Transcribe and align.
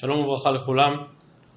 שלום 0.00 0.20
וברכה 0.20 0.50
לכולם. 0.50 0.92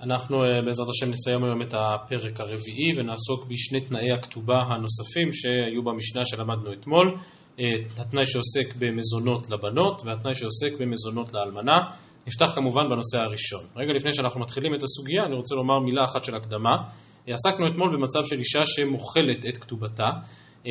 אנחנו 0.01 0.43
אה, 0.43 0.61
בעזרת 0.65 0.87
השם 0.89 1.09
נסיים 1.09 1.43
היום 1.43 1.61
את 1.61 1.73
הפרק 1.73 2.39
הרביעי 2.39 2.89
ונעסוק 2.97 3.47
בשני 3.49 3.81
תנאי 3.81 4.11
הכתובה 4.11 4.59
הנוספים 4.61 5.31
שהיו 5.31 5.83
במשנה 5.83 6.25
שלמדנו 6.25 6.73
אתמול. 6.73 7.07
אה, 7.59 7.65
התנאי 7.97 8.25
שעוסק 8.25 8.75
במזונות 8.79 9.49
לבנות 9.49 10.01
והתנאי 10.05 10.33
שעוסק 10.33 10.71
במזונות 10.79 11.33
לאלמנה. 11.33 11.77
נפתח 12.27 12.51
כמובן 12.55 12.81
בנושא 12.89 13.17
הראשון. 13.19 13.63
רגע 13.75 13.93
לפני 13.95 14.11
שאנחנו 14.13 14.41
מתחילים 14.41 14.75
את 14.75 14.83
הסוגיה, 14.83 15.23
אני 15.25 15.35
רוצה 15.35 15.55
לומר 15.55 15.79
מילה 15.79 16.03
אחת 16.03 16.23
של 16.23 16.35
הקדמה. 16.35 16.75
אה, 17.27 17.33
עסקנו 17.33 17.67
אתמול 17.67 17.97
במצב 17.97 18.25
של 18.25 18.39
אישה 18.39 18.63
שמוכלת 18.63 19.45
את 19.49 19.57
כתובתה, 19.57 20.09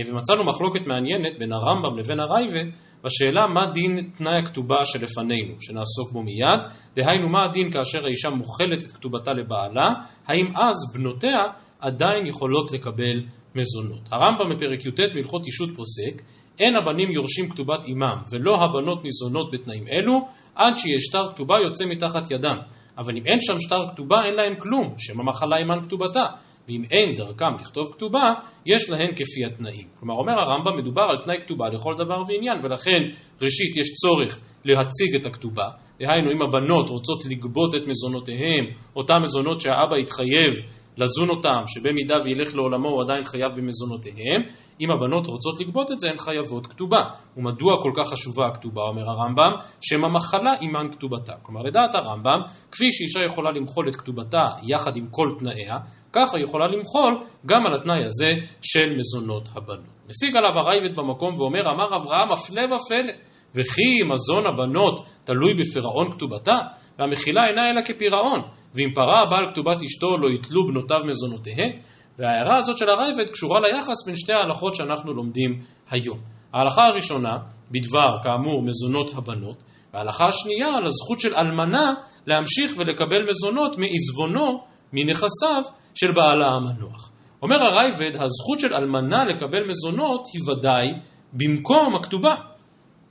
ומצאנו 0.07 0.45
מחלוקת 0.45 0.87
מעניינת 0.87 1.39
בין 1.39 1.53
הרמב"ם 1.53 1.99
לבין 1.99 2.21
הרייבד 2.21 2.69
בשאלה 3.05 3.47
מה 3.47 3.67
דין 3.73 4.11
תנאי 4.19 4.39
הכתובה 4.43 4.85
שלפנינו, 4.85 5.55
שנעסוק 5.61 6.13
בו 6.13 6.23
מיד, 6.23 6.61
דהיינו 6.97 7.29
מה 7.29 7.45
הדין 7.45 7.71
כאשר 7.71 7.99
האישה 8.05 8.31
מוכלת 8.31 8.83
את 8.87 8.93
כתובתה 8.93 9.33
לבעלה, 9.33 9.89
האם 10.27 10.47
אז 10.47 10.95
בנותיה 10.95 11.41
עדיין 11.81 12.27
יכולות 12.27 12.73
לקבל 12.73 13.23
מזונות. 13.55 14.09
הרמב"ם 14.13 14.55
בפרק 14.55 14.87
י"ט 14.87 15.01
בהלכות 15.15 15.47
אישות 15.47 15.69
פוסק, 15.77 16.23
אין 16.61 16.77
הבנים 16.77 17.11
יורשים 17.11 17.49
כתובת 17.51 17.85
אימם 17.85 18.23
ולא 18.33 18.57
הבנות 18.65 19.05
ניזונות 19.05 19.51
בתנאים 19.53 19.85
אלו, 19.89 20.19
עד 20.55 20.77
שיהיה 20.77 20.99
שטר 21.01 21.29
כתובה 21.35 21.55
יוצא 21.67 21.85
מתחת 21.85 22.31
ידם. 22.31 22.59
אבל 22.99 23.17
אם 23.17 23.27
אין 23.27 23.41
שם 23.41 23.61
שטר 23.61 23.87
כתובה 23.93 24.25
אין 24.25 24.35
להם 24.35 24.55
כלום, 24.59 24.95
שם 24.99 25.21
המחלה 25.21 25.57
עימן 25.57 25.79
כתובתה. 25.87 26.25
ואם 26.69 26.83
אין 26.91 27.17
דרכם 27.17 27.55
לכתוב 27.61 27.85
כתובה, 27.93 28.33
יש 28.67 28.91
להן 28.91 29.13
כפי 29.17 29.45
התנאים. 29.47 29.89
כלומר, 30.01 30.15
אומר 30.15 30.33
הרמב"ם, 30.33 30.77
מדובר 30.77 31.03
על 31.03 31.17
תנאי 31.25 31.37
כתובה 31.45 31.69
לכל 31.69 31.95
דבר 31.99 32.23
ועניין, 32.29 32.59
ולכן 32.63 33.03
ראשית 33.43 33.77
יש 33.77 33.95
צורך 33.95 34.41
להציג 34.65 35.21
את 35.21 35.27
הכתובה, 35.27 35.69
דהיינו 36.01 36.31
אם 36.33 36.43
הבנות 36.43 36.89
רוצות 36.89 37.19
לגבות 37.31 37.75
את 37.75 37.83
מזונותיהם, 37.87 38.65
אותם 38.97 39.23
מזונות 39.23 39.61
שהאבא 39.61 39.97
התחייב 39.97 40.53
לזון 40.99 41.31
אותם, 41.31 41.63
שבמידה 41.67 42.15
וילך 42.25 42.57
לעולמו 42.57 42.89
הוא 42.89 43.03
עדיין 43.03 43.25
חייב 43.25 43.51
במזונותיהם, 43.57 44.43
אם 44.81 44.91
הבנות 44.91 45.27
רוצות 45.27 45.61
לגבות 45.61 45.93
את 45.93 46.01
זה 46.01 46.09
הן 46.11 46.19
חייבות 46.19 46.67
כתובה. 46.67 47.03
ומדוע 47.37 47.73
כל 47.83 47.93
כך 47.97 48.11
חשובה 48.11 48.47
הכתובה, 48.47 48.83
אומר 48.83 49.11
הרמב"ם, 49.11 49.53
שם 49.81 50.05
המחלה 50.05 50.53
עימן 50.61 50.87
כתובתה. 50.93 51.33
כלומר, 51.43 51.63
לדעת 51.63 51.95
הרמב"ם, 51.95 52.41
כפי 52.73 52.85
שאישה 52.91 53.21
יכולה 53.25 53.51
למחול 53.51 53.89
את 53.89 53.97
כתובתה 53.97 54.47
יחד 54.63 54.97
עם 54.97 55.07
כל 55.11 55.29
תנאיה, 55.39 55.79
ככה 56.19 56.39
יכולה 56.39 56.67
למחול 56.67 57.13
גם 57.47 57.67
על 57.67 57.81
התנאי 57.81 58.05
הזה 58.05 58.31
של 58.63 58.97
מזונות 58.97 59.49
הבנות. 59.55 59.99
משיג 60.09 60.37
עליו 60.37 60.59
הרייבד 60.59 60.97
במקום 60.97 61.35
ואומר, 61.35 61.61
אמר 61.61 61.97
אברהם, 61.97 62.33
הפלא 62.33 62.75
ופלא, 62.75 63.13
וכי 63.55 64.03
מזון 64.13 64.47
הבנות 64.47 65.07
תלוי 65.25 65.55
בפירעון 65.61 66.13
כתובתה, 66.13 66.59
והמחילה 66.99 67.47
אינה 67.49 67.71
אלא 67.71 67.81
כפירעון, 67.85 68.41
ואם 68.75 68.91
פרה 68.95 69.23
הבעל 69.23 69.47
כתובת 69.53 69.83
אשתו 69.83 70.17
לא 70.23 70.31
יתלו 70.31 70.67
בנותיו 70.67 71.01
מזונותיהן, 71.07 71.71
וההערה 72.19 72.57
הזאת 72.57 72.79
של 72.79 72.91
הרייבד 72.91 73.31
קשורה 73.31 73.61
ליחס 73.61 74.07
בין 74.07 74.17
שתי 74.17 74.33
ההלכות 74.33 74.75
שאנחנו 74.75 75.15
לומדים 75.15 75.51
היום. 75.91 76.19
ההלכה 76.53 76.83
הראשונה, 76.83 77.37
בדבר, 77.71 78.23
כאמור, 78.23 78.63
מזונות 78.63 79.11
הבנות, 79.17 79.63
וההלכה 79.95 80.27
השנייה 80.27 80.69
על 80.69 80.87
הזכות 80.87 81.21
של 81.21 81.35
אלמנה 81.35 81.95
להמשיך 82.27 82.71
ולקבל 82.79 83.29
מזונות 83.29 83.77
מעזבונו, 83.79 84.65
מנכסיו, 84.93 85.63
של 85.95 86.13
בעלה 86.13 86.47
המנוח. 86.47 87.13
אומר 87.43 87.57
הרייבד, 87.57 88.17
הזכות 88.17 88.61
של 88.61 88.75
אלמנה 88.75 89.25
לקבל 89.25 89.69
מזונות 89.69 90.21
היא 90.33 90.43
ודאי 90.51 90.87
במקום 91.33 91.97
הכתובה. 91.97 92.35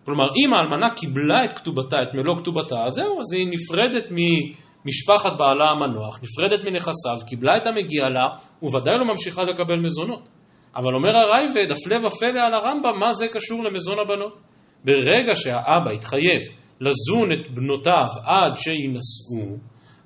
כלומר, 0.05 0.25
אם 0.25 0.53
האלמנה 0.53 0.89
קיבלה 0.95 1.45
את 1.45 1.53
כתובתה, 1.53 1.97
את 2.01 2.13
מלוא 2.13 2.37
כתובתה, 2.37 2.75
אז 2.85 2.93
זהו, 2.93 3.19
אז 3.19 3.33
היא 3.33 3.47
נפרדת 3.47 4.05
ממשפחת 4.11 5.37
בעלה 5.37 5.65
המנוח, 5.71 6.19
נפרדת 6.23 6.59
מנכסיו, 6.65 7.27
קיבלה 7.27 7.57
את 7.57 7.67
המגיע 7.67 8.09
לה, 8.09 8.27
וודאי 8.61 8.97
לא 8.97 9.05
ממשיכה 9.05 9.41
לקבל 9.43 9.79
מזונות. 9.79 10.29
אבל 10.75 10.95
אומר 10.95 11.17
הרייבד, 11.17 11.71
הפלא 11.71 12.07
ופלא 12.07 12.39
על 12.39 12.53
הרמב"ם, 12.53 12.99
מה 12.99 13.11
זה 13.11 13.27
קשור 13.27 13.63
למזון 13.63 13.95
הבנות? 13.99 14.37
ברגע 14.85 15.35
שהאבא 15.35 15.91
התחייב 15.91 16.41
לזון 16.81 17.31
את 17.31 17.55
בנותיו 17.55 18.07
עד 18.25 18.55
שיינשאו, 18.55 19.57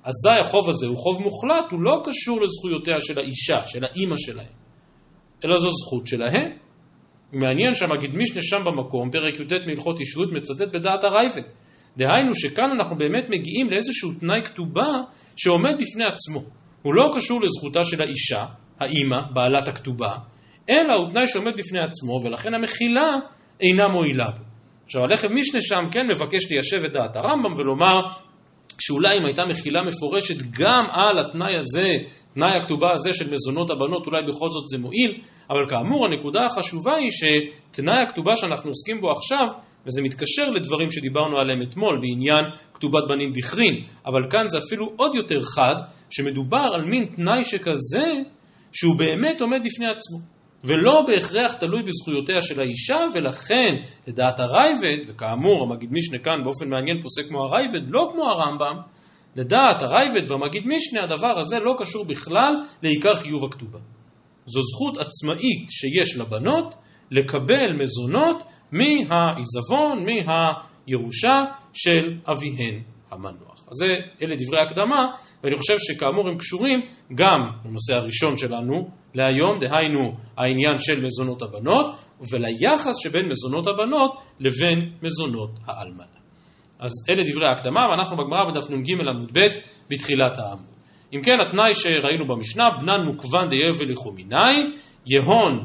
אזי 0.04 0.38
החוב 0.40 0.68
הזה 0.68 0.86
הוא 0.86 0.96
חוב 0.96 1.22
מוחלט, 1.22 1.70
הוא 1.70 1.82
לא 1.82 2.02
קשור 2.04 2.40
לזכויותיה 2.40 2.94
של 2.98 3.18
האישה, 3.18 3.66
של 3.66 3.84
האימא 3.84 4.16
שלהם, 4.16 4.54
אלא 5.44 5.58
זו 5.58 5.68
זכות 5.70 6.06
שלהם. 6.06 6.50
מעניין 7.32 7.74
שהמגיד 7.74 8.14
מישנה 8.14 8.42
שם 8.42 8.64
במקום, 8.64 9.10
פרק 9.10 9.40
י"ט 9.40 9.66
מהלכות 9.66 10.00
אישות, 10.00 10.32
מצטט 10.32 10.74
בדעת 10.74 11.04
הרייבד. 11.04 11.42
דהיינו 11.96 12.34
שכאן 12.34 12.70
אנחנו 12.76 12.96
באמת 12.96 13.24
מגיעים 13.28 13.70
לאיזשהו 13.70 14.10
תנאי 14.20 14.44
כתובה 14.44 14.90
שעומד 15.36 15.74
בפני 15.74 16.04
עצמו. 16.04 16.40
הוא 16.82 16.94
לא 16.94 17.10
קשור 17.16 17.40
לזכותה 17.42 17.84
של 17.84 18.02
האישה, 18.02 18.44
האימא, 18.80 19.20
בעלת 19.34 19.68
הכתובה, 19.68 20.16
אלא 20.70 20.92
הוא 20.92 21.12
תנאי 21.12 21.26
שעומד 21.26 21.52
בפני 21.58 21.78
עצמו, 21.78 22.16
ולכן 22.24 22.54
המחילה 22.54 23.10
אינה 23.60 23.88
מועילה 23.92 24.30
בו. 24.36 24.44
עכשיו 24.84 25.02
הלכב 25.02 25.28
משנה 25.32 25.60
שם 25.60 25.90
כן 25.90 26.06
מבקש 26.10 26.50
ליישב 26.50 26.84
את 26.84 26.92
דעת 26.92 27.16
הרמב"ם 27.16 27.52
ולומר 27.56 28.00
שאולי 28.78 29.18
אם 29.18 29.24
הייתה 29.24 29.42
מחילה 29.50 29.82
מפורשת 29.82 30.42
גם 30.58 30.84
על 30.90 31.18
התנאי 31.18 31.56
הזה, 31.56 31.88
תנאי 32.34 32.50
הכתובה 32.62 32.92
הזה 32.94 33.12
של 33.12 33.34
מזונות 33.34 33.70
הבנות, 33.70 34.06
אולי 34.06 34.22
בכל 34.28 34.50
זאת 34.50 34.66
זה 34.66 34.78
מועיל, 34.78 35.20
אבל 35.50 35.60
כאמור 35.70 36.06
הנקודה 36.06 36.40
החשובה 36.44 36.96
היא 36.96 37.10
שתנאי 37.10 38.02
הכתובה 38.08 38.36
שאנחנו 38.36 38.70
עוסקים 38.70 39.00
בו 39.00 39.10
עכשיו, 39.10 39.46
וזה 39.86 40.02
מתקשר 40.02 40.50
לדברים 40.50 40.90
שדיברנו 40.90 41.38
עליהם 41.38 41.62
אתמול 41.62 42.00
בעניין 42.00 42.44
כתובת 42.74 43.04
בנים 43.08 43.32
דכרין, 43.32 43.84
אבל 44.06 44.20
כאן 44.30 44.48
זה 44.48 44.58
אפילו 44.58 44.86
עוד 44.96 45.14
יותר 45.14 45.42
חד, 45.42 45.74
שמדובר 46.10 46.66
על 46.74 46.84
מין 46.84 47.06
תנאי 47.16 47.42
שכזה, 47.42 48.12
שהוא 48.72 48.98
באמת 48.98 49.40
עומד 49.40 49.60
בפני 49.64 49.86
עצמו. 49.86 50.31
ולא 50.64 51.04
בהכרח 51.06 51.52
תלוי 51.52 51.82
בזכויותיה 51.82 52.40
של 52.40 52.62
האישה, 52.62 52.94
ולכן 53.14 53.74
לדעת 54.08 54.40
הרייבד, 54.40 55.08
וכאמור 55.08 55.64
המגיד 55.64 55.92
משנה 55.92 56.18
כאן 56.18 56.44
באופן 56.44 56.68
מעניין 56.68 57.00
פוסק 57.02 57.28
כמו 57.28 57.42
הרייבד, 57.42 57.90
לא 57.90 58.10
כמו 58.12 58.24
הרמב"ם, 58.24 58.76
לדעת 59.36 59.82
הרייבד 59.82 60.30
והמגיד 60.30 60.62
משנה 60.66 61.04
הדבר 61.04 61.38
הזה 61.38 61.58
לא 61.58 61.74
קשור 61.78 62.04
בכלל 62.04 62.54
לעיקר 62.82 63.14
חיוב 63.14 63.44
הכתובה. 63.44 63.78
זו 64.46 64.60
זכות 64.62 64.96
עצמאית 64.96 65.68
שיש 65.70 66.16
לבנות 66.16 66.74
לקבל 67.10 67.72
מזונות 67.78 68.42
מהעיזבון, 68.72 70.04
מהירושה 70.06 71.42
של 71.72 72.18
אביהן 72.30 72.82
המנוח. 73.10 73.68
אז 73.70 73.76
זה, 73.78 73.94
אלה 74.22 74.34
דברי 74.36 74.62
הקדמה, 74.66 75.06
ואני 75.44 75.56
חושב 75.56 75.74
שכאמור 75.78 76.28
הם 76.28 76.38
קשורים 76.38 76.80
גם 77.14 77.40
לנושא 77.64 77.94
הראשון 77.94 78.36
שלנו 78.36 78.88
להיום, 79.14 79.58
דהיינו 79.58 80.12
העניין 80.36 80.78
של 80.78 81.04
מזונות 81.04 81.42
הבנות, 81.42 81.86
וליחס 82.32 82.94
שבין 83.02 83.28
מזונות 83.28 83.66
הבנות 83.66 84.12
לבין 84.40 84.78
מזונות 85.02 85.50
האלמנה. 85.66 86.22
אז 86.80 86.90
אלה 87.10 87.22
דברי 87.30 87.46
ההקדמה, 87.46 87.80
ואנחנו 87.90 88.16
בגמרא 88.16 88.50
בדף 88.50 88.70
נ"ג 88.70 89.08
עמוד 89.08 89.38
ב' 89.38 89.46
בתחילת 89.90 90.38
העמוד. 90.38 90.72
אם 91.14 91.20
כן, 91.22 91.36
התנאי 91.48 91.74
שראינו 91.74 92.26
במשנה, 92.26 92.64
בנן 92.80 93.04
מוקוון 93.04 93.48
דיבל 93.48 93.92
לחומינאי, 93.92 94.62
יהון, 95.06 95.64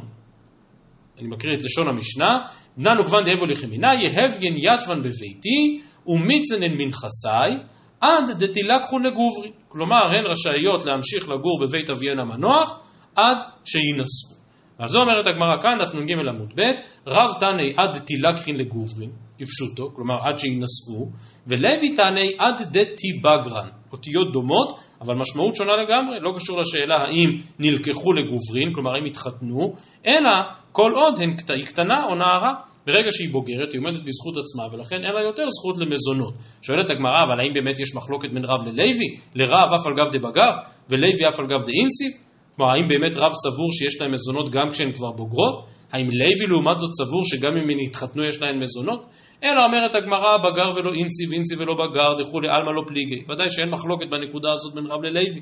אני 1.20 1.28
מקריא 1.28 1.58
את 1.58 1.64
לשון 1.64 1.88
המשנה, 1.88 2.40
בנן 2.78 2.98
מוקוון 2.98 3.24
דיבל 3.24 3.52
לחומינאי, 3.52 3.96
יהבגן 4.04 4.56
יתבן 4.56 5.00
בביתי, 5.00 5.82
ומיצנן 6.08 6.78
מנכסי, 6.78 7.64
עד 8.02 8.44
דתילקחו 8.44 9.00
לגוברי. 9.00 9.52
כלומר, 9.68 10.04
הן 10.06 10.26
רשאיות 10.32 10.86
להמשיך 10.86 11.30
לגור 11.30 11.60
בבית 11.62 11.90
אביהן 11.90 12.20
המנוח, 12.20 12.80
עד 13.18 13.38
שיינשאו. 13.66 14.38
אז 14.80 14.90
זו 14.90 15.00
אומרת 15.02 15.28
הגמרא 15.28 15.62
כאן, 15.62 15.78
דף 15.80 15.96
נ"ג 15.96 16.12
עמוד 16.12 16.54
ב', 16.56 16.62
רב 17.08 17.40
תנאי 17.40 17.74
עד 17.78 17.98
דתילקחין 17.98 18.58
לגוברין, 18.58 19.10
כפשוטו, 19.38 19.90
כלומר 19.96 20.16
עד 20.24 20.40
שיינשאו, 20.40 21.10
ולוי 21.48 21.96
תנאי 21.96 22.32
עד 22.40 22.62
דתיבגרן, 22.62 23.68
אותיות 23.92 24.34
דומות, 24.34 24.80
אבל 25.02 25.16
משמעות 25.16 25.56
שונה 25.56 25.72
לגמרי, 25.76 26.20
לא 26.22 26.32
קשור 26.36 26.60
לשאלה 26.60 26.98
האם 26.98 27.30
נלקחו 27.60 28.14
לגוברין, 28.14 28.74
כלומר 28.74 28.92
האם 28.96 29.06
התחתנו, 29.06 29.74
אלא 30.08 30.32
כל 30.72 30.92
עוד 30.96 31.20
הן 31.22 31.36
קטנה 31.66 32.06
או 32.10 32.16
נערה. 32.16 32.54
ברגע 32.88 33.12
שהיא 33.12 33.30
בוגרת, 33.32 33.74
היא 33.74 33.80
עומדת 33.82 34.02
בזכות 34.08 34.36
עצמה, 34.38 34.64
ולכן 34.72 34.96
אין 34.96 35.14
לה 35.14 35.22
יותר 35.28 35.44
זכות 35.50 35.78
למזונות. 35.78 36.34
שואלת 36.62 36.90
הגמרא, 36.90 37.24
אבל 37.28 37.40
האם 37.42 37.54
באמת 37.54 37.80
יש 37.80 37.96
מחלוקת 37.96 38.30
בין 38.34 38.46
רב 38.46 38.68
ללוי? 38.68 39.08
לרב 39.36 39.70
אף 39.76 39.88
על 39.88 39.94
גב 39.98 40.10
דבגר, 40.12 40.52
ולוי 40.90 41.28
אף 41.28 41.40
על 41.40 41.48
גב 41.48 41.64
דאינסיף? 41.64 42.27
כלומר, 42.58 42.72
האם 42.72 42.88
באמת 42.88 43.16
רב 43.16 43.34
סבור 43.34 43.72
שיש 43.72 44.02
להם 44.02 44.12
מזונות 44.14 44.52
גם 44.52 44.70
כשהן 44.70 44.92
כבר 44.92 45.12
בוגרות? 45.12 45.66
האם 45.92 46.08
לוי 46.10 46.48
לעומת 46.48 46.80
זאת 46.80 46.90
סבור 47.00 47.24
שגם 47.26 47.54
אם 47.58 47.70
הן 47.70 47.78
התחתנו 47.88 48.26
יש 48.28 48.42
להן 48.42 48.64
מזונות? 48.64 49.06
אלא 49.44 49.66
אומרת 49.66 49.96
הגמרא, 49.96 50.38
בגר 50.38 50.70
ולא 50.76 50.92
אינצי 50.94 51.24
ואינצי 51.30 51.56
ולא 51.56 51.74
בגר, 51.74 52.10
דכולי 52.22 52.48
עלמא 52.50 52.72
לא 52.72 52.84
פליגי. 52.88 53.24
ודאי 53.30 53.50
שאין 53.50 53.70
מחלוקת 53.70 54.06
בנקודה 54.12 54.50
הזאת 54.52 54.74
בין 54.74 54.86
רב 54.86 55.02
ללוי. 55.04 55.42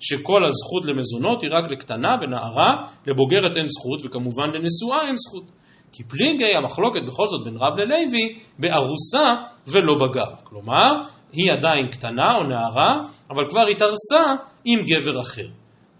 שכל 0.00 0.40
הזכות 0.44 0.84
למזונות 0.84 1.42
היא 1.42 1.50
רק 1.52 1.70
לקטנה 1.70 2.16
ונערה, 2.20 2.70
לבוגרת 3.06 3.56
אין 3.56 3.68
זכות, 3.68 4.00
וכמובן 4.04 4.48
לנשואה 4.54 5.00
אין 5.06 5.16
זכות. 5.16 5.50
כי 5.92 6.04
פליגי 6.04 6.56
המחלוקת 6.56 7.02
בכל 7.02 7.26
זאת 7.26 7.44
בין 7.44 7.56
רב 7.56 7.76
ללוי 7.76 8.38
בארוסה 8.58 9.26
ולא 9.72 9.94
בגר. 10.02 10.30
כלומר, 10.44 10.90
היא 11.32 11.52
עדיין 11.52 11.88
קטנה 11.90 12.36
או 12.38 12.42
נערה, 12.42 12.92
אבל 13.30 13.42
כבר 13.50 13.66
התארסה 13.70 14.22
עם 14.64 14.80
גבר 14.86 15.20
אחר. 15.20 15.48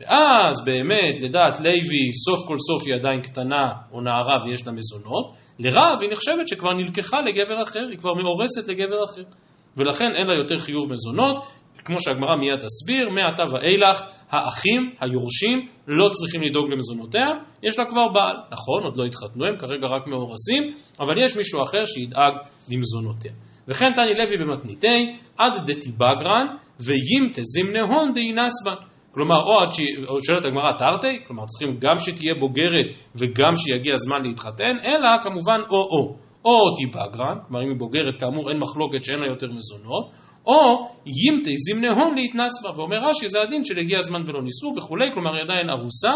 ואז 0.01 0.65
באמת 0.65 1.21
לדעת 1.21 1.61
לוי 1.61 2.13
סוף 2.25 2.49
כל 2.49 2.57
סוף 2.59 2.87
היא 2.87 2.95
עדיין 2.95 3.21
קטנה 3.21 3.73
או 3.93 4.01
נערה 4.01 4.45
ויש 4.45 4.67
לה 4.67 4.73
מזונות, 4.73 5.35
לרב 5.59 5.97
היא 6.01 6.11
נחשבת 6.13 6.49
שכבר 6.49 6.73
נלקחה 6.73 7.17
לגבר 7.21 7.63
אחר, 7.63 7.81
היא 7.91 7.99
כבר 7.99 8.15
מאורסת 8.15 8.69
לגבר 8.69 9.05
אחר. 9.05 9.23
ולכן 9.77 10.07
אין 10.19 10.27
לה 10.27 10.35
יותר 10.35 10.59
חיוב 10.59 10.93
מזונות, 10.93 11.47
כמו 11.85 12.01
שהגמרא 12.01 12.37
מיד 12.37 12.59
תסביר, 12.59 13.09
מעתה 13.11 13.43
ואילך 13.53 14.03
האחים, 14.31 14.91
היורשים, 15.01 15.67
לא 15.89 16.09
צריכים 16.09 16.41
לדאוג 16.43 16.73
למזונותיה, 16.73 17.27
יש 17.63 17.79
לה 17.79 17.85
כבר 17.85 18.09
בעל. 18.15 18.37
נכון, 18.51 18.83
עוד 18.85 18.97
לא 18.97 19.05
התחתנו, 19.05 19.45
הם 19.47 19.57
כרגע 19.59 19.87
רק 19.87 20.07
מאורסים, 20.07 20.63
אבל 21.01 21.25
יש 21.25 21.37
מישהו 21.37 21.63
אחר 21.63 21.85
שידאג 21.85 22.35
למזונותיה. 22.71 23.33
וכן 23.69 23.87
תני 23.95 24.15
לוי 24.19 24.37
במתניתי, 24.37 25.13
עד 25.39 25.71
דתיבגרן, 25.71 26.47
וימתה 26.81 27.41
זימנהון 27.45 28.13
דאינסבן. 28.15 28.86
כלומר, 29.17 29.41
או 29.49 29.61
עד 29.61 29.71
ש... 29.71 29.81
או 30.09 30.15
שואלת 30.25 30.45
הגמרא 30.47 30.73
תרתי, 30.79 31.25
כלומר 31.27 31.45
צריכים 31.47 31.77
גם 31.81 31.99
שתהיה 31.99 32.35
בוגרת 32.35 32.87
וגם 33.15 33.53
שיגיע 33.57 33.95
הזמן 33.95 34.23
להתחתן, 34.23 34.75
אלא 34.85 35.09
כמובן 35.23 35.61
או-או. 35.71 36.17
או 36.45 36.75
תיבגרן, 36.77 37.39
כלומר 37.47 37.65
אם 37.65 37.69
היא 37.69 37.79
בוגרת 37.79 38.21
כאמור 38.21 38.51
אין 38.51 38.59
מחלוקת 38.59 39.05
שאין 39.05 39.19
לה 39.19 39.27
יותר 39.27 39.47
מזונות, 39.47 40.05
או 40.47 40.61
ימתי 41.07 41.55
זימנהון 41.57 42.15
להתנס 42.17 42.63
בה, 42.63 42.71
ואומר 42.77 42.97
רש"י 43.09 43.29
זה 43.29 43.43
הדין 43.43 43.65
של 43.65 43.79
הגיע 43.79 43.99
הזמן 43.99 44.23
ולא 44.27 44.43
ניסו 44.43 44.73
וכולי, 44.77 45.13
כלומר 45.15 45.35
היא 45.35 45.43
עדיין 45.43 45.71
ארוסה, 45.71 46.15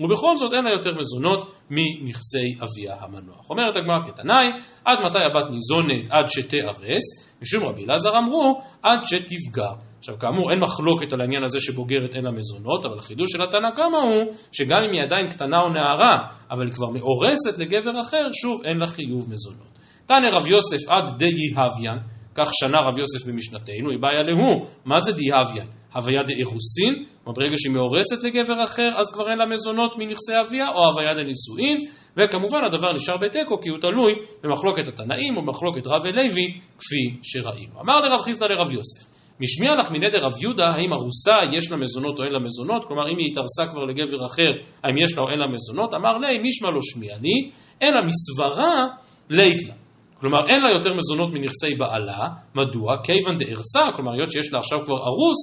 ובכל 0.00 0.36
זאת 0.36 0.52
אין 0.52 0.64
לה 0.64 0.70
יותר 0.70 0.90
מזונות 0.98 1.40
מנכסי 1.70 2.48
אביה 2.64 2.94
המנוח. 3.00 3.50
אומרת 3.50 3.76
הגמרא 3.76 4.04
כתנאי, 4.04 4.46
עד 4.84 4.98
מתי 5.06 5.18
הבת 5.18 5.50
ניזונת 5.50 6.04
עד 6.10 6.28
שתארס, 6.28 7.06
משום 7.42 7.64
רבי 7.64 7.84
אלעזר 7.84 8.18
אמרו 8.18 8.60
עד 8.82 9.00
שתפגע. 9.04 9.70
עכשיו 10.08 10.18
כאמור 10.18 10.52
אין 10.52 10.60
מחלוקת 10.60 11.12
על 11.12 11.20
העניין 11.20 11.44
הזה 11.44 11.60
שבוגרת 11.60 12.14
אין 12.14 12.24
לה 12.24 12.30
מזונות, 12.30 12.84
אבל 12.84 12.98
החידוש 12.98 13.32
של 13.32 13.42
התנא 13.42 13.70
קמא 13.76 13.96
הוא 13.96 14.34
שגם 14.52 14.78
אם 14.86 14.92
היא 14.92 15.02
עדיין 15.02 15.28
קטנה 15.28 15.60
או 15.60 15.68
נערה, 15.68 16.16
אבל 16.50 16.66
היא 16.66 16.74
כבר 16.74 16.88
מאורסת 16.88 17.58
לגבר 17.58 18.00
אחר, 18.00 18.24
שוב 18.32 18.64
אין 18.64 18.78
לה 18.78 18.86
חיוב 18.86 19.30
מזונות. 19.30 19.72
תנא 20.06 20.26
רב 20.32 20.46
יוסף 20.46 20.88
עד 20.88 21.18
די 21.18 21.54
הוויין, 21.56 21.98
כך 22.34 22.48
שנה 22.52 22.80
רב 22.80 22.98
יוסף 22.98 23.28
במשנתנו, 23.28 23.90
היא 23.90 23.98
בעיה 24.00 24.22
להו, 24.22 24.66
מה 24.84 25.00
זה 25.00 25.12
די 25.12 25.32
הוויין? 25.32 25.66
הוויה 25.94 26.22
דאירוסין, 26.22 27.04
ברגע 27.26 27.56
שהיא 27.56 27.74
מאורסת 27.74 28.24
לגבר 28.24 28.64
אחר, 28.64 28.90
אז 28.98 29.14
כבר 29.14 29.30
אין 29.30 29.38
לה 29.38 29.46
מזונות 29.46 29.92
מנכסי 29.98 30.32
אביה, 30.40 30.68
או 30.68 30.80
הוויה 30.90 31.14
דנישואין, 31.14 31.78
וכמובן 32.16 32.64
הדבר 32.66 32.92
נשאר 32.92 33.16
בתיקו 33.16 33.60
כי 33.60 33.68
הוא 33.68 33.78
תלוי 33.78 34.12
במחלוקת 34.44 34.88
התנאים 34.88 35.36
או 35.36 35.42
במחלוקת 35.42 35.86
רב 35.86 36.00
ולוי, 36.04 36.46
כפי 36.78 37.02
שראינו. 37.22 37.80
אמר 37.80 38.00
לרב 38.00 38.20
חיסדא 38.24 38.46
לרב 38.46 38.72
יוסף, 38.72 39.15
משמיע 39.40 39.70
לך 39.78 39.90
מנדר 39.90 40.18
רב 40.22 40.38
יהודה, 40.40 40.66
האם 40.66 40.92
ארוסה 40.92 41.36
יש 41.52 41.70
לה 41.70 41.76
מזונות 41.76 42.18
או 42.18 42.24
אין 42.24 42.32
לה 42.32 42.38
מזונות, 42.38 42.82
כלומר 42.88 43.02
אם 43.12 43.18
היא 43.18 43.30
התארסה 43.30 43.72
כבר 43.72 43.84
לגבר 43.84 44.26
אחר, 44.26 44.50
האם 44.82 44.94
יש 45.04 45.16
לה 45.16 45.22
או 45.22 45.30
אין 45.30 45.38
לה 45.38 45.46
מזונות, 45.46 45.94
אמר 45.94 46.18
לי, 46.18 46.48
משמע 46.48 46.70
לא 46.70 46.80
שמיע 46.82 47.14
לי, 47.22 47.50
אלא 47.82 48.00
מסברה 48.06 48.86
לית 49.30 49.68
לה. 49.68 49.74
כלומר 50.20 50.48
אין 50.48 50.62
לה 50.62 50.70
יותר 50.76 50.94
מזונות 50.94 51.34
מנכסי 51.34 51.74
בעלה, 51.78 52.28
מדוע? 52.54 52.96
כיוון 53.04 53.36
דארסה, 53.38 53.82
כלומר 53.96 54.12
היות 54.12 54.30
שיש 54.30 54.52
לה 54.52 54.58
עכשיו 54.58 54.78
כבר 54.84 54.98
ארוס, 55.10 55.40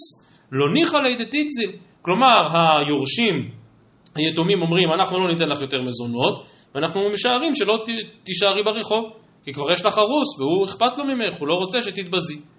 לא 0.52 0.74
ניחא 0.74 0.98
ליה 0.98 1.26
דתיציל. 1.26 1.72
כלומר 2.02 2.48
היורשים, 2.54 3.36
היתומים 4.16 4.62
אומרים, 4.62 4.92
אנחנו 4.92 5.20
לא 5.20 5.28
ניתן 5.28 5.50
לך 5.50 5.62
יותר 5.62 5.82
מזונות, 5.82 6.46
ואנחנו 6.76 7.10
משערים 7.14 7.54
שלא 7.54 7.84
תישארי 8.24 8.64
ברחוב, 8.66 9.04
כי 9.44 9.54
כבר 9.54 9.72
יש 9.72 9.86
לך 9.86 9.98
ארוס, 9.98 10.40
והוא 10.40 10.66
אכפת 10.66 10.98
לו 10.98 11.06
ממך, 11.06 11.40
הוא 11.40 11.48
לא 11.48 11.54
רוצה 11.54 11.82
שתתבזי. 11.82 12.53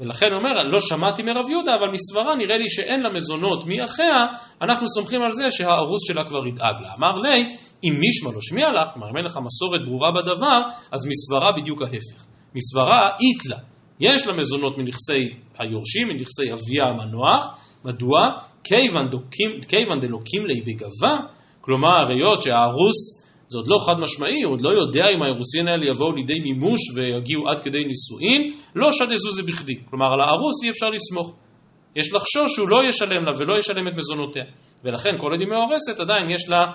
ולכן 0.00 0.26
אומר, 0.32 0.52
לא 0.72 0.80
שמעתי 0.80 1.22
מרב 1.22 1.50
יהודה, 1.50 1.72
אבל 1.80 1.88
מסברה 1.90 2.36
נראה 2.36 2.56
לי 2.56 2.68
שאין 2.68 3.00
לה 3.00 3.10
מזונות 3.10 3.64
מאחיה, 3.66 4.20
אנחנו 4.62 4.86
סומכים 4.88 5.22
על 5.22 5.30
זה 5.30 5.44
שהארוס 5.48 6.00
שלה 6.06 6.24
כבר 6.28 6.46
ידאג 6.46 6.74
לה. 6.82 6.94
אמר 6.98 7.12
לי, 7.12 7.56
אם 7.84 7.94
מישמע 7.98 8.30
לא 8.34 8.40
שמיע 8.40 8.66
לך, 8.82 8.90
כלומר 8.92 9.10
אם 9.10 9.16
אין 9.16 9.24
לך 9.24 9.38
מסורת 9.44 9.84
ברורה 9.84 10.10
בדבר, 10.12 10.60
אז 10.92 11.08
מסברה 11.08 11.52
בדיוק 11.56 11.82
ההפך. 11.82 12.24
מסברה 12.54 13.08
איתלה, 13.20 13.58
יש 14.00 14.26
לה 14.26 14.36
מזונות 14.36 14.78
מנכסי 14.78 15.34
היורשים, 15.58 16.08
מנכסי 16.08 16.52
אביה 16.52 16.84
המנוח, 16.88 17.58
מדוע? 17.84 18.20
כיוון 19.68 20.00
דלוקים 20.00 20.46
לי 20.46 20.60
בגבה, 20.60 21.16
כלומר 21.60 22.08
היות 22.08 22.42
שהארוס 22.42 23.29
זה 23.50 23.58
עוד 23.58 23.68
לא 23.68 23.76
חד 23.86 24.00
משמעי, 24.02 24.42
הוא 24.42 24.52
עוד 24.52 24.60
לא 24.60 24.68
יודע 24.68 25.04
אם 25.16 25.22
האירוסין 25.22 25.68
האלה 25.68 25.90
יבואו 25.90 26.12
לידי 26.12 26.40
מימוש 26.40 26.80
ויגיעו 26.94 27.48
עד 27.48 27.60
כדי 27.60 27.84
נישואין, 27.84 28.52
לא 28.74 28.88
שד 28.92 29.32
זה 29.36 29.42
בכדי. 29.42 29.74
כלומר, 29.90 30.12
על 30.12 30.20
הארוס 30.20 30.64
אי 30.64 30.70
אפשר 30.70 30.86
לסמוך. 30.86 31.36
יש 31.96 32.14
לחשוש 32.14 32.54
שהוא 32.54 32.68
לא 32.68 32.88
ישלם 32.88 33.24
לה 33.24 33.32
ולא 33.38 33.56
ישלם 33.58 33.88
את 33.88 33.92
מזונותיה. 33.96 34.44
ולכן 34.84 35.10
כל 35.20 35.30
עוד 35.32 35.40
היא 35.40 35.48
מאורסת, 35.48 36.00
עדיין 36.00 36.30
יש 36.30 36.48
לה 36.48 36.66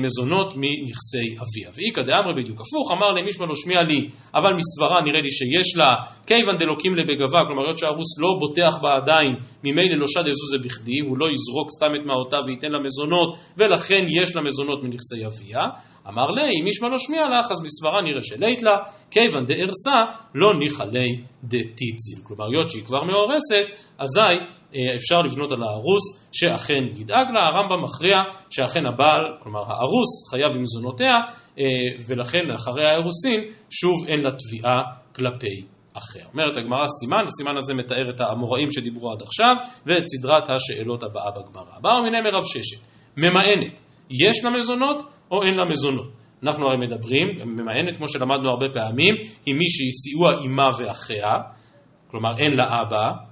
מזונות 0.00 0.54
מנכסי 0.56 1.28
אביה. 1.42 1.70
ואיכא 1.74 2.02
דאמרי 2.02 2.42
בדיוק 2.42 2.58
הפוך, 2.60 2.92
אמר 2.92 3.22
מישמע 3.22 3.46
לא 3.46 3.54
שמיע 3.54 3.82
לי, 3.82 4.08
אבל 4.34 4.52
מסברה 4.54 5.00
נראה 5.04 5.20
לי 5.20 5.30
שיש 5.30 5.76
לה 5.76 5.90
כיוון 6.26 6.56
דלוקים 6.58 6.96
לבגבה, 6.96 7.38
כלומר 7.46 7.62
היות 7.64 7.78
שהארוס 7.78 8.18
לא 8.18 8.28
בוטח 8.40 8.82
בה 8.82 8.88
עדיין, 8.96 9.34
ממילא 9.64 9.96
לא 9.96 10.06
שד 10.06 10.26
זה 10.50 10.58
בכדי, 10.64 10.98
הוא 10.98 11.18
לא 11.18 11.26
יזרוק 11.26 11.68
סתם 11.76 11.90
את 12.00 12.06
מעותיו 12.06 12.38
וייתן 12.46 12.72
לה 12.72 12.78
מזונות, 12.78 13.38
ולכן 13.58 14.04
יש 14.22 14.36
לה 14.36 14.42
מזונות 14.42 14.78
מנכסי 14.84 15.26
אביה. 15.26 15.62
אמר 16.08 16.30
לי, 16.30 16.60
אם 16.60 16.66
איש 16.66 16.82
מה 16.82 16.88
לא 16.88 16.98
שמיע 16.98 17.22
לך, 17.22 17.50
אז 17.50 17.60
מסברה 17.64 18.02
נראה 18.02 18.22
שלית 18.22 18.62
לה, 18.62 18.76
כיוון 19.10 19.44
דארסה, 19.44 19.98
לא 20.34 20.58
ניחא 20.58 20.82
לי 20.82 21.10
דתיציל. 21.44 22.18
כלומר, 22.22 22.46
היות 22.50 22.70
שהיא 22.70 22.84
כבר 22.84 23.02
מאורסת, 23.04 23.66
אזי 23.98 24.20
אה, 24.20 24.59
אפשר 24.96 25.18
לבנות 25.20 25.52
על 25.52 25.62
הארוס 25.62 26.28
שאכן 26.32 26.84
ידאג 27.00 27.26
לה. 27.34 27.40
הרמב"ם 27.40 27.84
מכריע 27.84 28.18
שאכן 28.50 28.86
הבעל, 28.86 29.22
כלומר 29.42 29.60
הארוס, 29.60 30.30
חייב 30.30 30.52
במזונותיה, 30.52 31.12
אה, 31.58 31.64
ולכן 32.08 32.44
לאחרי 32.46 32.84
האירוסין, 32.88 33.40
שוב 33.70 34.06
אין 34.08 34.20
לה 34.20 34.30
תביעה 34.30 34.82
כלפי 35.14 35.66
אחר. 35.94 36.24
אומרת 36.32 36.56
הגמרא 36.56 36.86
סימן, 36.86 37.24
הסימן 37.24 37.56
הזה 37.56 37.74
מתאר 37.74 38.10
את 38.10 38.20
האמוראים 38.20 38.72
שדיברו 38.72 39.12
עד 39.12 39.22
עכשיו, 39.22 39.56
ואת 39.86 40.02
סדרת 40.06 40.50
השאלות 40.50 41.02
הבאה 41.02 41.30
בגמרא. 41.30 41.80
באו 41.82 42.02
מיני 42.02 42.20
מרב 42.20 42.42
ששת, 42.44 42.82
ממאנת, 43.16 43.80
יש 44.10 44.44
לה 44.44 44.50
מזונות 44.50 45.02
או 45.30 45.42
אין 45.42 45.54
לה 45.54 45.64
מזונות? 45.64 46.10
אנחנו 46.42 46.66
הרי 46.66 46.76
מדברים, 46.76 47.28
ממאנת, 47.46 47.96
כמו 47.96 48.08
שלמדנו 48.08 48.50
הרבה 48.50 48.66
פעמים, 48.72 49.14
היא 49.46 49.54
מי 49.54 49.68
שהיא 49.68 49.90
סיוע 49.90 50.42
אימה 50.42 50.68
ואחיה, 50.78 51.34
כלומר 52.10 52.38
אין 52.38 52.56
לה 52.56 52.82
אבא, 52.82 53.29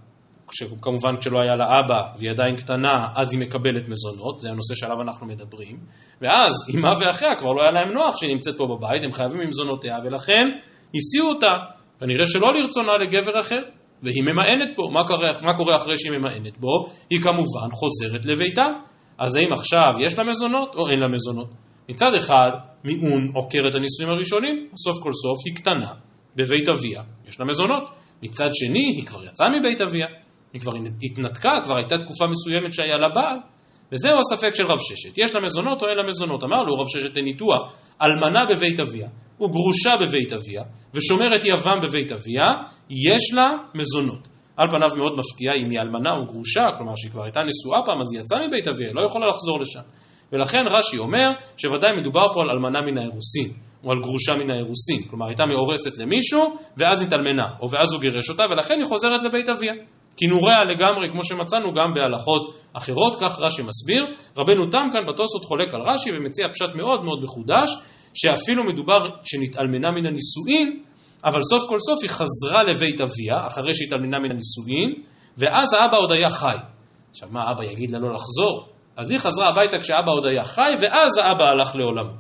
כמובן 0.82 1.16
כשלא 1.20 1.38
היה 1.38 1.56
לה 1.56 1.64
אבא 1.80 2.00
והיא 2.18 2.30
עדיין 2.30 2.56
קטנה, 2.56 3.06
אז 3.16 3.32
היא 3.32 3.40
מקבלת 3.40 3.88
מזונות, 3.88 4.40
זה 4.40 4.50
הנושא 4.50 4.74
שעליו 4.74 5.02
אנחנו 5.02 5.26
מדברים, 5.26 5.76
ואז 6.20 6.52
אימה 6.74 6.92
ואחיה 7.00 7.36
כבר 7.38 7.52
לא 7.52 7.62
היה 7.62 7.70
להם 7.70 7.92
נוח 7.92 8.16
שהיא 8.16 8.32
נמצאת 8.32 8.54
פה 8.58 8.66
בבית, 8.66 9.02
הם 9.04 9.12
חייבים 9.12 9.40
עם 9.40 9.48
מזונותיה, 9.48 9.96
ולכן 10.04 10.46
הסיעו 10.94 11.28
אותה, 11.28 11.52
כנראה 12.00 12.26
שלא 12.26 12.48
לרצונה 12.54 12.92
לגבר 13.02 13.40
אחר, 13.40 13.62
והיא 14.02 14.22
ממאנת 14.22 14.68
פה, 14.76 14.82
מה 14.92 15.06
קורה, 15.06 15.30
מה 15.42 15.56
קורה 15.56 15.76
אחרי 15.76 15.98
שהיא 15.98 16.12
ממאנת 16.12 16.58
בו? 16.58 16.86
היא 17.10 17.20
כמובן 17.22 17.70
חוזרת 17.72 18.26
לביתה, 18.26 18.66
אז 19.18 19.36
האם 19.36 19.52
עכשיו 19.52 20.04
יש 20.04 20.18
לה 20.18 20.24
מזונות 20.24 20.74
או 20.74 20.90
אין 20.90 21.00
לה 21.00 21.08
מזונות? 21.08 21.48
מצד 21.88 22.14
אחד, 22.14 22.50
מיעון 22.84 23.30
עוקר 23.34 23.58
את 23.68 23.74
הנישואים 23.74 24.10
הראשונים, 24.10 24.68
סוף 24.84 25.02
כל 25.02 25.12
סוף 25.12 25.38
היא 25.46 25.54
קטנה 25.56 25.92
בבית 26.36 26.68
אביה, 26.68 27.02
יש 27.28 27.40
לה 27.40 27.46
מזונות. 27.46 27.90
מצד 28.22 28.48
שני, 28.52 28.94
היא 28.96 29.06
כבר 29.06 29.24
יצאה 29.24 29.46
מבית 29.58 29.80
אביה, 29.80 30.06
היא 30.52 30.60
כבר 30.60 30.72
התנתקה, 31.02 31.50
כבר 31.64 31.76
הייתה 31.76 31.96
תקופה 32.04 32.26
מסוימת 32.26 32.72
שהיה 32.72 32.96
לה 32.96 33.08
בעל, 33.14 33.38
וזהו 33.92 34.18
הספק 34.18 34.54
של 34.54 34.66
רב 34.66 34.78
ששת, 34.78 35.18
יש 35.18 35.34
לה 35.34 35.40
מזונות 35.44 35.82
או 35.82 35.88
אין 35.88 35.96
לה 35.96 36.06
מזונות? 36.08 36.44
אמר 36.44 36.62
לו 36.62 36.74
רב 36.74 36.86
ששת 36.88 37.16
לניתוח, 37.16 37.72
אלמנה 38.02 38.40
בבית 38.50 38.80
אביה 38.80 39.08
וגרושה 39.40 39.92
בבית 40.00 40.32
אביה 40.32 40.62
ושומרת 40.94 41.44
יבם 41.44 41.78
בבית 41.82 42.12
אביה, 42.12 42.46
יש 42.90 43.24
לה 43.36 43.48
מזונות. 43.74 44.28
על 44.56 44.66
פניו 44.70 44.88
מאוד 44.96 45.12
מפתיע 45.18 45.52
אם 45.52 45.70
היא 45.70 45.80
אלמנה 45.80 46.10
או 46.10 46.24
גרושה, 46.32 46.64
כלומר 46.76 46.92
שהיא 46.96 47.10
כבר 47.10 47.22
הייתה 47.24 47.40
נשואה 47.40 47.80
פעם, 47.86 48.00
אז 48.00 48.12
היא 48.12 48.20
יצאה 48.20 48.38
מבית 48.46 48.68
אביה, 48.68 48.92
לא 48.92 49.02
יכולה 49.06 49.26
לחזור 49.26 49.60
לשם. 49.60 49.80
ולכן 50.32 50.64
רש"י 50.76 50.98
אומר 50.98 51.28
שוודאי 51.56 51.92
מדובר 52.00 52.26
פה 52.34 52.40
על 52.42 52.50
אלמנה 52.50 52.80
מן 52.86 52.98
האירוסין, 52.98 53.50
או 53.84 53.90
על 53.92 53.98
גרושה 54.00 54.32
מן 54.40 54.50
האירוסין. 54.50 55.00
כלומר, 55.10 55.26
הייתה 55.26 55.46
מאורסת 55.46 55.98
למישהו, 55.98 56.42
ואז 56.78 57.02
התאלמנה, 57.02 57.46
או 57.60 57.70
ואז 57.70 57.92
הוא 57.92 58.00
גירש 58.00 58.30
אותה, 58.30 58.44
ולכן 58.50 58.74
היא 58.80 58.86
חוזרת 58.86 59.22
לבית 59.24 59.48
אביה. 59.48 59.72
כינוריה 60.18 60.64
לגמרי, 60.64 61.08
כמו 61.12 61.25
שמצאנו 61.25 61.75
גם 61.75 61.94
בהלכות 61.94 62.42
אחרות, 62.72 63.14
כך 63.20 63.40
רש"י 63.40 63.62
מסביר. 63.62 64.02
רבנו 64.37 64.70
תם 64.70 64.87
כאן 64.92 65.02
בתוספות 65.08 65.44
חולק 65.44 65.75
על 65.75 65.80
רש"י 65.90 66.10
ומציע 66.10 66.44
פשט 66.52 66.75
מאוד 66.76 67.04
מאוד 67.04 67.22
מחודש, 67.25 67.68
שאפילו 68.14 68.64
מדובר 68.64 69.00
שנתאלמנה 69.25 69.90
מן 69.90 70.06
הנישואין, 70.06 70.82
אבל 71.25 71.40
סוף 71.50 71.68
כל 71.68 71.78
סוף 71.78 71.98
היא 72.02 72.10
חזרה 72.10 72.62
לבית 72.62 73.00
אביה, 73.00 73.46
אחרי 73.46 73.75
שהתאלמנה 73.75 74.18
מן 74.18 74.30
הנישואין, 74.30 74.90
ואז 75.38 75.68
האבא 75.75 75.96
עוד 75.96 76.12
היה 76.12 76.30
חי. 76.30 76.58
עכשיו 77.10 77.28
מה 77.32 77.50
אבא 77.50 77.64
יגיד 77.64 77.90
לה 77.90 77.98
לא 77.98 78.14
לחזור? 78.14 78.68
אז 78.96 79.10
היא 79.10 79.18
חזרה 79.18 79.48
הביתה 79.48 79.76
כשאבא 79.78 80.12
עוד 80.12 80.26
היה 80.32 80.44
חי, 80.44 80.72
ואז 80.80 81.10
האבא 81.18 81.44
הלך 81.44 81.76
לעולמו. 81.76 82.12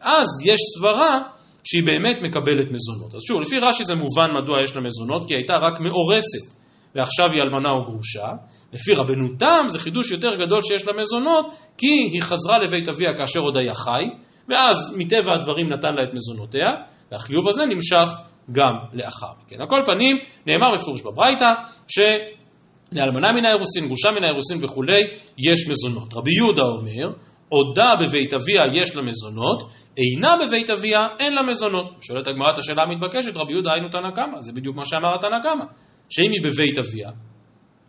אז 0.00 0.28
יש 0.44 0.60
סברה 0.74 1.18
שהיא 1.64 1.84
באמת 1.86 2.16
מקבלת 2.22 2.68
מזונות. 2.70 3.14
אז 3.14 3.20
שוב, 3.28 3.40
לפי 3.40 3.56
רש"י 3.58 3.84
זה 3.84 3.94
מובן 3.94 4.42
מדוע 4.42 4.62
יש 4.62 4.76
לה 4.76 4.82
מזונות, 4.82 5.28
כי 5.28 5.34
היא 5.34 5.38
הייתה 5.38 5.54
רק 5.54 5.80
מאורסת, 5.80 6.63
ועכשיו 6.94 7.26
היא 7.32 7.42
אלמנה 7.42 7.70
או 7.70 7.84
גרושה. 7.84 8.28
לפי 8.72 8.92
רבנו 8.94 9.28
תם 9.38 9.64
זה 9.68 9.78
חידוש 9.78 10.10
יותר 10.10 10.28
גדול 10.46 10.60
שיש 10.62 10.88
לה 10.88 10.92
מזונות, 11.00 11.46
כי 11.78 11.86
היא 12.12 12.22
חזרה 12.22 12.58
לבית 12.58 12.88
אביה 12.88 13.10
כאשר 13.18 13.40
עוד 13.40 13.56
היה 13.56 13.74
חי, 13.74 14.04
ואז 14.48 14.96
מטבע 14.98 15.32
הדברים 15.34 15.72
נתן 15.72 15.94
לה 15.94 16.04
את 16.08 16.14
מזונותיה, 16.14 16.68
והחיוב 17.12 17.48
הזה 17.48 17.66
נמשך 17.66 18.10
גם 18.52 18.72
לאחר 18.92 19.32
מכן. 19.44 19.56
על 19.60 19.66
כל 19.68 19.82
פנים, 19.86 20.16
נאמר 20.46 20.74
בפירוש 20.74 21.02
בברייתא, 21.02 21.50
שלאלמנה 21.88 23.32
מן 23.32 23.44
האירוסין, 23.44 23.86
גרושה 23.86 24.08
מן 24.16 24.24
האירוסין 24.24 24.58
וכולי, 24.64 25.02
יש 25.38 25.68
מזונות. 25.70 26.14
רבי 26.14 26.30
יהודה 26.34 26.62
אומר, 26.62 27.16
עודה 27.48 27.90
בבית 28.00 28.34
אביה 28.34 28.62
יש 28.72 28.96
לה 28.96 29.02
מזונות, 29.02 29.62
אינה 29.98 30.36
בבית 30.36 30.70
אביה 30.70 31.00
אין 31.20 31.34
לה 31.34 31.42
מזונות. 31.42 31.86
שואלת 32.00 32.26
הגמרא 32.26 32.52
את 32.52 32.58
השאלה 32.58 32.82
המתבקשת, 32.82 33.36
רבי 33.36 33.52
יהודה 33.52 33.72
היינו 33.72 33.88
תנא 33.88 34.10
קמא, 34.14 34.38
זה 34.38 34.52
בדיוק 34.52 34.76
מה 34.76 34.84
שאמר 34.84 35.14
התנא 35.14 35.38
קמא, 35.42 35.64
שאם 36.08 36.30
היא 36.30 36.42
בבית 36.44 36.78
אביה, 36.78 37.10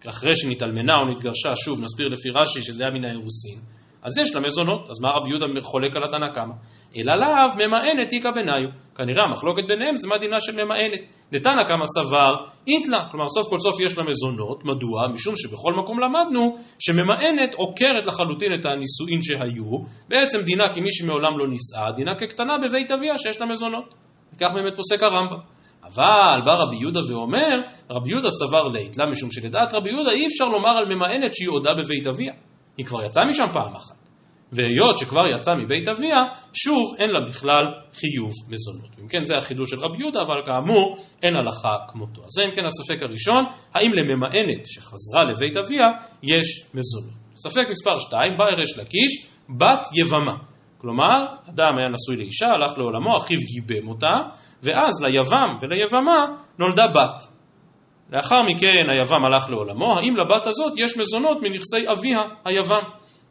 אחרי 0.10 0.36
שנתאלמנה 0.36 0.96
או 0.96 1.06
נתגרשה, 1.06 1.56
שוב 1.56 1.82
נסביר 1.82 2.08
לפי 2.08 2.30
רש"י 2.30 2.64
שזה 2.64 2.84
היה 2.84 2.94
מן 2.94 3.06
האירוסין, 3.06 3.60
אז 4.06 4.18
יש 4.18 4.36
לה 4.36 4.42
מזונות, 4.42 4.90
אז 4.90 5.02
מה 5.02 5.10
רבי 5.10 5.30
יהודה 5.30 5.62
חולק 5.64 5.96
על 5.96 6.04
התנא 6.04 6.28
קמא? 6.36 6.56
אלא 6.98 7.14
לאו 7.16 7.56
ממאנת 7.56 8.14
איכא 8.14 8.32
בניו. 8.36 8.70
כנראה 8.96 9.24
המחלוקת 9.30 9.64
ביניהם 9.68 9.96
זה 9.96 10.08
מה 10.08 10.18
דינה 10.18 10.40
של 10.40 10.54
ממאנת. 10.64 11.02
דתנא 11.32 11.64
קמא 11.70 11.86
סבר 11.86 12.32
איתלה, 12.68 13.00
כלומר 13.12 13.28
סוף 13.28 13.48
כל 13.50 13.60
סוף 13.60 13.80
יש 13.80 13.98
לה 13.98 14.04
מזונות, 14.04 14.66
מדוע? 14.66 15.08
משום 15.14 15.34
שבכל 15.36 15.74
מקום 15.74 16.00
למדנו 16.00 16.58
שממאנת 16.80 17.54
עוקרת 17.54 18.06
לחלוטין 18.06 18.52
את 18.60 18.66
הנישואין 18.66 19.22
שהיו, 19.22 19.72
בעצם 20.10 20.42
דינה 20.42 20.64
כמי 20.74 20.92
שמעולם 20.92 21.38
לא 21.40 21.48
נישאה, 21.48 21.92
דינה 21.96 22.12
כקטנה 22.20 22.58
בבית 22.64 22.92
אביה 22.92 23.18
שיש 23.18 23.42
לה 23.42 23.46
מזונות. 23.46 23.94
וכך 24.34 24.50
באמת 24.56 24.74
פוסק 24.76 25.04
הרמב"ם. 25.04 25.55
אבל 25.86 26.42
בא 26.46 26.54
רבי 26.54 26.76
יהודה 26.76 27.00
ואומר, 27.10 27.56
רבי 27.92 28.10
יהודה 28.10 28.30
סבר 28.30 28.68
ליתלה, 28.68 29.06
משום 29.06 29.32
שלדעת 29.32 29.74
רבי 29.74 29.90
יהודה 29.90 30.12
אי 30.12 30.28
אפשר 30.28 30.46
לומר 30.50 30.70
על 30.70 30.96
ממאנת 30.96 31.34
שהיא 31.34 31.50
עודה 31.50 31.74
בבית 31.74 32.08
אביה. 32.08 32.34
היא 32.78 32.86
כבר 32.86 33.04
יצאה 33.04 33.26
משם 33.26 33.46
פעם 33.54 33.76
אחת. 33.76 34.06
והיות 34.52 34.98
שכבר 34.98 35.22
יצא 35.38 35.52
מבית 35.64 35.88
אביה, 35.88 36.22
שוב 36.54 36.96
אין 36.98 37.10
לה 37.10 37.30
בכלל 37.30 37.64
חיוב 37.94 38.32
מזונות. 38.50 39.00
אם 39.02 39.08
כן, 39.08 39.24
זה 39.24 39.34
החידוש 39.38 39.70
של 39.70 39.80
רבי 39.80 39.98
יהודה, 40.00 40.22
אבל 40.22 40.42
כאמור, 40.46 40.98
אין 41.24 41.36
הלכה 41.36 41.76
כמותו. 41.92 42.22
אז 42.22 42.30
זה 42.30 42.44
אם 42.44 42.52
כן 42.56 42.66
הספק 42.66 43.04
הראשון, 43.04 43.46
האם 43.74 43.92
לממאנת 43.94 44.66
שחזרה 44.66 45.24
לבית 45.32 45.58
אביה, 45.58 45.88
יש 46.24 46.66
מזונות. 46.74 47.26
ספק 47.36 47.64
מספר 47.70 47.98
2, 47.98 48.38
בא 48.38 48.44
ארש 48.46 48.78
לקיש, 48.78 49.28
בת 49.60 49.88
יבמה. 49.94 50.36
כלומר, 50.86 51.26
אדם 51.50 51.78
היה 51.78 51.88
נשוי 51.88 52.16
לאישה, 52.24 52.46
הלך 52.48 52.78
לעולמו, 52.78 53.18
אחיו 53.18 53.38
גיבם 53.40 53.88
אותה, 53.88 54.14
ואז 54.64 55.04
ליבם 55.04 55.56
וליבמה 55.60 56.26
נולדה 56.60 56.84
בת. 56.88 57.28
לאחר 58.14 58.44
מכן 58.44 58.90
היבם 58.98 59.26
הלך 59.26 59.50
לעולמו, 59.50 60.00
האם 60.00 60.18
לבת 60.18 60.48
הזאת 60.48 60.74
יש 60.78 60.98
מזונות 60.98 61.38
מנכסי 61.42 61.92
אביה, 61.92 62.20
היבם? 62.46 62.84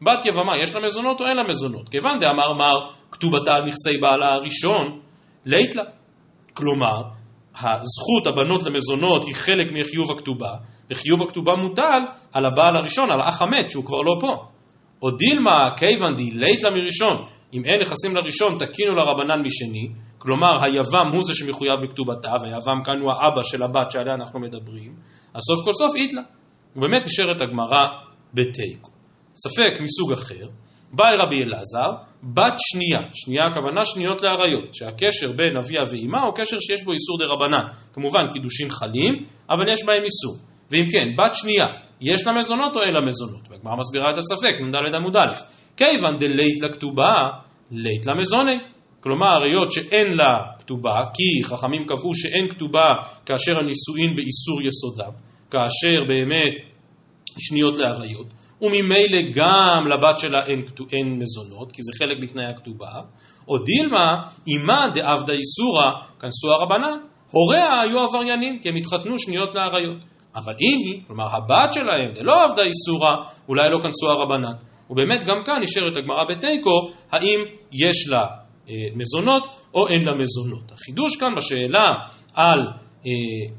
בת 0.02 0.26
יבמה, 0.26 0.58
יש 0.62 0.75
לה 0.75 0.80
מזונות 0.87 1.20
או 1.20 1.26
אין 1.26 1.37
לה 1.37 1.42
מזונות? 1.50 1.88
כיוון 1.88 2.18
דאמר 2.20 2.52
מר 2.58 2.90
כתובתה 3.11 3.52
על 3.52 3.68
נכסי 3.68 4.00
בעלה 4.00 4.34
הראשון, 4.34 5.00
לית 5.46 5.76
לה. 5.76 5.84
כלומר, 6.54 7.02
הזכות 7.54 8.26
הבנות 8.26 8.62
למזונות 8.62 9.25
היא 9.25 9.34
חלק 9.34 9.73
מחיוב 9.73 10.11
הכתובה, 10.11 10.54
וחיוב 10.90 11.23
הכתובה 11.23 11.56
מוטל 11.56 12.00
על 12.32 12.46
הבעל 12.46 12.76
הראשון, 12.76 13.11
על 13.11 13.20
האח 13.20 13.42
המת, 13.42 13.70
שהוא 13.70 13.84
כבר 13.84 14.00
לא 14.00 14.14
פה. 14.20 14.54
או 15.02 15.11
דילמה 15.11 15.64
כיוון 15.76 16.16
די 16.16 16.30
לית 16.30 16.64
לה 16.64 16.70
מראשון, 16.70 17.34
אם 17.54 17.62
אין 17.64 17.80
נכסים 17.80 18.16
לראשון, 18.16 18.58
תקינו 18.58 18.92
לרבנן 18.94 19.40
משני, 19.46 19.88
כלומר 20.18 20.64
היבם 20.64 21.12
הוא 21.12 21.23
זה 21.23 21.34
שמחויב 21.34 21.80
בכתובתה, 21.80 22.30
והיבם 22.42 22.82
כאן 22.84 22.99
הוא 23.00 23.12
האבא 23.12 23.42
של 23.42 23.62
הבת 23.62 23.90
שעליה 23.90 24.14
אנחנו 24.14 24.40
מדברים, 24.40 24.94
אז 25.34 25.42
סוף 25.42 25.64
כל 25.64 25.73
סוף 25.73 25.96
איתלה. 25.96 26.23
ובאמת 26.76 27.04
נשארת 27.04 27.40
הגמרא 27.40 27.84
בתיקו. 28.34 28.90
ספק 29.34 29.80
מסוג 29.80 30.12
אחר, 30.12 30.46
בא 30.92 31.04
אל 31.04 31.23
רבי 31.23 31.44
אלעזר, 31.44 31.90
בת 32.23 32.56
שנייה, 32.56 33.08
שנייה 33.12 33.44
הכוונה 33.46 33.84
שניות 33.84 34.23
לאריות, 34.23 34.75
שהקשר 34.75 35.32
בין 35.37 35.56
אביה 35.56 35.82
ואימה 35.90 36.23
הוא 36.23 36.34
קשר 36.37 36.56
שיש 36.58 36.84
בו 36.84 36.92
איסור 36.92 37.18
דה 37.18 37.25
רבנן, 37.25 37.66
כמובן 37.92 38.20
קידושין 38.32 38.70
חלים, 38.70 39.14
אבל 39.50 39.73
יש 39.73 39.84
בהם 39.84 40.02
איסור. 40.04 40.37
ואם 40.70 40.87
כן, 40.92 41.23
בת 41.23 41.34
שנייה, 41.34 41.66
יש 42.00 42.26
לה 42.26 42.32
מזונות 42.32 42.76
או 42.76 42.82
אין 42.82 42.94
לה 42.94 43.00
מזונות? 43.08 43.49
והגמרא 43.50 43.76
מסבירה 43.78 44.11
את 44.12 44.18
הספק, 44.18 44.54
נ"ד 44.68 44.94
עמוד 44.94 45.16
א', 45.16 45.34
כיוון 45.76 46.18
דלית 46.18 46.61
לכתובה, 46.61 47.14
לית 47.71 48.06
למזוני. 48.06 48.59
כלומר, 49.00 49.42
היות 49.42 49.73
שאין 49.73 50.06
לה 50.16 50.59
כתובה, 50.59 50.94
כי 51.14 51.44
חכמים 51.44 51.85
קבעו 51.85 52.14
שאין 52.14 52.49
כתובה 52.49 52.88
כאשר 53.26 53.52
הנישואין 53.52 54.16
באיסור 54.16 54.62
יסודם, 54.62 55.12
כאשר 55.50 56.04
באמת 56.09 56.54
שניות 57.38 57.78
לאריות, 57.78 58.26
וממילא 58.62 59.18
גם 59.35 59.87
לבת 59.87 60.18
שלה 60.18 60.47
אין, 60.47 60.64
אין 60.92 61.18
מזונות, 61.18 61.73
כי 61.73 61.83
זה 61.83 61.92
חלק 61.99 62.18
מתנאי 62.21 62.44
הכתובה, 62.44 62.92
או 63.49 63.59
דילמה, 63.59 64.23
אמה 64.49 64.80
דעבדה 64.94 65.33
איסורא, 65.33 65.85
כנסו 66.21 66.49
הרבנן, 66.50 66.99
הוריה 67.30 67.68
היו 67.83 68.00
עבריינים, 68.00 68.59
כי 68.62 68.68
הם 68.68 68.75
התחתנו 68.76 69.18
שניות 69.18 69.54
לאריות. 69.54 70.04
אבל 70.37 70.52
אם 70.52 70.78
היא, 70.85 71.02
כלומר 71.06 71.26
הבת 71.37 71.73
שלהם, 71.73 72.12
דלא 72.14 72.44
עבדה 72.44 72.62
איסורא, 72.62 73.14
אולי 73.49 73.71
לא 73.71 73.78
כנסו 73.83 74.06
הרבנן. 74.06 74.56
ובאמת 74.91 75.25
גם 75.25 75.43
כאן 75.47 75.55
נשארת 75.62 75.97
הגמרא 75.97 76.25
בתיקו, 76.31 76.91
האם 77.11 77.41
יש 77.73 78.09
לה 78.09 78.26
אה, 78.69 78.75
מזונות 78.95 79.47
או 79.75 79.88
אין 79.88 80.05
לה 80.05 80.14
מזונות. 80.14 80.73
החידוש 80.73 81.17
כאן 81.17 81.35
בשאלה 81.37 81.85
על, 82.35 82.61
אה, 83.07 83.55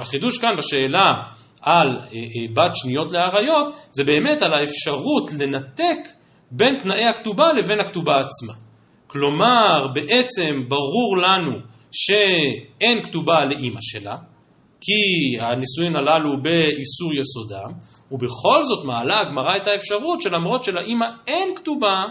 החידוש 0.00 0.38
כאן 0.38 0.56
בשאלה 0.58 1.12
על 1.62 1.88
אה, 1.88 2.02
אה, 2.04 2.46
בת 2.54 2.76
שניות 2.76 3.12
לאריות, 3.12 3.74
זה 3.90 4.04
באמת 4.04 4.42
על 4.42 4.54
האפשרות 4.54 5.32
לנתק 5.38 6.08
בין 6.50 6.80
תנאי 6.82 7.04
הכתובה 7.04 7.52
לבין 7.52 7.80
הכתובה 7.80 8.12
עצמה. 8.12 8.54
כלומר, 9.06 9.76
בעצם 9.94 10.68
ברור 10.68 11.16
לנו 11.22 11.58
שאין 11.92 13.02
כתובה 13.02 13.44
לאימא 13.44 13.80
שלה, 13.80 14.16
כי 14.80 15.38
הנישואין 15.40 15.96
הללו 15.96 16.42
באיסור 16.42 17.12
יסודם, 17.14 17.72
ובכל 18.10 18.62
זאת 18.62 18.84
מעלה 18.84 19.20
הגמרא 19.20 19.56
את 19.62 19.66
האפשרות 19.66 20.22
שלמרות 20.22 20.64
שלאימא 20.64 21.06
אין 21.26 21.54
כתובה, 21.56 22.02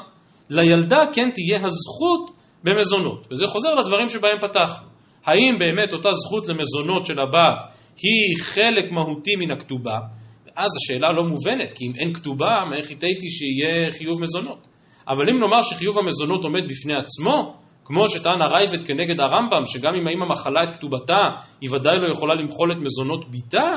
לילדה 0.50 1.02
כן 1.14 1.30
תהיה 1.32 1.66
הזכות 1.66 2.32
במזונות. 2.64 3.28
וזה 3.32 3.48
חוזר 3.48 3.70
לדברים 3.70 4.08
שבהם 4.08 4.38
פתחנו. 4.42 4.88
האם 5.26 5.56
באמת 5.60 5.94
אותה 5.94 6.10
זכות 6.14 6.48
למזונות 6.48 7.06
של 7.06 7.20
הבת 7.20 7.64
היא 7.98 8.44
חלק 8.44 8.92
מהותי 8.92 9.36
מן 9.36 9.52
הכתובה, 9.52 10.00
ואז 10.46 10.70
השאלה 10.78 11.12
לא 11.12 11.24
מובנת, 11.24 11.74
כי 11.74 11.86
אם 11.86 11.92
אין 11.96 12.14
כתובה, 12.14 12.64
מאיך 12.70 12.90
איתי 12.90 13.30
שיהיה 13.30 13.92
חיוב 13.92 14.22
מזונות? 14.22 14.68
אבל 15.08 15.30
אם 15.30 15.40
נאמר 15.40 15.62
שחיוב 15.62 16.00
המזונות 16.00 16.44
עומד 16.44 16.62
בפני 16.70 16.96
עצמו, 16.96 17.54
כמו 17.86 18.08
שטען 18.08 18.42
הרייבד 18.42 18.84
כנגד 18.84 19.20
הרמב"ם, 19.22 19.66
שגם 19.66 19.96
אם 19.96 20.08
האמא 20.08 20.26
מחלה 20.26 20.64
את 20.64 20.72
כתובתה, 20.72 21.22
היא 21.62 21.70
ודאי 21.70 21.96
לא 22.00 22.12
יכולה 22.12 22.34
למחול 22.34 22.72
את 22.72 22.78
מזונות 22.78 23.32
ביתה, 23.32 23.72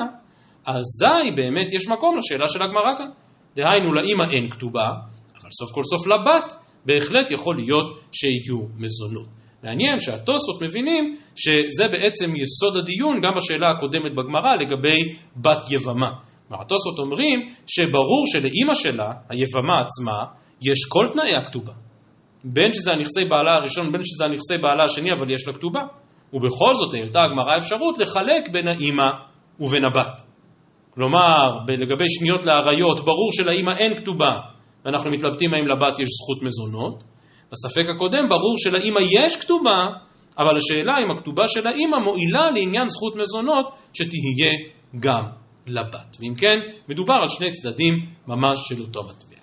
אזי 0.67 1.31
באמת 1.37 1.73
יש 1.73 1.89
מקום 1.89 2.19
לשאלה 2.19 2.47
של 2.49 2.63
הגמרא 2.63 2.97
כאן. 2.99 3.11
דהיינו, 3.57 3.93
לאמא 3.95 4.33
אין 4.33 4.51
כתובה, 4.51 4.89
אבל 5.41 5.51
סוף 5.51 5.75
כל 5.75 5.83
סוף 5.83 6.07
לבת 6.07 6.53
בהחלט 6.87 7.31
יכול 7.31 7.57
להיות 7.57 8.01
שיהיו 8.13 8.61
מזונות. 8.77 9.27
מעניין 9.63 10.01
שהתוספות 10.01 10.63
מבינים 10.63 11.17
שזה 11.37 11.89
בעצם 11.93 12.37
יסוד 12.37 12.77
הדיון 12.77 13.21
גם 13.23 13.33
בשאלה 13.37 13.71
הקודמת 13.71 14.13
בגמרא 14.15 14.55
לגבי 14.61 14.99
בת 15.37 15.71
יבמה. 15.71 16.11
כלומר, 16.49 16.63
התוספות 16.63 16.99
אומרים 16.99 17.39
שברור 17.67 18.25
שלאימא 18.27 18.75
שלה, 18.75 19.13
היבמה 19.29 19.81
עצמה, 19.85 20.25
יש 20.61 20.79
כל 20.89 21.07
תנאי 21.13 21.35
הכתובה. 21.37 21.73
בין 22.45 22.73
שזה 22.73 22.93
הנכסי 22.93 23.25
בעלה 23.29 23.55
הראשון, 23.55 23.93
בין 23.93 24.01
שזה 24.05 24.25
הנכסי 24.25 24.57
בעלה 24.63 24.85
השני, 24.85 25.13
אבל 25.13 25.31
יש 25.31 25.49
לה 25.49 25.55
כתובה. 25.55 25.81
ובכל 26.33 26.75
זאת 26.75 26.95
העלתה 26.95 27.21
הגמרא 27.23 27.57
אפשרות 27.59 27.99
לחלק 27.99 28.49
בין 28.53 28.69
האימא 28.69 29.07
ובין 29.61 29.85
הבת. 29.85 30.21
כלומר, 30.97 31.65
לגבי 31.69 32.05
שניות 32.09 32.45
לאריות, 32.45 33.01
ברור 33.01 33.33
שלאימא 33.33 33.71
אין 33.71 33.99
כתובה, 33.99 34.31
ואנחנו 34.85 35.11
מתלבטים 35.11 35.55
האם 35.55 35.67
לבת 35.67 35.99
יש 35.99 36.09
זכות 36.09 36.43
מזונות, 36.43 37.05
בספק 37.53 37.89
הקודם 37.95 38.29
ברור 38.29 38.55
שלאימא 38.59 39.01
יש 39.11 39.37
כתובה, 39.37 39.87
אבל 40.39 40.57
השאלה 40.57 40.95
אם 41.05 41.11
הכתובה 41.11 41.43
של 41.47 41.67
האימא 41.67 41.97
מועילה 42.05 42.51
לעניין 42.55 42.89
זכות 42.89 43.17
מזונות 43.17 43.67
שתהיה 43.93 44.53
גם 45.01 45.23
לבת. 45.67 46.17
ואם 46.21 46.35
כן, 46.35 46.61
מדובר 46.89 47.15
על 47.23 47.29
שני 47.29 47.51
צדדים 47.51 47.95
ממש 48.27 48.59
של 48.69 48.83
אותו 48.83 49.03
מטבע. 49.03 49.41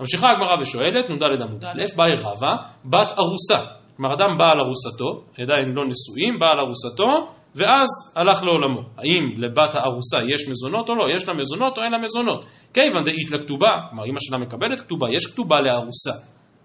ממשיכה 0.00 0.26
הגמרא 0.36 0.60
ושואלת, 0.60 1.10
נ"ד 1.10 1.42
עמוד 1.42 1.64
א', 1.64 1.96
באי 1.96 2.14
רבא, 2.18 2.52
בת 2.84 3.18
ארוסה. 3.18 3.72
כלומר, 3.96 4.14
אדם 4.14 4.38
בא 4.38 4.50
על 4.50 4.60
ארוסתו, 4.60 5.24
עדיין 5.42 5.68
לא 5.74 5.84
נשואים, 5.84 6.38
בא 6.38 6.46
על 6.46 6.58
ארוסתו, 6.58 7.39
ואז 7.54 7.88
הלך 8.16 8.42
לעולמו. 8.42 8.80
האם 8.98 9.24
לבת 9.36 9.74
הארוסה 9.74 10.18
יש 10.34 10.48
מזונות 10.48 10.88
או 10.88 10.94
לא? 10.94 11.04
יש 11.14 11.28
לה 11.28 11.34
מזונות 11.34 11.78
או 11.78 11.82
אין 11.82 11.92
לה 11.92 11.98
מזונות? 11.98 12.44
כיוון 12.74 13.04
דאית 13.04 13.30
לכתובה, 13.30 13.72
כלומר 13.88 14.04
אמא 14.04 14.18
שלה 14.18 14.38
מקבלת 14.38 14.80
כתובה, 14.80 15.06
יש 15.10 15.26
כתובה 15.26 15.60
לארוסה. 15.60 16.12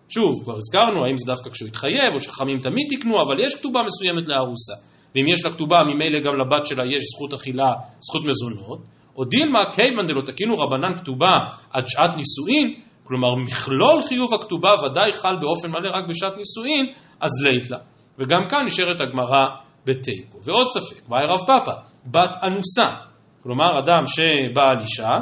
שוב, 0.10 0.44
כבר 0.44 0.56
הזכרנו, 0.58 1.06
האם 1.06 1.18
זה 1.18 1.26
דווקא 1.26 1.50
כשהוא 1.50 1.68
התחייב, 1.68 2.10
או 2.14 2.20
שחכמים 2.20 2.60
תמיד 2.60 2.88
תקנו, 2.90 3.14
אבל 3.28 3.46
יש 3.46 3.56
כתובה 3.56 3.80
מסוימת 3.86 4.28
לארוסה. 4.28 4.74
ואם 5.16 5.26
יש 5.28 5.46
לה 5.46 5.54
כתובה, 5.54 5.78
ממילא 5.84 6.20
גם 6.26 6.36
לבת 6.40 6.66
שלה 6.66 6.84
יש 6.88 7.04
זכות 7.14 7.34
אכילה, 7.34 7.72
זכות 8.00 8.24
מזונות. 8.30 8.80
או 9.18 9.26
דילמה 9.26 9.60
כיוון 9.76 10.08
דלא 10.08 10.22
תקינו 10.26 10.54
רבנן 10.54 10.96
כתובה 10.96 11.36
עד 11.74 11.84
שעת 11.88 12.10
נישואין, 12.10 12.82
כלומר 13.04 13.36
מכלול 13.36 14.02
חיוב 14.08 14.34
הכתובה 14.34 14.70
ודאי 14.86 15.12
חל 15.14 15.36
באופן 15.42 15.70
מלא 15.70 15.90
רק 15.98 16.10
בשעת 16.10 16.34
נישואין, 16.38 16.94
אז 17.22 17.32
לית 17.46 17.72
לה. 17.72 17.78
וגם 18.20 18.42
כאן 18.50 18.60
נשארת 18.66 19.02
הגמרא 19.02 19.46
בתיקו. 19.86 20.38
ועוד 20.44 20.68
ספק, 20.68 21.10
ואי 21.10 21.26
רב 21.26 21.48
פאפא, 21.48 21.72
בת 22.06 22.36
אנוסה, 22.44 22.96
כלומר 23.44 23.80
אדם 23.80 24.04
שבא 24.06 24.64
על 24.72 24.80
אישה 24.80 25.14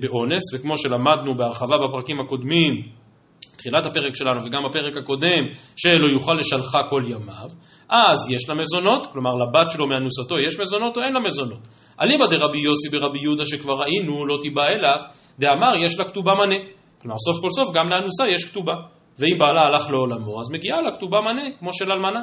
באונס, 0.00 0.54
וכמו 0.54 0.76
שלמדנו 0.76 1.36
בהרחבה 1.36 1.76
בפרקים 1.88 2.20
הקודמים, 2.20 2.98
תחילת 3.58 3.86
הפרק 3.86 4.16
שלנו 4.16 4.40
וגם 4.44 4.62
בפרק 4.68 4.96
הקודם, 4.96 5.44
שלא 5.76 6.08
יוכל 6.12 6.34
לשלחה 6.34 6.78
כל 6.90 7.02
ימיו, 7.04 7.48
אז 7.88 8.30
יש 8.30 8.48
לה 8.48 8.54
מזונות, 8.54 9.06
כלומר 9.12 9.30
לבת 9.30 9.70
שלו 9.70 9.86
מאנוסתו 9.86 10.38
יש 10.46 10.60
מזונות 10.60 10.96
או 10.96 11.02
אין 11.02 11.12
לה 11.12 11.20
מזונות. 11.20 11.68
אליבא 12.00 12.26
דרבי 12.26 12.58
יוסי 12.58 12.88
ברבי 12.88 13.18
יהודה 13.22 13.46
שכבר 13.46 13.74
ראינו, 13.74 14.26
לא 14.26 14.38
תיבא 14.42 14.62
אלך, 14.62 15.04
דאמר 15.38 15.76
יש 15.84 15.98
לה 15.98 16.04
כתובה 16.04 16.32
מנה. 16.34 16.54
כלומר 17.00 17.16
סוף 17.18 17.42
כל 17.42 17.50
סוף 17.50 17.74
גם 17.74 17.88
לאנוסה 17.88 18.28
יש 18.28 18.44
כתובה. 18.44 18.74
ואם 19.18 19.38
בעלה 19.38 19.66
הלך 19.66 19.90
לעולמו, 19.90 20.40
אז 20.40 20.50
מגיעה 20.50 20.80
לה 20.80 20.96
כתובה 20.96 21.20
מנה, 21.20 21.42
כמו 21.58 21.72
של 21.72 21.92
אלמנה. 21.92 22.20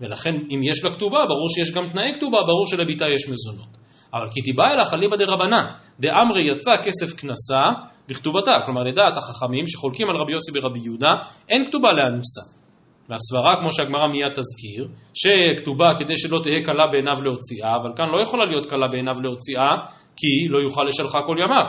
ולכן 0.00 0.30
אם 0.50 0.60
יש 0.62 0.84
לה 0.84 0.90
כתובה, 0.90 1.18
ברור 1.28 1.48
שיש 1.48 1.72
גם 1.72 1.88
תנאי 1.92 2.14
כתובה, 2.14 2.38
ברור 2.46 2.66
שלביתה 2.66 3.04
יש 3.14 3.28
מזונות. 3.28 3.76
אבל 4.14 4.28
כי 4.32 4.42
תיבא 4.42 4.62
אלך 4.62 4.94
אליבא 4.94 5.16
דרבנן, 5.16 5.66
דאמרי 6.00 6.42
יצא 6.42 6.70
כסף 6.84 7.20
כנסה 7.20 7.62
בכתובתה, 8.08 8.52
כלומר 8.66 8.82
לדעת 8.82 9.16
החכמים 9.16 9.66
שחולקים 9.66 10.10
על 10.10 10.16
רבי 10.16 10.32
יוסי 10.32 10.52
ברבי 10.52 10.80
יהודה, 10.84 11.14
אין 11.48 11.66
כתובה 11.66 11.88
לאנוסה. 11.92 12.40
והסברה, 13.08 13.56
כמו 13.60 13.70
שהגמרא 13.70 14.08
מיד 14.08 14.32
תזכיר, 14.34 14.88
שכתובה 15.14 15.86
כדי 15.98 16.16
שלא 16.16 16.40
תהא 16.42 16.62
קלה 16.64 16.86
בעיניו 16.92 17.22
להוציאה, 17.22 17.76
אבל 17.82 17.90
כאן 17.96 18.04
לא 18.08 18.22
יכולה 18.22 18.44
להיות 18.44 18.66
קלה 18.66 18.88
בעיניו 18.88 19.16
להוציאה, 19.22 19.70
כי 20.16 20.48
לא 20.50 20.58
יוכל 20.58 20.84
לשלחה 20.88 21.18
כל 21.26 21.36
ימיו. 21.38 21.66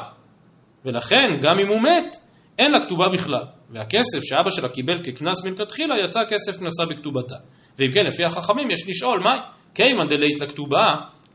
ולכן, 0.85 1.37
גם 1.41 1.59
אם 1.59 1.67
הוא 1.67 1.81
מת, 1.81 2.15
אין 2.59 2.71
לה 2.71 2.85
כתובה 2.85 3.05
בכלל. 3.13 3.43
והכסף 3.69 4.19
שאבא 4.23 4.49
שלה 4.49 4.69
קיבל 4.69 5.03
כקנס 5.03 5.45
מלכתחילה, 5.45 5.95
יצא 6.05 6.19
כסף 6.29 6.59
כנסה 6.59 6.83
בכתובתה. 6.89 7.35
ואם 7.77 7.91
כן, 7.93 8.05
לפי 8.07 8.25
החכמים 8.25 8.71
יש 8.71 8.89
לשאול, 8.89 9.19
מהי? 9.19 9.39
קיימן 9.73 10.07
דלית 10.07 10.41
לכתובה, 10.41 10.85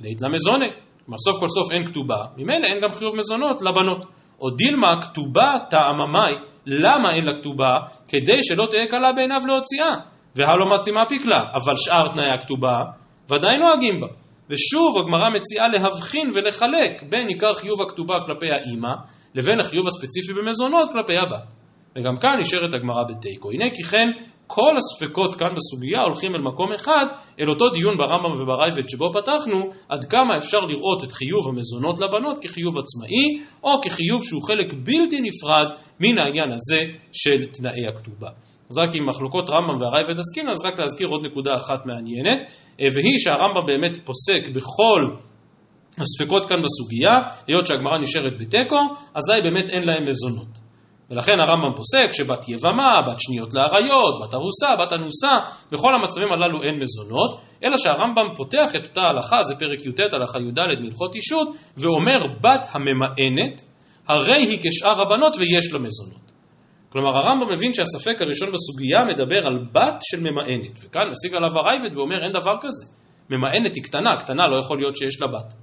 לית 0.00 0.22
למזונה. 0.22 0.66
כלומר, 1.04 1.18
סוף 1.18 1.40
כל 1.40 1.48
סוף 1.48 1.72
אין 1.72 1.86
כתובה, 1.86 2.24
ממילא 2.36 2.66
אין 2.66 2.80
גם 2.82 2.88
חיוב 2.98 3.16
מזונות 3.16 3.62
לבנות. 3.62 4.04
או 4.40 4.50
דילמה 4.50 5.02
כתובה 5.02 5.50
טעממי, 5.70 6.32
למה 6.66 7.14
אין 7.14 7.24
לה 7.24 7.40
כתובה? 7.40 7.74
כדי 8.08 8.42
שלא 8.42 8.66
תהיה 8.70 8.86
קלה 8.86 9.12
בעיניו 9.12 9.40
להוציאה. 9.46 9.94
והלא 10.36 10.74
מצימה 10.74 11.00
פיקלה, 11.08 11.42
אבל 11.54 11.76
שאר 11.76 12.08
תנאי 12.14 12.30
הכתובה 12.38 12.76
ודאי 13.30 13.58
נוהגים 13.58 14.00
בה. 14.00 14.06
ושוב 14.50 14.98
הגמרא 14.98 15.30
מציעה 15.30 15.68
להבחין 15.68 16.30
ולחלק 16.34 17.02
בין 17.10 17.28
עיקר 17.28 17.54
חיוב 17.54 17.82
הכתובה 17.82 18.14
כלפי 18.26 18.46
האימא 18.52 18.92
לבין 19.34 19.60
החיוב 19.60 19.86
הספציפי 19.86 20.32
במזונות 20.32 20.92
כלפי 20.92 21.16
הבת. 21.16 21.59
וגם 21.96 22.16
כאן 22.20 22.36
נשארת 22.40 22.74
הגמרא 22.74 23.02
בתיקו. 23.08 23.50
הנה 23.50 23.64
כי 23.74 23.82
כן 23.82 24.08
כל 24.46 24.76
הספקות 24.76 25.34
כאן 25.36 25.48
בסוגיה 25.56 26.00
הולכים 26.00 26.34
אל 26.34 26.40
מקום 26.40 26.72
אחד, 26.72 27.04
אל 27.40 27.48
אותו 27.48 27.68
דיון 27.68 27.98
ברמב"ם 27.98 28.42
ובראב"ד 28.42 28.88
שבו 28.88 29.12
פתחנו, 29.12 29.58
עד 29.88 30.04
כמה 30.04 30.36
אפשר 30.36 30.58
לראות 30.58 31.04
את 31.04 31.12
חיוב 31.12 31.48
המזונות 31.48 32.00
לבנות 32.00 32.38
כחיוב 32.44 32.74
עצמאי, 32.78 33.44
או 33.64 33.70
כחיוב 33.84 34.24
שהוא 34.24 34.42
חלק 34.42 34.72
בלתי 34.72 35.20
נפרד 35.20 35.66
מן 36.00 36.18
העניין 36.18 36.52
הזה 36.52 36.80
של 37.12 37.46
תנאי 37.52 37.86
הכתובה. 37.88 38.28
אז 38.70 38.78
רק 38.78 38.94
עם 38.94 39.08
מחלוקות 39.08 39.50
רמב"ם 39.50 39.82
והראב"ד 39.82 40.18
עסקין, 40.18 40.50
אז 40.50 40.64
רק 40.64 40.78
להזכיר 40.78 41.08
עוד 41.08 41.26
נקודה 41.26 41.56
אחת 41.56 41.86
מעניינת, 41.86 42.38
והיא 42.78 43.18
שהרמב"ם 43.18 43.66
באמת 43.66 43.96
פוסק 44.04 44.48
בכל 44.54 45.02
הספקות 45.98 46.48
כאן 46.48 46.56
בסוגיה, 46.64 47.12
היות 47.46 47.66
שהגמרא 47.66 47.98
נשארת 47.98 48.38
בתיקו, 48.38 48.80
אזי 49.14 49.42
באמת 49.42 49.70
אין 49.70 49.82
להם 49.86 50.08
מזונות. 50.08 50.59
ולכן 51.10 51.32
הרמב"ם 51.40 51.74
פוסק 51.76 52.12
שבת 52.12 52.48
יבמה, 52.48 53.02
בת 53.06 53.20
שניות 53.20 53.54
לעריות, 53.54 54.14
בת 54.22 54.34
ארוסה, 54.34 54.68
בת 54.80 54.92
אנוסה, 54.92 55.32
בכל 55.72 55.94
המצבים 55.94 56.32
הללו 56.32 56.62
אין 56.62 56.82
מזונות, 56.82 57.40
אלא 57.64 57.76
שהרמב"ם 57.76 58.34
פותח 58.36 58.76
את 58.76 58.84
אותה 58.88 59.02
הלכה, 59.02 59.42
זה 59.42 59.54
פרק 59.54 59.86
י"ט 59.86 60.12
הלכה 60.12 60.38
י"ד 60.38 60.80
מהלכות 60.80 61.14
אישות, 61.14 61.48
ואומר 61.78 62.20
בת 62.40 62.66
הממאנת, 62.72 63.62
הרי 64.08 64.42
היא 64.48 64.58
כשאר 64.62 65.00
הבנות 65.02 65.36
ויש 65.38 65.72
לה 65.72 65.78
מזונות. 65.78 66.30
כלומר 66.92 67.10
הרמב"ם 67.16 67.52
מבין 67.52 67.72
שהספק 67.72 68.22
הראשון 68.22 68.48
בסוגיה 68.52 69.04
מדבר 69.04 69.46
על 69.46 69.58
בת 69.72 69.98
של 70.02 70.20
ממאנת, 70.20 70.74
וכאן 70.84 71.02
משיג 71.10 71.36
עליו 71.36 71.50
הרייבד 71.58 71.96
ואומר 71.96 72.24
אין 72.24 72.32
דבר 72.32 72.56
כזה. 72.60 72.84
ממאנת 73.30 73.74
היא 73.74 73.84
קטנה, 73.84 74.16
קטנה 74.18 74.42
לא 74.48 74.58
יכול 74.64 74.78
להיות 74.78 74.96
שיש 74.96 75.22
לה 75.22 75.28
בת. 75.28 75.54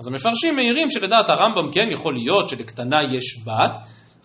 אז 0.00 0.08
המפרשים 0.08 0.56
מעירים 0.56 0.88
שלדעת 0.88 1.30
הרמב"ם 1.30 1.72
כן 1.72 1.92
יכול 1.92 2.14
להיות 2.14 2.48
שלקטנה 2.48 3.02
יש 3.12 3.46
בת, 3.46 3.78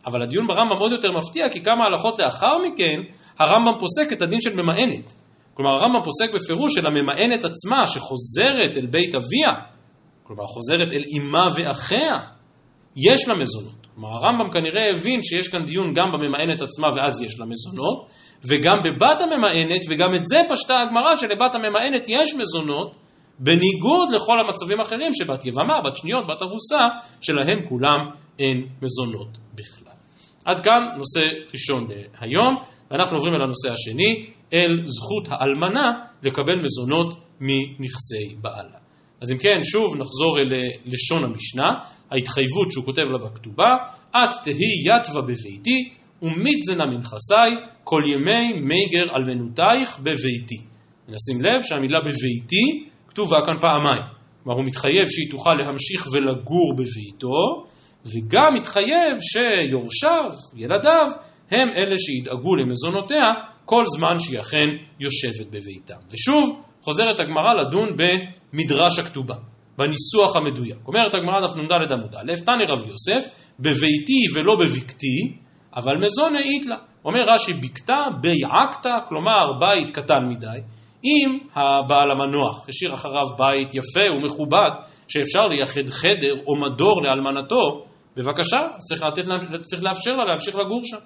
אבל 0.05 0.21
הדיון 0.21 0.47
ברמב"ם 0.47 0.77
עוד 0.77 0.91
יותר 0.91 1.11
מפתיע, 1.11 1.49
כי 1.53 1.63
כמה 1.63 1.85
הלכות 1.85 2.19
לאחר 2.19 2.57
מכן, 2.57 2.99
הרמב"ם 3.39 3.79
פוסק 3.79 4.13
את 4.13 4.21
הדין 4.21 4.41
של 4.41 4.61
ממאנת. 4.61 5.13
כלומר, 5.53 5.71
הרמב"ם 5.71 6.03
פוסק 6.03 6.35
בפירוש 6.35 6.75
של 6.75 6.87
הממאנת 6.87 7.45
עצמה, 7.45 7.87
שחוזרת 7.87 8.77
אל 8.77 8.85
בית 8.85 9.15
אביה, 9.15 9.51
כלומר, 10.23 10.43
חוזרת 10.43 10.93
אל 10.93 11.03
אמה 11.17 11.47
ואחיה, 11.55 12.17
יש 12.95 13.27
לה 13.27 13.35
מזונות. 13.35 13.87
כלומר, 13.95 14.09
הרמב"ם 14.09 14.51
כנראה 14.51 14.91
הבין 14.91 15.21
שיש 15.21 15.47
כאן 15.47 15.65
דיון 15.65 15.93
גם 15.93 16.07
בממאנת 16.13 16.61
עצמה, 16.61 16.87
ואז 16.95 17.21
יש 17.21 17.39
לה 17.39 17.45
מזונות, 17.45 18.07
וגם 18.49 18.77
בבת 18.85 19.21
הממאנת, 19.21 19.81
וגם 19.89 20.15
את 20.15 20.25
זה 20.25 20.37
פשטה 20.49 20.73
הגמרא, 20.81 21.15
שלבת 21.15 21.55
הממאנת 21.55 22.05
יש 22.07 22.35
מזונות, 22.39 22.95
בניגוד 23.39 24.09
לכל 24.15 24.39
המצבים 24.39 24.79
האחרים 24.79 25.13
שבת 25.13 25.45
יבמה, 25.45 25.81
בת 25.85 25.97
שניות, 25.97 26.27
בת 26.27 26.41
ארוסה, 26.41 26.79
שלהם 27.21 27.65
כולם 27.69 27.99
אין 28.39 28.67
מזונות 28.81 29.37
בכלל. 29.55 29.93
עד 30.45 30.59
כאן 30.59 30.81
נושא 30.97 31.21
ראשון 31.53 31.87
להיום, 31.89 32.55
ואנחנו 32.91 33.17
עוברים 33.17 33.33
אל 33.33 33.41
הנושא 33.41 33.71
השני, 33.71 34.25
אל 34.53 34.85
זכות 34.85 35.27
האלמנה 35.29 35.91
לקבל 36.23 36.55
מזונות 36.63 37.13
מנכסי 37.39 38.35
בעלה. 38.41 38.79
אז 39.21 39.31
אם 39.31 39.37
כן, 39.37 39.63
שוב 39.63 39.95
נחזור 39.95 40.39
אל 40.39 40.47
לשון 40.85 41.23
המשנה, 41.23 41.67
ההתחייבות 42.11 42.71
שהוא 42.71 42.85
כותב 42.85 43.01
לה 43.01 43.29
בכתובה, 43.29 43.75
את 44.09 44.33
תהי 44.43 44.83
יתווה 44.85 45.21
בביתי, 45.21 45.89
ומיתזנה 46.21 46.85
מנכסי, 46.85 47.51
כל 47.83 48.01
ימי 48.13 48.53
מיגר 48.53 49.15
אלמנותייך 49.15 49.99
בביתי. 49.99 50.57
נשים 51.07 51.41
לב 51.41 51.61
שהמילה 51.61 51.99
בביתי 51.99 52.88
כתובה 53.19 53.37
כאן 53.45 53.59
פעמיים. 53.61 54.03
כלומר, 54.43 54.59
הוא 54.59 54.65
מתחייב 54.65 55.05
שהיא 55.09 55.31
תוכל 55.31 55.53
להמשיך 55.59 56.07
ולגור 56.13 56.73
בביתו, 56.73 57.65
וגם 58.05 58.53
מתחייב 58.53 59.13
שיורשיו, 59.31 60.29
ילדיו, 60.55 61.07
הם 61.51 61.67
אלה 61.77 61.97
שידאגו 61.97 62.55
למזונותיה 62.55 63.27
כל 63.65 63.83
זמן 63.85 64.19
שהיא 64.19 64.39
אכן 64.39 64.67
יושבת 64.99 65.47
בביתם. 65.47 65.99
ושוב, 66.11 66.61
חוזרת 66.81 67.19
הגמרא 67.19 67.53
לדון 67.53 67.89
במדרש 67.97 68.99
הכתובה, 68.99 69.35
בניסוח 69.77 70.35
המדויק. 70.35 70.77
אומרת 70.87 71.15
הגמרא 71.15 71.39
דף 71.41 71.55
נ"ד 71.55 71.91
עמוד 71.91 72.15
א', 72.15 72.33
תנא 72.45 72.63
רב 72.69 72.83
יוסף, 72.87 73.35
בביתי 73.59 74.21
ולא 74.35 74.55
בבקתי, 74.59 75.37
אבל 75.75 75.93
מזונה 76.05 76.39
איתלה. 76.39 76.75
אומר 77.05 77.19
רש"י, 77.33 77.53
בקתה 77.53 78.01
ביעקתא, 78.21 78.89
כלומר 79.07 79.59
בית 79.59 79.89
קטן 79.89 80.25
מדי, 80.29 80.59
אם 81.03 81.39
הבעל 81.55 82.11
המנוח 82.11 82.69
השאיר 82.69 82.93
אחריו 82.93 83.25
בית 83.37 83.75
יפה 83.75 84.11
ומכובד, 84.15 84.69
שאפשר 85.07 85.41
לייחד 85.49 85.89
חדר 85.89 86.35
או 86.47 86.55
מדור 86.55 87.01
לאלמנתו, 87.03 87.85
בבקשה, 88.17 88.57
צריך, 88.77 89.01
לתת, 89.03 89.23
צריך 89.61 89.83
לאפשר 89.83 90.11
לה 90.11 90.25
להמשיך 90.25 90.55
לגור 90.55 90.81
שם. 90.83 90.97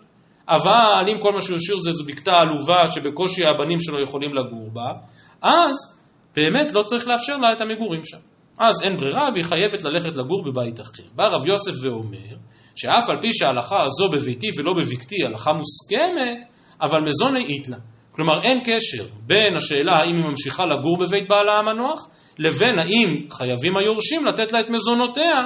אבל 0.50 1.06
אם 1.12 1.22
כל 1.22 1.34
מה 1.34 1.42
שהוא 1.42 1.56
השאיר 1.56 1.78
זה 1.78 1.90
איזו 1.90 2.04
בקתה 2.06 2.32
עלובה 2.32 2.88
שבקושי 2.92 3.42
הבנים 3.46 3.80
שלו 3.80 4.04
יכולים 4.04 4.34
לגור 4.34 4.70
בה, 4.74 4.92
אז 5.42 5.76
באמת 6.36 6.74
לא 6.74 6.82
צריך 6.82 7.08
לאפשר 7.08 7.38
לה 7.38 7.54
את 7.54 7.62
המגורים 7.62 8.04
שם. 8.04 8.18
אז 8.60 8.84
אין 8.84 8.98
ברירה 8.98 9.28
והיא 9.34 9.44
חייבת 9.44 9.84
ללכת 9.84 10.16
לגור 10.16 10.44
בבית 10.46 10.80
אחר. 10.80 11.04
בא 11.16 11.24
רב 11.24 11.46
יוסף 11.46 11.86
ואומר 11.86 12.36
שאף 12.76 13.10
על 13.10 13.22
פי 13.22 13.34
שההלכה 13.34 13.76
הזו 13.86 14.10
בביתי 14.12 14.50
ולא 14.58 14.74
בבקתי 14.78 15.16
הלכה 15.26 15.52
מוסכמת, 15.52 16.46
אבל 16.82 17.00
מזוני 17.02 17.46
איתלה. 17.46 17.78
כלומר 18.16 18.34
אין 18.44 18.60
קשר 18.66 19.04
בין 19.28 19.56
השאלה 19.58 19.92
האם 19.98 20.16
היא 20.16 20.26
ממשיכה 20.26 20.64
לגור 20.66 20.98
בבית 20.98 21.28
בעלה 21.30 21.52
המנוח, 21.60 22.08
לבין 22.40 22.80
האם 22.80 23.28
חייבים 23.32 23.78
היורשים 23.78 24.26
לתת 24.26 24.54
לה 24.54 24.60
את 24.60 24.70
מזונותיה 24.70 25.40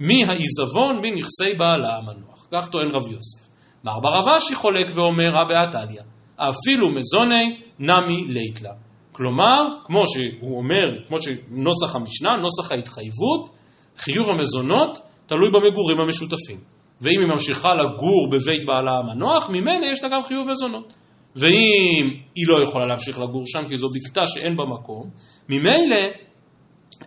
מהעיזבון 0.00 0.96
מנכסי 1.02 1.58
בעלה 1.58 1.96
המנוח. 1.96 2.46
כך 2.52 2.68
טוען 2.68 2.88
רב 2.88 3.08
יוסף. 3.08 3.52
מר 3.84 4.00
ברב 4.00 4.34
אשי 4.36 4.54
חולק 4.54 4.86
ואומר 4.94 5.30
רבי 5.42 5.54
עתליה, 5.54 6.02
אפילו 6.36 6.90
מזוני 6.90 7.60
נמי 7.78 8.24
ליתלה. 8.28 8.72
כלומר, 9.12 9.60
כמו 9.84 10.02
שהוא 10.06 10.58
אומר, 10.58 10.84
כמו 11.08 11.16
שנוסח 11.18 11.96
המשנה, 11.96 12.36
נוסח 12.36 12.72
ההתחייבות, 12.72 13.50
חיוב 13.96 14.30
המזונות 14.30 14.98
תלוי 15.26 15.50
במגורים 15.50 16.00
המשותפים. 16.00 16.58
ואם 17.00 17.20
היא 17.20 17.28
ממשיכה 17.28 17.68
לגור 17.74 18.30
בבית 18.32 18.64
בעלה 18.66 18.98
המנוח, 18.98 19.50
ממילא 19.50 19.86
יש 19.92 20.02
לה 20.02 20.08
גם 20.08 20.22
חיוב 20.22 20.48
מזונות. 20.50 20.92
ואם 21.36 22.06
היא 22.34 22.44
לא 22.48 22.62
יכולה 22.68 22.86
להמשיך 22.86 23.18
לגור 23.18 23.42
שם, 23.46 23.68
כי 23.68 23.76
זו 23.76 23.86
בקתה 23.94 24.26
שאין 24.26 24.56
בה 24.56 24.64
מקום, 24.64 25.10
ממילא 25.48 26.12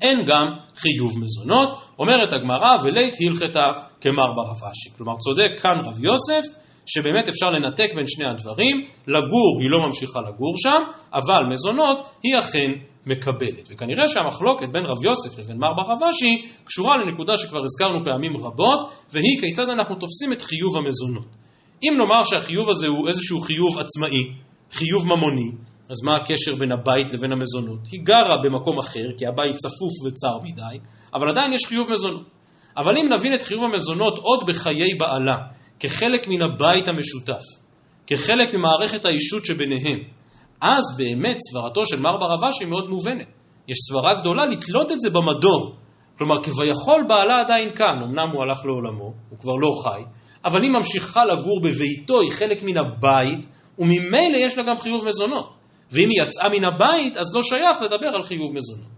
אין 0.01 0.25
גם 0.27 0.47
חיוב 0.75 1.13
מזונות. 1.23 1.69
אומרת 1.99 2.33
הגמרא, 2.33 2.77
ולית 2.83 3.15
הלכתה 3.29 3.65
כמר 4.01 4.33
ברב 4.35 4.69
אשי. 4.71 4.97
כלומר, 4.97 5.13
צודק 5.17 5.61
כאן 5.61 5.77
רב 5.83 6.03
יוסף, 6.03 6.57
שבאמת 6.85 7.27
אפשר 7.29 7.49
לנתק 7.49 7.87
בין 7.95 8.05
שני 8.07 8.25
הדברים, 8.25 8.85
לגור 9.07 9.59
היא 9.61 9.69
לא 9.69 9.79
ממשיכה 9.87 10.19
לגור 10.19 10.53
שם, 10.57 10.81
אבל 11.13 11.53
מזונות 11.53 11.97
היא 12.23 12.37
אכן 12.37 12.71
מקבלת. 13.05 13.69
וכנראה 13.69 14.07
שהמחלוקת 14.07 14.69
בין 14.69 14.85
רב 14.85 15.03
יוסף 15.03 15.39
לבין 15.39 15.57
מר 15.57 15.73
ברב 15.77 16.09
אשי 16.09 16.47
קשורה 16.63 16.97
לנקודה 16.97 17.37
שכבר 17.37 17.63
הזכרנו 17.63 18.05
פעמים 18.05 18.37
רבות, 18.37 18.79
והיא 19.11 19.41
כיצד 19.41 19.69
אנחנו 19.69 19.95
תופסים 19.95 20.33
את 20.33 20.41
חיוב 20.41 20.77
המזונות. 20.77 21.44
אם 21.89 21.97
נאמר 21.97 22.23
שהחיוב 22.23 22.69
הזה 22.69 22.87
הוא 22.87 23.07
איזשהו 23.07 23.41
חיוב 23.41 23.77
עצמאי, 23.79 24.31
חיוב 24.71 25.07
ממוני, 25.07 25.51
אז 25.89 26.03
מה 26.03 26.15
הקשר 26.15 26.55
בין 26.55 26.71
הבית 26.71 27.13
לבין 27.13 27.31
המזונות? 27.31 27.79
היא 27.91 27.99
גרה 28.03 28.37
במקום 28.43 28.79
אחר, 28.79 29.07
כי 29.17 29.27
הבית 29.27 29.55
צפוף 29.55 30.05
וצר 30.05 30.39
מדי, 30.43 30.77
אבל 31.13 31.29
עדיין 31.29 31.53
יש 31.53 31.65
חיוב 31.65 31.91
מזונות. 31.91 32.27
אבל 32.77 32.97
אם 32.97 33.13
נבין 33.13 33.33
את 33.33 33.41
חיוב 33.41 33.63
המזונות 33.63 34.17
עוד 34.17 34.39
בחיי 34.47 34.93
בעלה, 34.93 35.37
כחלק 35.79 36.27
מן 36.27 36.41
הבית 36.41 36.87
המשותף, 36.87 37.43
כחלק 38.07 38.53
ממערכת 38.53 39.05
האישות 39.05 39.45
שביניהם, 39.45 39.99
אז 40.61 40.97
באמת 40.97 41.37
סברתו 41.39 41.85
של 41.85 41.99
מר 41.99 42.17
היא 42.59 42.69
מאוד 42.69 42.89
מובנת. 42.89 43.27
יש 43.67 43.77
סברה 43.89 44.13
גדולה 44.13 44.45
לתלות 44.45 44.91
את 44.91 45.01
זה 45.01 45.09
במדור. 45.09 45.75
כלומר, 46.17 46.43
כביכול 46.43 47.05
בעלה 47.07 47.41
עדיין 47.41 47.75
כאן, 47.75 48.03
אמנם 48.03 48.29
הוא 48.33 48.41
הלך 48.41 48.65
לעולמו, 48.65 49.13
הוא 49.29 49.39
כבר 49.39 49.55
לא 49.61 49.71
חי, 49.83 50.01
אבל 50.45 50.61
היא 50.61 50.71
ממשיכה 50.71 51.25
לגור 51.25 51.61
בביתו, 51.63 52.21
היא 52.21 52.31
חלק 52.31 52.63
מן 52.63 52.77
הבית, 52.77 53.45
וממילא 53.79 54.37
יש 54.37 54.57
לה 54.57 54.63
גם 54.63 54.77
חיוב 54.77 55.05
מזונות. 55.07 55.53
ואם 55.91 56.09
היא 56.09 56.27
יצאה 56.27 56.49
מן 56.49 56.63
הבית, 56.63 57.17
אז 57.17 57.35
לא 57.35 57.41
שייך 57.41 57.81
לדבר 57.81 58.07
על 58.15 58.23
חיוב 58.23 58.53
מזונות. 58.53 58.95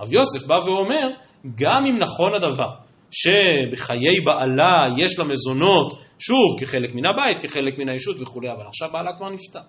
רב 0.00 0.12
יוסף 0.12 0.46
בא 0.46 0.54
ואומר, 0.64 1.08
גם 1.54 1.82
אם 1.88 1.98
נכון 1.98 2.34
הדבר, 2.34 2.68
שבחיי 3.10 4.20
בעלה 4.24 4.86
יש 4.96 5.18
לה 5.18 5.24
מזונות, 5.24 5.92
שוב, 6.18 6.60
כחלק 6.60 6.94
מן 6.94 7.06
הבית, 7.06 7.38
כחלק 7.38 7.78
מן 7.78 7.88
הישות 7.88 8.16
וכולי, 8.20 8.50
אבל 8.50 8.66
עכשיו 8.66 8.88
בעלה 8.92 9.16
כבר 9.16 9.28
נפטר. 9.30 9.60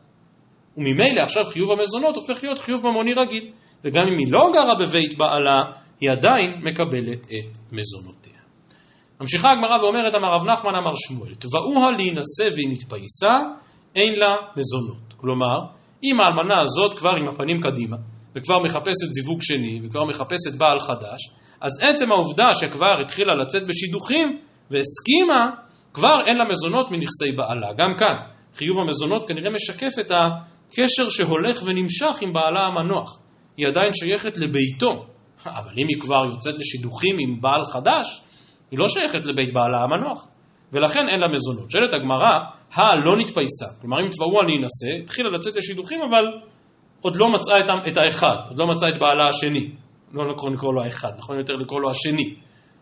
וממילא 0.77 1.21
עכשיו 1.21 1.43
חיוב 1.43 1.71
המזונות 1.71 2.15
הופך 2.15 2.43
להיות 2.43 2.59
חיוב 2.59 2.87
ממוני 2.87 3.13
רגיל. 3.13 3.51
וגם 3.83 4.03
אם 4.07 4.17
היא 4.17 4.27
לא 4.29 4.51
גרה 4.53 4.75
בבית 4.79 5.17
בעלה, 5.17 5.61
היא 6.03 6.11
עדיין 6.11 6.51
מקבלת 6.63 7.25
את 7.25 7.57
מזונותיה. 7.71 8.39
ממשיכה 9.21 9.47
הגמרא 9.51 9.81
ואומרת, 9.81 10.15
אמר 10.15 10.27
רב 10.35 10.43
נחמן 10.43 10.75
אמר 10.75 10.95
שמואל, 10.95 11.35
תבעוה 11.35 11.91
להינשא 11.97 12.55
והיא 12.55 12.67
נתפייסה, 12.69 13.33
אין 13.95 14.13
לה 14.13 14.35
מזונות. 14.57 15.13
כלומר, 15.17 15.57
אם 16.03 16.15
האלמנה 16.19 16.61
הזאת 16.61 16.93
כבר 16.93 17.09
עם 17.17 17.23
הפנים 17.29 17.61
קדימה, 17.61 17.97
וכבר 18.35 18.59
מחפשת 18.63 19.09
זיווג 19.11 19.39
שני, 19.41 19.79
וכבר 19.83 20.05
מחפשת 20.05 20.53
בעל 20.57 20.79
חדש, 20.79 21.19
אז 21.61 21.71
עצם 21.81 22.11
העובדה 22.11 22.53
שכבר 22.53 23.01
התחילה 23.01 23.35
לצאת 23.35 23.67
בשידוכים 23.67 24.39
והסכימה, 24.71 25.49
כבר 25.93 26.15
אין 26.27 26.37
לה 26.37 26.45
מזונות 26.45 26.91
מנכסי 26.91 27.31
בעלה. 27.35 27.73
גם 27.77 27.91
כאן, 27.99 28.15
חיוב 28.55 28.79
המזונות 28.79 29.27
כנראה 29.27 29.49
משקף 29.49 29.99
את 29.99 30.11
הקשר 30.11 31.09
שהולך 31.09 31.63
ונמשך 31.65 32.21
עם 32.21 32.33
בעלה 32.33 32.67
המנוח. 32.67 33.19
היא 33.57 33.67
עדיין 33.67 33.91
שייכת 33.93 34.37
לביתו, 34.37 35.05
אבל 35.45 35.71
אם 35.77 35.87
היא 35.87 36.01
כבר 36.01 36.25
יוצאת 36.31 36.55
לשידוכים 36.59 37.15
עם 37.19 37.41
בעל 37.41 37.65
חדש, 37.65 38.21
היא 38.71 38.79
לא 38.79 38.87
שייכת 38.87 39.25
לבית 39.25 39.53
בעלה 39.53 39.83
המנוח, 39.83 40.27
ולכן 40.73 40.99
אין 41.11 41.19
לה 41.19 41.27
מזונות. 41.27 41.71
שואלת 41.71 41.93
הגמרא, 41.93 42.31
הלא 42.73 43.17
נתפייסה, 43.17 43.65
כלומר 43.81 43.97
אם 44.01 44.09
תבעו 44.09 44.41
אני 44.41 44.57
אנסה, 44.57 45.03
התחילה 45.03 45.29
לצאת 45.29 45.55
לשידוכים 45.55 45.99
אבל 46.09 46.23
עוד 47.01 47.15
לא 47.15 47.29
מצאה 47.29 47.59
את, 47.59 47.87
את 47.87 47.97
האחד, 47.97 48.35
עוד 48.49 48.59
לא 48.59 48.67
מצאה 48.67 48.89
את 48.89 48.99
בעלה 48.99 49.27
השני. 49.27 49.71
לא 50.13 50.33
נכון 50.33 50.53
לקרוא 50.53 50.73
לו 50.73 50.83
האחד, 50.83 51.11
נכון 51.17 51.37
יותר 51.37 51.55
לקרוא 51.55 51.81
לו 51.81 51.91
השני. 51.91 52.35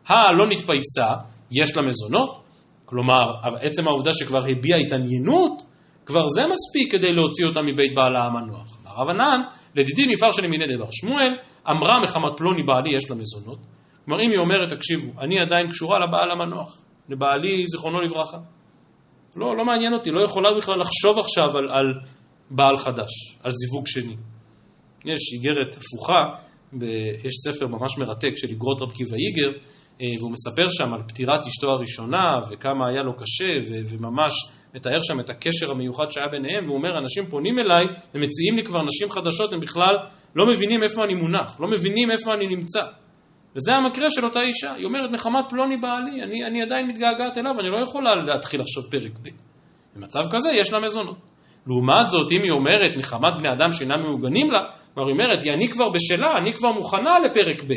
הלא 0.08 0.48
נתפייסה, 0.50 1.08
יש 1.52 1.78
לה 1.78 1.84
מזונות, 1.84 2.44
כלומר 2.86 3.24
עצם 3.62 3.88
העובדה 3.88 4.14
שכבר 4.14 4.44
הביעה 4.50 4.80
התעניינות, 4.80 5.62
כבר 6.06 6.28
זה 6.28 6.42
מספיק 6.42 6.92
כדי 6.92 7.14
להוציא 7.14 7.46
אותה 7.46 7.62
מבית 7.62 7.96
בעלה 7.96 8.26
המנוח. 8.26 8.78
אמר 8.84 8.92
רב 8.96 9.10
ענן, 9.10 9.42
לדידי 9.76 10.06
נפער 10.06 10.32
שלי 10.32 10.76
דבר 10.76 10.88
שמואל, 10.92 11.34
אמרה 11.70 12.00
מחמת 12.04 12.38
פלוני 12.38 12.64
בעלי 12.64 12.96
יש 12.96 13.10
לה 13.10 13.16
מזונות. 13.16 13.60
כלומר, 14.06 14.24
אם 14.24 14.30
היא 14.32 14.40
אומרת, 14.40 14.70
תקשיבו, 14.70 15.22
אני 15.22 15.36
עדיין 15.46 15.70
קשורה 15.70 16.00
לבעל 16.00 16.32
המנוח, 16.32 16.84
לבעלי 17.10 17.68
זיכרונו 17.68 18.02
לברכה. 18.02 18.38
לא, 19.36 19.58
לא 19.58 19.66
מעניין 19.66 19.94
אותי, 19.94 20.12
לא 20.12 20.22
יכולה 20.22 20.54
בכלל 20.58 20.80
לחשוב 20.80 21.20
עכשיו 21.20 21.58
על, 21.58 21.70
על 21.70 21.94
בעל 22.52 22.78
חדש, 22.78 23.38
על 23.44 23.52
זיווג 23.52 23.88
שני. 23.88 24.16
יש 25.06 25.34
איגרת 25.34 25.76
הפוכה, 25.78 26.44
ב, 26.74 26.84
יש 27.24 27.34
ספר 27.48 27.68
ממש 27.68 27.98
מרתק 27.98 28.32
של 28.36 28.48
איגרות 28.48 28.82
רב 28.82 28.92
קיבא 28.92 29.16
איגר, 29.16 29.58
והוא 30.20 30.32
מספר 30.32 30.70
שם 30.70 30.94
על 30.94 31.02
פטירת 31.08 31.46
אשתו 31.48 31.70
הראשונה, 31.70 32.24
וכמה 32.50 32.90
היה 32.90 33.04
לו 33.04 33.14
קשה, 33.14 33.54
ו, 33.62 33.74
וממש 33.90 34.34
מתאר 34.76 35.02
שם 35.02 35.20
את 35.20 35.30
הקשר 35.30 35.72
המיוחד 35.72 36.10
שהיה 36.10 36.28
ביניהם, 36.28 36.66
והוא 36.66 36.78
אומר, 36.78 36.98
אנשים 36.98 37.26
פונים 37.26 37.60
אליי 37.60 37.86
ומציעים 38.16 38.56
לי 38.56 38.64
כבר 38.64 38.80
נשים 38.86 39.10
חדשות, 39.10 39.54
הם 39.54 39.60
בכלל 39.60 39.96
לא 40.36 40.46
מבינים 40.52 40.84
איפה 40.84 41.04
אני 41.04 41.14
מונח, 41.14 41.60
לא 41.60 41.68
מבינים 41.68 42.12
איפה 42.12 42.34
אני 42.34 42.56
נמצא. 42.56 42.82
וזה 43.56 43.74
המקרה 43.74 44.12
של 44.12 44.26
אותה 44.26 44.42
אישה, 44.42 44.74
היא 44.74 44.86
אומרת, 44.86 45.12
נחמת 45.14 45.46
פלוני 45.50 45.78
בעלי, 45.78 46.24
אני, 46.24 46.46
אני 46.46 46.62
עדיין 46.62 46.88
מתגעגעת 46.88 47.38
אליו, 47.38 47.60
אני 47.60 47.70
לא 47.70 47.78
יכולה 47.78 48.16
להתחיל 48.16 48.62
עכשיו 48.62 48.84
פרק 48.92 49.20
ב'. 49.24 49.30
במצב 49.96 50.20
כזה 50.32 50.50
יש 50.62 50.74
לה 50.74 50.80
מזונות. 50.80 51.18
לעומת 51.68 52.08
זאת, 52.08 52.32
אם 52.32 52.42
היא 52.44 52.52
אומרת, 52.52 52.98
מחמת 52.98 53.34
בני 53.40 53.54
אדם 53.54 53.72
שאינם 53.72 54.02
מעוגנים 54.04 54.52
לה, 54.52 54.60
כלומר 54.94 55.10
היא 55.10 55.14
אומרת, 55.14 55.46
אני 55.46 55.70
כבר 55.70 55.90
בשלה, 55.90 56.38
אני 56.38 56.54
כבר 56.54 56.70
מוכנה 56.70 57.20
לפרק 57.20 57.64
ב', 57.64 57.74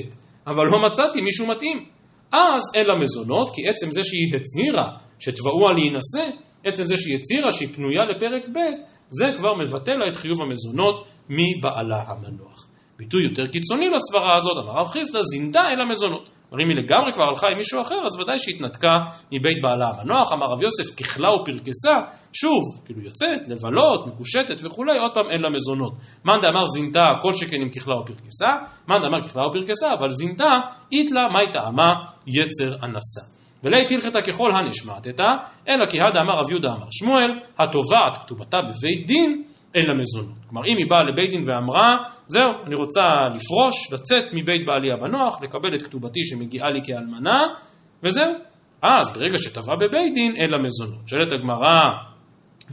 אבל 0.46 0.62
לא 0.72 0.86
מצאתי 0.86 1.20
מישהו 1.20 1.46
מתאים. 1.46 1.93
אז 2.32 2.62
אין 2.74 2.86
לה 2.86 2.98
מזונות, 2.98 3.50
כי 3.54 3.68
עצם 3.68 3.90
זה 3.90 4.00
שהיא 4.02 4.36
הצהירה 4.36 4.96
שתבעוה 5.18 5.72
להינשא, 5.72 6.36
עצם 6.64 6.86
זה 6.86 6.96
שהיא 6.96 7.16
הצהירה 7.16 7.52
שהיא 7.52 7.68
פנויה 7.68 8.04
לפרק 8.04 8.42
ב', 8.54 8.58
זה 9.08 9.26
כבר 9.36 9.54
מבטל 9.54 9.96
לה 9.96 10.08
את 10.10 10.16
חיוב 10.16 10.42
המזונות 10.42 11.06
מבעלה 11.28 12.02
המנוח. 12.06 12.68
ביטוי 12.98 13.24
יותר 13.24 13.46
קיצוני 13.52 13.88
לסברה 13.88 14.36
הזאת, 14.36 14.64
אמר 14.64 14.80
רב 14.80 14.86
חיסדא, 14.86 15.22
זינדה 15.22 15.60
אל 15.60 15.80
המזונות. 15.80 16.28
כלומר, 16.54 16.64
אם 16.64 16.76
היא 16.76 16.84
לגמרי 16.84 17.12
כבר 17.12 17.24
הלכה 17.24 17.46
עם 17.52 17.56
מישהו 17.56 17.80
אחר, 17.80 17.94
אז 18.04 18.20
ודאי 18.20 18.38
שהתנתקה 18.38 18.94
מבית 19.32 19.62
בעלה 19.62 19.88
המנוח. 19.88 20.32
אמר 20.32 20.46
רב 20.52 20.62
יוסף, 20.62 20.96
ככלה 21.00 21.28
ופרקסה, 21.30 21.94
שוב, 22.32 22.62
כאילו 22.84 23.00
יוצאת, 23.00 23.48
לבלות, 23.48 24.06
מקושטת 24.06 24.56
וכולי, 24.64 24.98
עוד 24.98 25.14
פעם 25.14 25.30
אין 25.30 25.42
לה 25.42 25.50
מזונות. 25.50 25.92
מאן 26.24 26.40
דאמר 26.40 26.66
זינתה, 26.66 27.04
כל 27.22 27.32
שכן 27.32 27.56
עם 27.62 27.70
ככלה 27.70 27.94
ופרקסה, 27.96 28.50
מאן 28.88 29.00
דאמר 29.02 29.22
ככלה 29.22 29.46
ופרקסה, 29.46 29.86
אבל 29.98 30.08
זינתה, 30.10 30.50
איתלה, 30.92 31.20
מאי 31.32 31.52
טעמה, 31.52 31.92
יצר 32.26 32.86
אנסה. 32.86 33.20
ולית 33.64 33.90
הלכתה 33.90 34.22
ככל 34.22 34.50
הנשמטתה, 34.54 35.28
אלא 35.68 35.86
כי 35.90 35.98
הדה 36.00 36.20
אמר 36.20 36.34
רב 36.34 36.50
יהודה 36.50 36.68
אמר 36.68 36.86
שמואל, 36.90 37.30
התובעת 37.58 38.16
כתובתה 38.22 38.58
בבית 38.68 39.06
דין, 39.06 39.44
אין 39.74 39.86
לה 39.86 39.94
מזונות. 39.94 40.36
כלומר, 40.48 40.66
אם 40.66 40.76
היא 40.76 40.86
באה 40.90 41.02
לבית 41.02 41.30
דין 41.30 41.42
ואמרה, 41.44 41.96
זהו, 42.26 42.50
אני 42.66 42.74
רוצה 42.74 43.02
לפרוש, 43.34 43.92
לצאת 43.92 44.24
מבית 44.32 44.66
בעלי 44.66 44.92
המנוח, 44.92 45.42
לקבל 45.42 45.74
את 45.74 45.82
כתובתי 45.82 46.20
שמגיעה 46.24 46.70
לי 46.70 46.80
כאלמנה, 46.84 47.42
וזהו. 48.02 48.32
אז 48.82 49.12
ברגע 49.14 49.38
שטבעה 49.38 49.76
בבית 49.76 50.14
דין, 50.14 50.36
אין 50.36 50.50
לה 50.50 50.58
מזונות. 50.58 51.08
שואלת 51.08 51.32
הגמרא, 51.32 51.80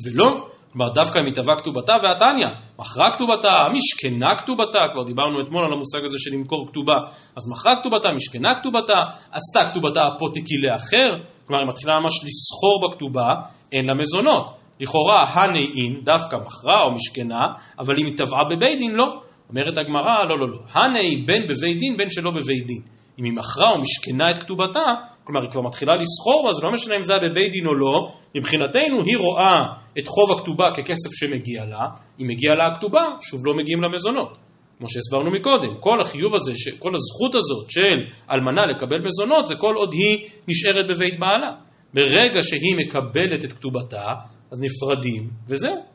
ולא, 0.05 0.47
כלומר 0.71 0.93
דווקא 0.93 1.19
אם 1.19 1.25
היא 1.25 1.33
טבעה 1.33 1.55
כתובתה 1.57 1.93
והתניא, 2.03 2.47
מכרה 2.79 3.07
כתובתה, 3.15 3.49
משכנה 3.73 4.35
כתובתה, 4.35 4.79
כבר 4.93 5.03
דיברנו 5.03 5.41
אתמול 5.41 5.65
על 5.65 5.73
המושג 5.73 6.05
הזה 6.05 6.17
של 6.19 6.31
למכור 6.35 6.67
כתובה, 6.67 6.97
אז 7.37 7.51
מכרה 7.51 7.73
כתובתה, 7.81 8.09
משכנה 8.15 8.49
כתובתה, 8.59 8.99
עשתה 9.31 9.71
כתובתה 9.71 10.01
אפוטיקי 10.15 10.57
לאחר, 10.57 11.15
כלומר 11.47 11.61
היא 11.61 11.69
מתחילה 11.69 11.93
ממש 11.99 12.13
לסחור 12.25 12.81
בכתובה, 12.83 13.27
אין 13.71 13.85
לה 13.85 13.93
מזונות. 13.93 14.60
לכאורה 14.81 15.23
הנאין 15.33 16.01
דווקא 16.03 16.35
מכרה 16.45 16.83
או 16.83 16.91
משכנה, 16.91 17.45
אבל 17.79 17.95
אם 17.99 18.05
היא 18.05 18.17
טבעה 18.17 18.43
בבית 18.49 18.77
דין 18.79 18.95
לא. 18.95 19.05
אומרת 19.49 19.77
הגמרא, 19.77 20.23
לא, 20.29 20.39
לא, 20.39 20.49
לא. 20.49 20.59
הנאי 20.73 21.23
בין 21.25 21.43
בבית 21.47 21.77
דין 21.77 21.97
בין 21.97 22.09
שלא 22.09 22.31
בבית 22.31 22.65
דין. 22.67 22.81
אם 23.19 23.25
היא 23.25 23.33
מכרה 23.33 23.69
או 23.71 23.81
משכנה 23.81 24.31
את 24.31 24.43
כתובתה, 24.43 24.85
כלומר 25.23 25.41
היא 25.41 25.51
כבר 25.51 25.61
מתחילה 25.61 25.93
לסחור 25.95 26.53
זה 26.53 26.61
לא 26.65 26.71
משנה 26.71 26.95
אם 26.95 27.01
זה 27.01 27.13
היה 27.13 27.29
בבית 27.29 27.51
דין 27.51 27.65
או 27.65 27.75
לא, 27.75 28.11
מבחינתנו 28.35 29.03
היא 29.05 29.17
רואה 29.17 29.63
את 29.99 30.07
חוב 30.07 30.31
הכתובה 30.37 30.65
ככסף 30.77 31.09
שמגיע 31.13 31.65
לה, 31.65 31.85
אם 32.21 32.27
מגיע 32.27 32.51
לה 32.51 32.65
הכתובה, 32.67 33.01
שוב 33.21 33.41
לא 33.45 33.53
מגיעים 33.53 33.81
למזונות. 33.81 34.37
כמו 34.77 34.89
שהסברנו 34.89 35.31
מקודם, 35.31 35.75
כל 35.79 36.01
החיוב 36.01 36.35
הזה, 36.35 36.53
כל 36.79 36.91
הזכות 36.95 37.35
הזאת 37.35 37.69
של 37.69 37.95
אלמנה 38.31 38.65
לקבל 38.65 38.99
מזונות, 39.05 39.47
זה 39.47 39.55
כל 39.55 39.75
עוד 39.75 39.93
היא 39.93 40.29
נשארת 40.47 40.87
בבית 40.87 41.19
בעלה. 41.19 41.51
ברגע 41.93 42.43
שהיא 42.43 42.75
מקבלת 42.87 43.45
את 43.45 43.53
כתובתה, 43.53 44.05
אז 44.51 44.61
נפרדים, 44.61 45.29
וזהו. 45.47 45.85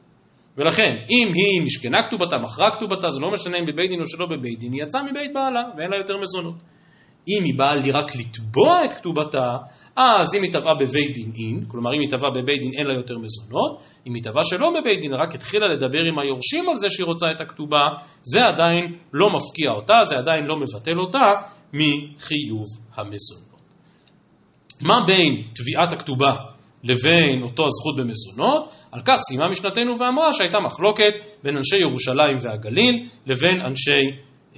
ולכן, 0.57 0.90
אם 1.11 1.33
היא 1.35 1.66
משכנה 1.66 1.99
כתובתה, 2.09 2.38
מכרה 2.38 2.71
כתובתה, 2.77 3.09
זה 3.09 3.21
לא 3.21 3.31
משנה 3.33 3.59
אם 3.59 3.64
בבית 3.64 3.90
דין 3.90 4.01
או 4.01 4.05
שלא 4.05 4.27
בבית 4.27 4.59
דין, 4.59 4.73
היא 4.73 4.83
יצאה 4.83 5.03
מבית 5.03 5.31
בעלה, 5.35 5.61
ואין 5.77 5.90
לה 5.90 5.97
יותר 5.97 6.16
מזונות. 6.16 6.55
אם 7.29 7.45
היא 7.45 7.59
באה 7.59 7.77
לי 7.77 7.90
רק 7.92 8.16
לתבוע 8.16 8.85
את 8.85 8.92
כתובתה, 8.92 9.51
אז 9.97 10.35
אם 10.35 10.42
היא 10.42 10.53
תבעה 10.53 10.75
בבית 10.75 11.14
דין 11.14 11.33
אין, 11.35 11.64
כלומר 11.69 11.90
אם 11.95 12.01
היא 12.01 12.09
תבעה 12.09 12.31
בבית 12.31 12.61
דין 12.61 12.71
אין 12.79 12.87
לה 12.87 12.95
יותר 12.95 13.19
מזונות, 13.19 13.83
אם 14.07 14.14
היא 14.14 14.23
תבעה 14.23 14.42
שלא 14.45 14.71
בבית 14.81 15.01
דין, 15.01 15.14
רק 15.14 15.35
התחילה 15.35 15.66
לדבר 15.66 16.01
עם 16.09 16.19
היורשים 16.19 16.69
על 16.69 16.77
זה 16.77 16.87
שהיא 16.90 17.07
רוצה 17.07 17.27
את 17.37 17.40
הכתובה, 17.40 17.85
זה 18.23 18.40
עדיין 18.55 18.85
לא 19.12 19.29
מפקיע 19.31 19.71
אותה, 19.71 19.95
זה 20.03 20.16
עדיין 20.16 20.45
לא 20.45 20.57
מבטל 20.57 20.99
אותה 21.07 21.27
מחיוב 21.73 22.66
המזונות. 22.95 23.47
מה 24.81 24.95
בין 25.07 25.42
תביעת 25.55 25.92
הכתובה 25.92 26.56
לבין 26.84 27.42
אותו 27.42 27.64
הזכות 27.64 27.96
במזונות? 27.96 28.72
על 28.92 29.00
כך 29.04 29.20
סיימה 29.28 29.48
משנתנו 29.48 29.98
ואמרה 29.98 30.32
שהייתה 30.32 30.58
מחלוקת 30.60 31.14
בין 31.42 31.56
אנשי 31.56 31.76
ירושלים 31.76 32.36
והגליל 32.40 33.08
לבין 33.26 33.60
אנשי 33.60 34.02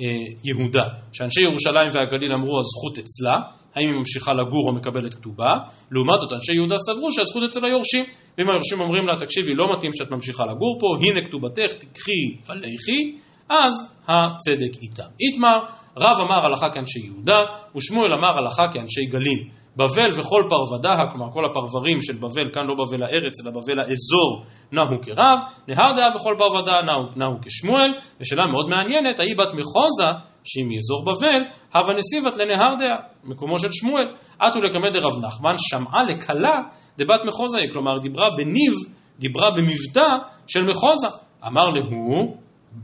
אה, 0.01 0.05
יהודה. 0.45 0.85
שאנשי 1.13 1.41
ירושלים 1.41 1.89
והגליל 1.93 2.33
אמרו 2.33 2.59
הזכות 2.59 2.99
אצלה, 2.99 3.35
האם 3.75 3.89
היא 3.89 3.99
ממשיכה 3.99 4.33
לגור 4.33 4.69
או 4.69 4.73
מקבלת 4.73 5.15
כתובה, 5.15 5.53
לעומת 5.93 6.19
זאת 6.19 6.33
אנשי 6.33 6.55
יהודה 6.55 6.77
סברו 6.79 7.13
שהזכות 7.13 7.43
אצל 7.43 7.67
היורשים. 7.67 8.05
ואם 8.39 8.49
היורשים 8.49 8.81
אומרים 8.81 9.07
לה, 9.07 9.13
תקשיבי, 9.19 9.55
לא 9.55 9.77
מתאים 9.77 9.93
שאת 9.93 10.11
ממשיכה 10.11 10.45
לגור 10.45 10.79
פה, 10.81 10.87
הנה 11.03 11.27
כתובתך, 11.27 11.75
תקחי 11.79 12.23
ולכי, 12.49 13.19
אז 13.51 13.73
הצדק 14.09 14.83
איתם. 14.83 15.09
איתמר, 15.21 15.59
רב 15.97 16.17
אמר 16.27 16.47
הלכה 16.47 16.71
כאנשי 16.75 17.01
יהודה, 17.01 17.41
ושמואל 17.77 18.13
אמר 18.13 18.39
הלכה 18.39 18.63
כאנשי 18.73 19.07
גליל. 19.07 19.49
בבל 19.79 20.11
וכל 20.21 20.43
פרבדה, 20.49 20.95
כלומר 21.13 21.33
כל 21.33 21.45
הפרברים 21.45 22.01
של 22.01 22.13
בבל, 22.13 22.51
כאן 22.53 22.67
לא 22.67 22.75
בבל 22.75 23.03
הארץ 23.03 23.35
אלא 23.41 23.51
בבל 23.51 23.81
האזור, 23.81 24.45
נהו 24.73 25.03
כרב, 25.03 25.39
נהר 25.69 25.93
דעה 25.97 26.17
וכל 26.17 26.35
פרבדה 26.39 26.73
נהו, 26.87 27.03
נהו 27.17 27.39
כשמואל, 27.43 27.91
ושאלה 28.21 28.47
מאוד 28.47 28.69
מעניינת, 28.69 29.21
האי 29.21 29.35
בת 29.35 29.53
מחוזה, 29.53 30.11
שהיא 30.45 30.67
מאזור 30.69 31.05
בבל, 31.05 31.43
הווה 31.75 31.95
נסיבת 31.95 32.37
לנהר 32.37 32.75
דעה, 32.79 32.97
מקומו 33.25 33.59
של 33.59 33.69
שמואל, 33.73 34.15
עטו 34.39 34.61
לקמא 34.61 34.91
דרב 34.91 35.13
נחמן, 35.25 35.55
שמעה 35.57 36.03
לכלה 36.03 36.63
דבת 36.99 37.21
מחוזה, 37.27 37.59
כלומר 37.73 37.99
דיברה 37.99 38.29
בניב, 38.37 38.73
דיברה 39.19 39.51
במבטא 39.51 40.09
של 40.47 40.63
מחוזה, 40.71 41.09
אמר 41.47 41.65
להו, 41.65 42.37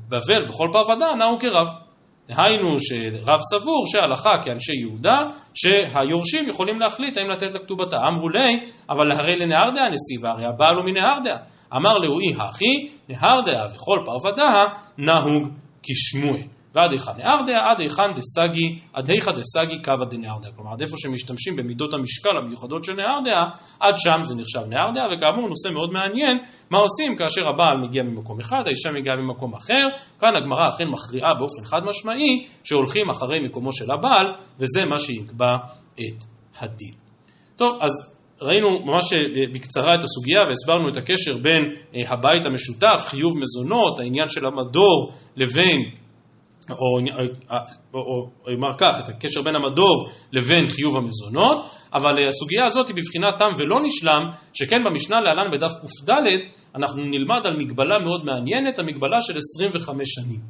בבל 0.09 0.43
וכל 0.49 0.69
פרבדה 0.73 1.07
נהו 1.15 1.39
כרב. 1.39 1.84
דהיינו 2.29 2.77
שרב 2.81 3.41
סבור 3.41 3.87
שההלכה 3.87 4.31
כאנשי 4.45 4.77
יהודה, 4.77 5.19
שהיורשים 5.55 6.49
יכולים 6.49 6.81
להחליט 6.81 7.17
האם 7.17 7.31
לתת 7.31 7.55
לכתובתה. 7.55 7.97
אמרו 7.97 8.29
לי, 8.29 8.71
אבל 8.89 9.13
הרי 9.13 9.37
לנהר 9.37 9.71
דעה 9.75 9.89
נשיא, 9.89 10.19
והרי 10.23 10.47
הבעל 10.47 10.77
הוא 10.77 10.85
מנהר 10.85 11.21
דעה. 11.25 11.39
אמר 11.77 11.99
לאוי 11.99 12.35
הכי, 12.39 12.89
נהר 13.09 13.41
דעה 13.47 13.67
וכל 13.75 13.99
פרבדה 14.05 14.65
נהוג 14.99 15.49
כשמואל. 15.83 16.54
ועד 16.75 16.93
היכן 16.93 17.13
נהר 17.19 17.43
דעה, 17.47 17.71
עד 17.71 17.81
היכן 17.81 18.13
דסגי, 18.15 18.79
עד 18.93 19.11
היכא 19.11 19.31
דסגי 19.33 19.83
קבא 19.83 20.05
דנהר 20.11 20.39
דעה. 20.43 20.53
כלומר, 20.53 20.73
עד 20.73 20.81
איפה 20.83 20.97
שמשתמשים 20.99 21.57
במידות 21.57 21.95
המשקל 21.95 22.37
המיוחדות 22.43 22.85
של 22.85 22.93
נהר 22.93 23.21
דעה, 23.25 23.45
עד 23.81 23.95
שם 23.99 24.25
זה 24.25 24.35
נחשב 24.35 24.61
נהר 24.69 24.91
דעה, 24.95 25.05
וכאמור 25.17 25.49
נושא 25.49 25.69
מאוד 25.75 25.91
מעניין, 25.93 26.39
מה 26.71 26.79
עושים 26.79 27.17
כאשר 27.17 27.43
הבעל 27.49 27.77
מגיע 27.89 28.03
ממקום 28.03 28.41
אחד, 28.41 28.63
האישה 28.67 28.91
מגיעה 29.01 29.17
ממקום 29.17 29.55
אחר, 29.55 29.87
כאן 30.21 30.33
הגמרא 30.37 30.69
אכן 30.69 30.85
מכריעה 30.89 31.35
באופן 31.39 31.65
חד 31.65 31.81
משמעי, 31.89 32.47
שהולכים 32.65 33.11
אחרי 33.11 33.41
מקומו 33.41 33.73
של 33.73 33.93
הבעל, 33.93 34.27
וזה 34.59 34.85
מה 34.91 34.99
שיקבע 34.99 35.51
את 35.93 36.25
הדין. 36.59 36.95
טוב, 37.57 37.79
אז 37.83 38.15
ראינו 38.43 38.69
ממש 38.71 39.05
בקצרה 39.55 39.95
את 39.99 40.03
הסוגיה 40.03 40.41
והסברנו 40.49 40.89
את 40.89 40.97
הקשר 40.97 41.37
בין 41.43 41.63
הבית 42.09 42.47
המשותף, 42.47 43.07
חיוב 43.07 43.33
מזונות, 43.39 44.01
העניין 44.01 44.31
של 44.31 44.47
המדור 44.47 45.13
לבין 45.37 46.04
או 46.71 46.99
אומר 48.55 48.77
כך, 48.79 49.01
את 49.05 49.09
הקשר 49.09 49.43
בין 49.43 49.55
המדור 49.55 50.09
לבין 50.33 50.67
חיוב 50.71 50.97
המזונות, 50.97 51.67
אבל 51.95 52.29
הסוגיה 52.29 52.65
הזאת 52.65 52.89
היא 52.89 52.97
בבחינת 52.97 53.39
תם 53.39 53.51
ולא 53.59 53.81
נשלם, 53.83 54.23
שכן 54.53 54.77
במשנה 54.85 55.21
להלן 55.21 55.51
בדף 55.53 55.73
קד 56.07 56.47
אנחנו 56.75 57.05
נלמד 57.05 57.41
על 57.45 57.57
מגבלה 57.57 57.99
מאוד 58.05 58.25
מעניינת, 58.25 58.79
המגבלה 58.79 59.21
של 59.21 59.39
25 59.39 60.09
שנים. 60.09 60.41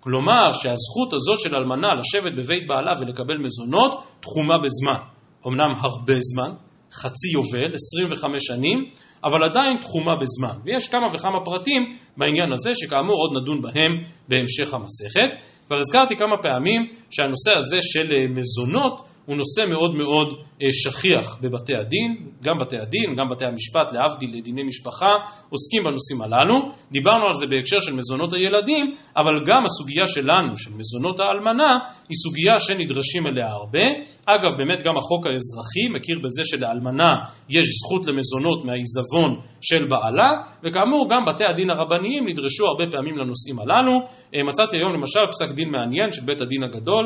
כלומר 0.00 0.52
שהזכות 0.52 1.12
הזאת 1.12 1.40
של 1.40 1.56
אלמנה 1.56 1.88
לשבת 1.94 2.32
בבית 2.36 2.66
בעלה 2.66 2.92
ולקבל 3.00 3.38
מזונות 3.38 4.04
תחומה 4.20 4.58
בזמן. 4.58 5.00
אמנם 5.46 5.70
הרבה 5.80 6.14
זמן, 6.20 6.50
חצי 6.92 7.28
יובל, 7.32 7.74
25 7.74 8.42
שנים, 8.46 8.90
אבל 9.24 9.44
עדיין 9.44 9.78
תחומה 9.80 10.12
בזמן. 10.20 10.60
ויש 10.64 10.88
כמה 10.88 11.06
וכמה 11.14 11.44
פרטים 11.44 11.96
בעניין 12.16 12.52
הזה, 12.52 12.70
שכאמור 12.74 13.16
עוד 13.16 13.42
נדון 13.42 13.62
בהם 13.62 13.92
בהמשך 14.28 14.74
המסכת. 14.74 15.30
כבר 15.68 15.78
הזכרתי 15.78 16.16
כמה 16.16 16.36
פעמים 16.42 16.80
שהנושא 17.10 17.50
הזה 17.58 17.78
של 17.80 18.12
אה, 18.12 18.24
מזונות 18.26 19.00
הוא 19.26 19.36
נושא 19.36 19.70
מאוד 19.70 19.94
מאוד 19.94 20.28
אה, 20.62 20.66
שכיח 20.72 21.38
בבתי 21.40 21.76
הדין, 21.76 22.16
גם 22.42 22.58
בתי 22.60 22.78
הדין, 22.78 23.16
גם 23.18 23.28
בתי 23.30 23.44
המשפט, 23.46 23.92
להבדיל 23.92 24.30
לדיני 24.38 24.62
משפחה, 24.62 25.12
עוסקים 25.50 25.82
בנושאים 25.84 26.22
הללו. 26.22 26.72
דיברנו 26.90 27.26
על 27.26 27.34
זה 27.34 27.46
בהקשר 27.46 27.76
של 27.80 27.92
מזונות 27.92 28.32
הילדים, 28.32 28.94
אבל 29.16 29.32
גם 29.46 29.64
הסוגיה 29.64 30.06
שלנו, 30.06 30.56
של 30.56 30.70
מזונות 30.78 31.20
האלמנה, 31.20 31.66
היא 32.08 32.16
סוגיה 32.24 32.58
שנדרשים 32.58 33.26
אליה 33.26 33.46
הרבה. 33.46 33.86
אגב, 34.34 34.58
באמת 34.58 34.82
גם 34.82 34.94
החוק 34.98 35.26
האזרחי 35.26 35.84
מכיר 35.94 36.18
בזה 36.18 36.42
שלאלמנה 36.44 37.12
יש 37.48 37.66
זכות 37.78 38.06
למזונות 38.06 38.64
מהעיזבון 38.64 39.30
של 39.60 39.84
בעלה, 39.88 40.30
וכאמור 40.62 41.08
גם 41.10 41.22
בתי 41.28 41.44
הדין 41.50 41.70
הרבניים 41.70 42.28
נדרשו 42.28 42.66
הרבה 42.66 42.84
פעמים 42.92 43.18
לנושאים 43.18 43.58
הללו. 43.58 43.92
אה, 44.34 44.42
מצאתי 44.42 44.76
היום 44.76 44.92
למשל 44.92 45.20
פסק 45.30 45.50
דין 45.54 45.70
מעניין 45.70 46.12
של 46.12 46.22
בית 46.22 46.40
הדין 46.40 46.62
הגדול 46.62 47.04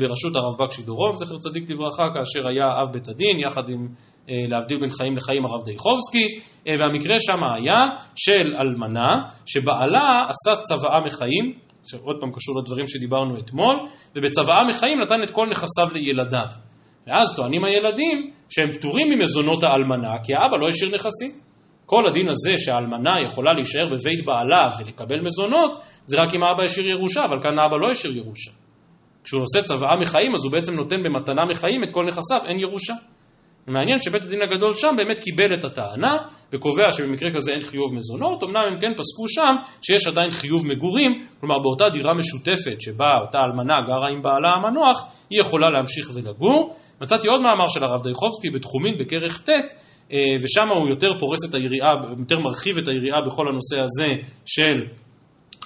בראשות 0.00 0.36
הרב 0.36 0.54
בקשי 0.60 0.82
דורון, 0.82 1.14
זכר 1.14 1.36
צדיק 1.36 1.70
לברכה, 1.70 2.04
כאשר 2.14 2.48
היה 2.48 2.66
אב 2.82 2.92
בית 2.92 3.08
הדין, 3.08 3.36
יחד 3.46 3.68
עם 3.68 3.88
אה, 4.28 4.34
להבדיל 4.48 4.80
בין 4.80 4.90
חיים 4.90 5.16
לחיים 5.16 5.44
הרב 5.44 5.64
דייחובסקי, 5.64 6.26
אה, 6.68 6.74
והמקרה 6.78 7.16
שם 7.18 7.40
היה 7.56 7.80
של 8.16 8.46
אלמנה, 8.60 9.12
שבעלה 9.46 10.26
עשה 10.28 10.62
צוואה 10.62 11.00
מחיים, 11.06 11.64
שעוד 11.84 12.16
פעם 12.20 12.30
קשור 12.32 12.58
לדברים 12.60 12.86
שדיברנו 12.86 13.38
אתמול, 13.38 13.76
ובצוואה 14.16 14.68
מחיים 14.68 15.00
נתן 15.00 15.22
את 15.24 15.30
כל 15.30 15.46
נכסיו 15.50 15.88
לילדיו. 15.94 16.48
ואז 17.06 17.36
טוענים 17.36 17.64
הילדים 17.64 18.30
שהם 18.48 18.72
פטורים 18.72 19.06
ממזונות 19.10 19.62
האלמנה, 19.62 20.12
כי 20.24 20.32
האבא 20.34 20.56
לא 20.60 20.68
השאיר 20.68 20.90
נכסים. 20.94 21.30
כל 21.86 22.08
הדין 22.08 22.28
הזה 22.28 22.52
שהאלמנה 22.56 23.14
יכולה 23.26 23.52
להישאר 23.52 23.86
בבית 23.86 24.24
בעלה 24.26 24.68
ולקבל 24.78 25.20
מזונות, 25.20 25.70
זה 26.06 26.16
רק 26.16 26.34
אם 26.34 26.42
האבא 26.42 26.62
השאיר 26.64 26.88
ירושה, 26.88 27.20
אבל 27.28 27.42
כאן 27.42 27.58
האבא 27.58 27.76
לא 27.76 27.90
השאיר 27.90 28.16
ירושה. 28.16 28.50
כשהוא 29.24 29.42
עושה 29.42 29.62
צוואה 29.62 29.96
מחיים, 30.00 30.34
אז 30.34 30.44
הוא 30.44 30.52
בעצם 30.52 30.74
נותן 30.74 30.96
במתנה 31.04 31.42
מחיים 31.50 31.84
את 31.84 31.88
כל 31.92 32.04
נכסיו, 32.06 32.40
אין 32.46 32.58
ירושה. 32.58 32.94
מעניין 33.66 33.98
שבית 33.98 34.22
הדין 34.22 34.42
הגדול 34.42 34.72
שם 34.72 34.94
באמת 34.96 35.18
קיבל 35.18 35.54
את 35.54 35.64
הטענה 35.64 36.16
וקובע 36.52 36.90
שבמקרה 36.90 37.30
כזה 37.34 37.52
אין 37.52 37.62
חיוב 37.62 37.94
מזונות, 37.94 38.42
אמנם 38.42 38.62
הם 38.68 38.80
כן 38.80 38.92
פסקו 38.96 39.28
שם 39.28 39.54
שיש 39.82 40.06
עדיין 40.06 40.30
חיוב 40.30 40.66
מגורים, 40.66 41.12
כלומר 41.40 41.58
באותה 41.62 41.84
דירה 41.92 42.14
משותפת 42.14 42.80
שבה 42.80 43.18
אותה 43.26 43.38
אלמנה 43.38 43.74
גרה 43.86 44.08
עם 44.12 44.22
בעלה 44.22 44.54
המנוח, 44.56 45.06
היא 45.30 45.40
יכולה 45.40 45.70
להמשיך 45.70 46.10
ולגור. 46.14 46.76
מצאתי 47.00 47.28
עוד 47.28 47.40
מאמר 47.40 47.68
של 47.68 47.84
הרב 47.84 48.02
דייחובסקי 48.02 48.50
בתחומין 48.50 48.94
בכרך 48.98 49.40
ט', 49.40 49.50
אה, 50.12 50.18
ושם 50.42 50.68
הוא 50.80 50.88
יותר 50.88 51.10
פורס 51.18 51.50
את 51.50 51.54
היריעה, 51.54 51.90
יותר 52.18 52.40
מרחיב 52.40 52.78
את 52.78 52.88
היריעה 52.88 53.18
בכל 53.26 53.48
הנושא 53.48 53.78
הזה 53.80 54.08
של 54.46 54.76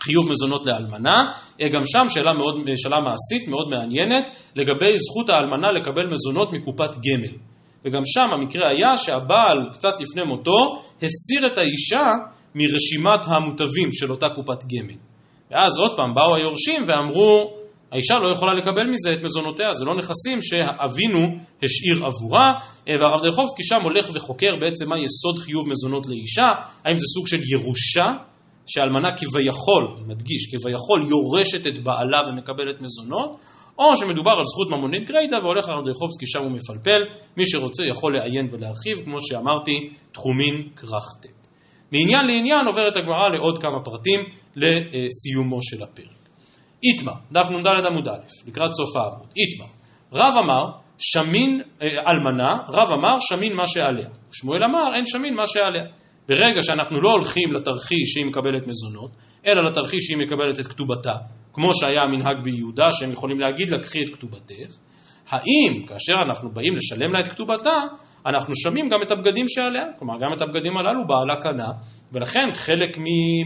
חיוב 0.01 0.29
מזונות 0.31 0.67
לאלמנה, 0.67 1.15
אה, 1.61 1.69
גם 1.69 1.85
שם 1.85 2.09
שאלה, 2.09 2.35
מאוד, 2.35 2.55
שאלה 2.77 2.97
מעשית 3.01 3.49
מאוד 3.49 3.69
מעניינת 3.69 4.29
לגבי 4.57 4.99
זכות 4.99 5.31
האלמנה 5.31 5.73
לקבל 5.73 6.07
מזונות 6.07 6.53
מקופת 6.53 6.95
גמל. 6.95 7.48
וגם 7.85 8.03
שם 8.05 8.29
המקרה 8.39 8.71
היה 8.71 8.97
שהבעל 8.97 9.71
קצת 9.73 9.93
לפני 10.01 10.23
מותו 10.23 10.59
הסיר 11.03 11.47
את 11.47 11.59
האישה 11.59 12.07
מרשימת 12.55 13.27
המוטבים 13.27 13.93
של 13.93 14.11
אותה 14.11 14.27
קופת 14.35 14.65
גמל. 14.65 14.99
ואז 15.51 15.79
עוד 15.79 15.97
פעם 15.97 16.15
באו 16.15 16.37
היורשים 16.37 16.83
ואמרו, 16.87 17.59
האישה 17.93 18.15
לא 18.15 18.33
יכולה 18.33 18.55
לקבל 18.55 18.87
מזה 18.93 19.13
את 19.13 19.23
מזונותיה, 19.23 19.73
זה 19.73 19.85
לא 19.85 19.97
נכסים 19.99 20.39
שאבינו 20.43 21.19
השאיר 21.63 22.07
עבורה, 22.07 22.49
אה, 22.89 22.95
והרב 23.01 23.23
דרחובסקי 23.23 23.63
שם 23.63 23.81
הולך 23.83 24.07
וחוקר 24.15 24.51
בעצם 24.61 24.89
מה 24.89 24.99
יסוד 24.99 25.37
חיוב 25.39 25.69
מזונות 25.69 26.07
לאישה, 26.07 26.49
האם 26.85 26.99
זה 26.99 27.07
סוג 27.15 27.27
של 27.27 27.41
ירושה 27.53 28.07
שאלמנה 28.67 29.09
כביכול, 29.17 29.85
מדגיש, 30.07 30.43
כביכול 30.53 31.01
יורשת 31.09 31.67
את 31.67 31.85
בעלה 31.85 32.21
ומקבלת 32.29 32.81
מזונות, 32.81 33.31
או 33.79 33.97
שמדובר 33.97 34.31
על 34.31 34.45
זכות 34.45 34.79
ממונית 34.79 35.11
גריידא 35.11 35.37
והולך 35.43 35.69
הרב 35.69 35.85
דייחובסקי 35.85 36.27
שם 36.27 36.43
הוא 36.43 36.53
מפלפל, 36.53 37.01
מי 37.37 37.47
שרוצה 37.47 37.83
יכול 37.87 38.17
לעיין 38.17 38.47
ולהרחיב, 38.51 39.05
כמו 39.05 39.17
שאמרתי, 39.21 39.91
תחומין 40.13 40.69
כרכתת. 40.77 41.39
מעניין 41.93 42.27
לעניין 42.27 42.67
עוברת 42.67 42.97
הגמרא 42.97 43.29
לעוד 43.29 43.59
כמה 43.59 43.85
פרטים 43.85 44.21
לסיומו 44.57 45.63
של 45.63 45.83
הפרק. 45.83 46.19
איתמר, 46.83 47.13
דף 47.33 47.51
נ"ד 47.51 47.87
עמוד 47.87 48.09
א', 48.09 48.49
לקראת 48.49 48.73
סוף 48.73 48.97
העמוד, 48.97 49.29
איתמר, 49.37 49.71
רב 50.13 50.35
אמר 50.45 50.65
שמין 50.99 51.63
אה, 51.83 51.87
אלמנה, 51.87 52.51
רב 52.69 52.93
אמר 52.93 53.15
שמין 53.21 53.57
מה 53.57 53.67
שעליה, 53.67 54.09
שמואל 54.33 54.65
אמר 54.65 54.95
אין 54.95 55.05
שמין 55.05 55.35
מה 55.35 55.47
שעליה. 55.47 55.85
ברגע 56.29 56.61
שאנחנו 56.61 57.01
לא 57.01 57.11
הולכים 57.11 57.53
לתרחיש 57.53 58.13
שהיא 58.13 58.27
מקבלת 58.27 58.67
מזונות, 58.67 59.11
אלא 59.47 59.65
לתרחיש 59.65 60.05
שהיא 60.05 60.19
מקבלת 60.19 60.61
את 60.61 60.67
כתובתה, 60.67 61.13
כמו 61.59 61.75
שהיה 61.75 62.03
המנהג 62.03 62.45
ביהודה, 62.45 62.89
שהם 62.93 63.13
יכולים 63.13 63.39
להגיד 63.39 63.71
לקחי 63.71 64.05
את 64.05 64.09
כתובתך, 64.15 64.71
האם 65.29 65.87
כאשר 65.87 66.15
אנחנו 66.29 66.51
באים 66.53 66.75
לשלם 66.77 67.13
לה 67.13 67.21
את 67.21 67.29
כתובתה, 67.29 67.77
אנחנו 68.27 68.55
שמים 68.55 68.87
גם 68.87 68.99
את 69.03 69.11
הבגדים 69.11 69.49
שעליה, 69.49 69.85
כלומר 69.99 70.15
גם 70.15 70.31
את 70.37 70.43
הבגדים 70.43 70.77
הללו 70.77 71.07
בעלה 71.07 71.41
קנה, 71.41 71.69
ולכן 72.13 72.49
חלק 72.55 72.99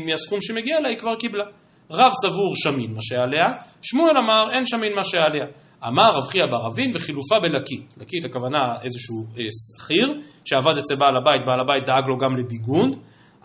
מהסכום 0.07 0.38
שמגיע 0.40 0.81
לה 0.81 0.88
היא 0.88 0.98
כבר 0.98 1.14
קיבלה. 1.14 1.44
רב 1.90 2.12
סבור 2.22 2.53
שמין 2.55 2.92
מה 2.94 3.03
שעליה, 3.03 3.46
שמואל 3.83 4.16
אמר 4.25 4.55
אין 4.55 4.64
שמין 4.64 4.92
מה 4.96 5.03
שעליה. 5.03 5.46
אמר 5.88 6.11
רב 6.16 6.27
חייא 6.31 6.46
בר 6.51 6.66
אבין 6.72 6.90
וחילופה 6.94 7.37
בלקית. 7.42 7.94
לקית 8.01 8.25
הכוונה 8.25 8.59
איזשהו 8.83 9.18
אה, 9.38 9.44
שכיר 9.61 10.07
שעבד 10.44 10.79
אצל 10.79 10.94
בעל 11.01 11.16
הבית, 11.16 11.42
בעל 11.46 11.61
הבית 11.61 11.87
דאג 11.87 12.05
לו 12.09 12.18
גם 12.18 12.37
לביגונד, 12.37 12.94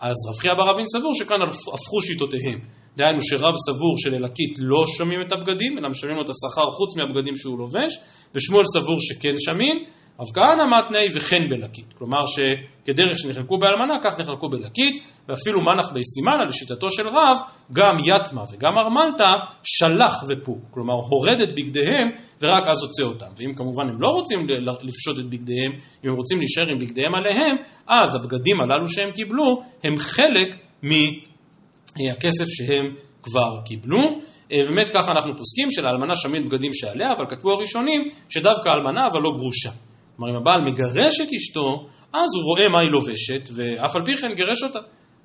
אז 0.00 0.16
רב 0.28 0.38
חייא 0.40 0.54
בר 0.54 0.70
אבין 0.74 0.86
סבור 0.86 1.14
שכאן 1.14 1.42
הפכו 1.74 2.00
שיטותיהם. 2.06 2.58
דהיינו 2.96 3.20
שרב 3.20 3.54
סבור 3.66 3.94
שללקית 3.98 4.54
לא 4.58 4.82
שמים 4.86 5.20
את 5.26 5.32
הבגדים, 5.32 5.78
אלא 5.78 5.88
משלמים 5.88 6.16
לו 6.16 6.22
את 6.22 6.28
השכר 6.28 6.66
חוץ 6.76 6.96
מהבגדים 6.96 7.36
שהוא 7.36 7.58
לובש, 7.58 7.92
ושמואל 8.34 8.64
סבור 8.64 8.96
שכן 9.00 9.34
שמים, 9.36 9.76
רב 10.20 10.26
כהנא 10.34 10.64
מתני 10.74 11.06
וכן 11.16 11.48
בלקית. 11.48 11.92
כלומר 11.94 12.18
שכדרך 12.26 13.18
שנחלקו 13.18 13.58
באלמנה, 13.58 13.94
כך 14.02 14.18
נחלקו 14.20 14.48
בלקית, 14.48 14.94
ואפילו 15.28 15.60
מנח 15.60 15.92
בי 15.92 16.00
סימנה, 16.04 16.44
לשיטתו 16.44 16.88
של 16.90 17.08
רב, 17.08 17.38
גם 17.72 17.94
יתמה 18.04 18.42
וגם 18.52 18.78
ארמנטה, 18.78 19.30
שלח 19.62 20.24
ופוק. 20.28 20.58
כלומר, 20.70 20.94
הורד 20.94 21.40
את 21.42 21.54
בגדיהם, 21.54 22.08
ורק 22.40 22.64
אז 22.70 22.82
הוצא 22.82 23.02
אותם. 23.02 23.32
ואם 23.38 23.54
כמובן 23.54 23.88
הם 23.88 24.00
לא 24.00 24.08
רוצים 24.08 24.38
לפשוט 24.82 25.18
את 25.18 25.30
בגדיהם, 25.30 25.72
אם 26.04 26.10
הם 26.10 26.16
רוצים 26.16 26.38
להישאר 26.38 26.68
עם 26.72 26.78
בגדיהם 26.78 27.14
עליהם, 27.14 27.56
אז 27.88 28.14
הבגדים 28.14 28.60
הללו 28.60 28.86
שהם 28.86 29.10
קיבלו, 29.10 29.62
הם 29.84 29.98
חלק 29.98 30.56
מהכסף 31.98 32.44
שהם 32.48 32.94
כבר 33.22 33.60
קיבלו. 33.64 34.02
באמת 34.50 34.88
ככה 34.88 35.12
אנחנו 35.12 35.36
פוסקים 35.36 35.70
שלאלמנה 35.70 36.14
שמין 36.14 36.48
בגדים 36.48 36.72
שעליה, 36.72 37.08
אבל 37.12 37.24
כתבו 37.28 37.50
הראשונים 37.52 38.08
שדווקא 38.28 38.68
אלמנה 38.68 39.00
אבל 39.12 39.20
לא 39.20 39.30
גרושה. 39.38 39.70
כלומר, 40.16 40.32
אם 40.32 40.36
הבעל 40.36 40.62
מגרש 40.62 41.20
את 41.20 41.28
אשתו, 41.36 41.86
אז 42.12 42.28
הוא 42.36 42.44
רואה 42.44 42.68
מה 42.68 42.80
היא 42.80 42.90
לובשת, 42.90 43.48
ואף 43.56 43.96
על 43.96 44.02
פי 44.04 44.16
כן 44.16 44.28
גירש 44.36 44.62
אותה. 44.62 44.78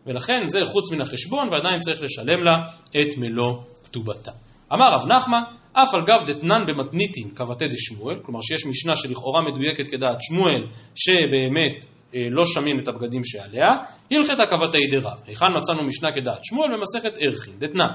ולכן 0.05 0.45
זה 0.45 0.59
חוץ 0.65 0.91
מן 0.91 1.01
החשבון, 1.01 1.47
ועדיין 1.51 1.79
צריך 1.79 2.01
לשלם 2.03 2.43
לה 2.43 2.53
את 2.89 3.17
מלוא 3.17 3.53
כתובתה. 3.85 4.31
אמר 4.73 4.85
רב 4.93 5.11
נחמן, 5.11 5.41
אף 5.73 5.93
על 5.93 6.01
גב 6.07 6.25
דתנן 6.25 6.65
במתניתין 6.67 7.29
כבתי 7.35 7.67
דשמואל, 7.67 8.15
כלומר 8.25 8.39
שיש 8.41 8.65
משנה 8.65 8.95
שלכאורה 8.95 9.41
מדויקת 9.41 9.87
כדעת 9.87 10.17
שמואל, 10.21 10.67
שבאמת 10.95 11.85
אה, 11.85 11.92
לא 12.31 12.45
שמין 12.45 12.79
את 12.79 12.87
הבגדים 12.87 13.23
שעליה, 13.23 13.67
הלכת 14.11 14.49
כבתי 14.49 14.87
דרב. 14.91 15.19
היכן 15.27 15.45
מצאנו 15.57 15.83
משנה 15.83 16.11
כדעת 16.15 16.39
שמואל 16.45 16.69
במסכת 16.77 17.17
ערכין, 17.19 17.53
דתנן. 17.59 17.91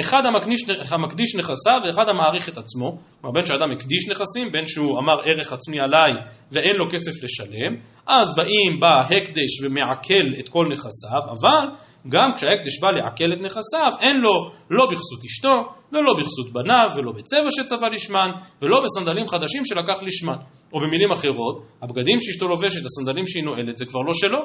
אחד 0.00 0.26
המקדיש, 0.26 0.64
המקדיש 0.90 1.34
נכסיו 1.34 1.78
ואחד 1.86 2.08
המעריך 2.08 2.48
את 2.48 2.58
עצמו, 2.58 2.98
כלומר 3.20 3.34
בין 3.34 3.44
שאדם 3.44 3.70
הקדיש 3.72 4.08
נכסים, 4.08 4.52
בין 4.52 4.66
שהוא 4.66 4.98
אמר 4.98 5.12
ערך 5.24 5.52
עצמי 5.52 5.80
עליי 5.80 6.12
ואין 6.52 6.76
לו 6.76 6.84
כסף 6.90 7.24
לשלם, 7.24 7.72
אז 8.06 8.36
באים 8.36 8.80
בא 8.80 9.00
הקדש 9.00 9.62
ומעכל 9.62 10.26
את 10.40 10.48
כל 10.48 10.66
נכסיו, 10.72 11.22
אבל 11.30 11.76
גם 12.08 12.30
כשההקדש 12.36 12.80
בא 12.82 12.88
לעכל 12.90 13.32
את 13.32 13.40
נכסיו, 13.46 14.00
אין 14.00 14.16
לו 14.20 14.50
לא 14.70 14.86
בכסות 14.86 15.24
אשתו, 15.24 15.56
ולא 15.92 16.12
בכסות 16.18 16.52
בניו, 16.52 16.88
ולא 16.96 17.12
בצבע 17.12 17.50
שצבע 17.50 17.88
לשמן, 17.92 18.30
ולא 18.62 18.76
בסנדלים 18.84 19.28
חדשים 19.28 19.64
שלקח 19.64 20.02
לשמן. 20.02 20.36
או 20.72 20.80
במילים 20.80 21.12
אחרות, 21.12 21.66
הבגדים 21.82 22.16
שאשתו 22.20 22.48
לובשת, 22.48 22.80
הסנדלים 22.84 23.26
שהיא 23.26 23.44
נועלת, 23.44 23.76
זה 23.76 23.86
כבר 23.86 24.00
לא 24.00 24.12
שלו, 24.12 24.38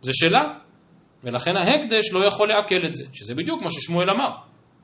זה 0.00 0.12
שלה. 0.14 0.58
ולכן 1.24 1.50
ההקדש 1.56 2.12
לא 2.12 2.26
יכול 2.26 2.48
לעכל 2.48 2.86
את 2.86 2.94
זה, 2.94 3.04
שזה 3.12 3.34
בדיוק 3.34 3.62
מה 3.62 3.70
ששמואל 3.70 4.10
אמר. 4.10 4.30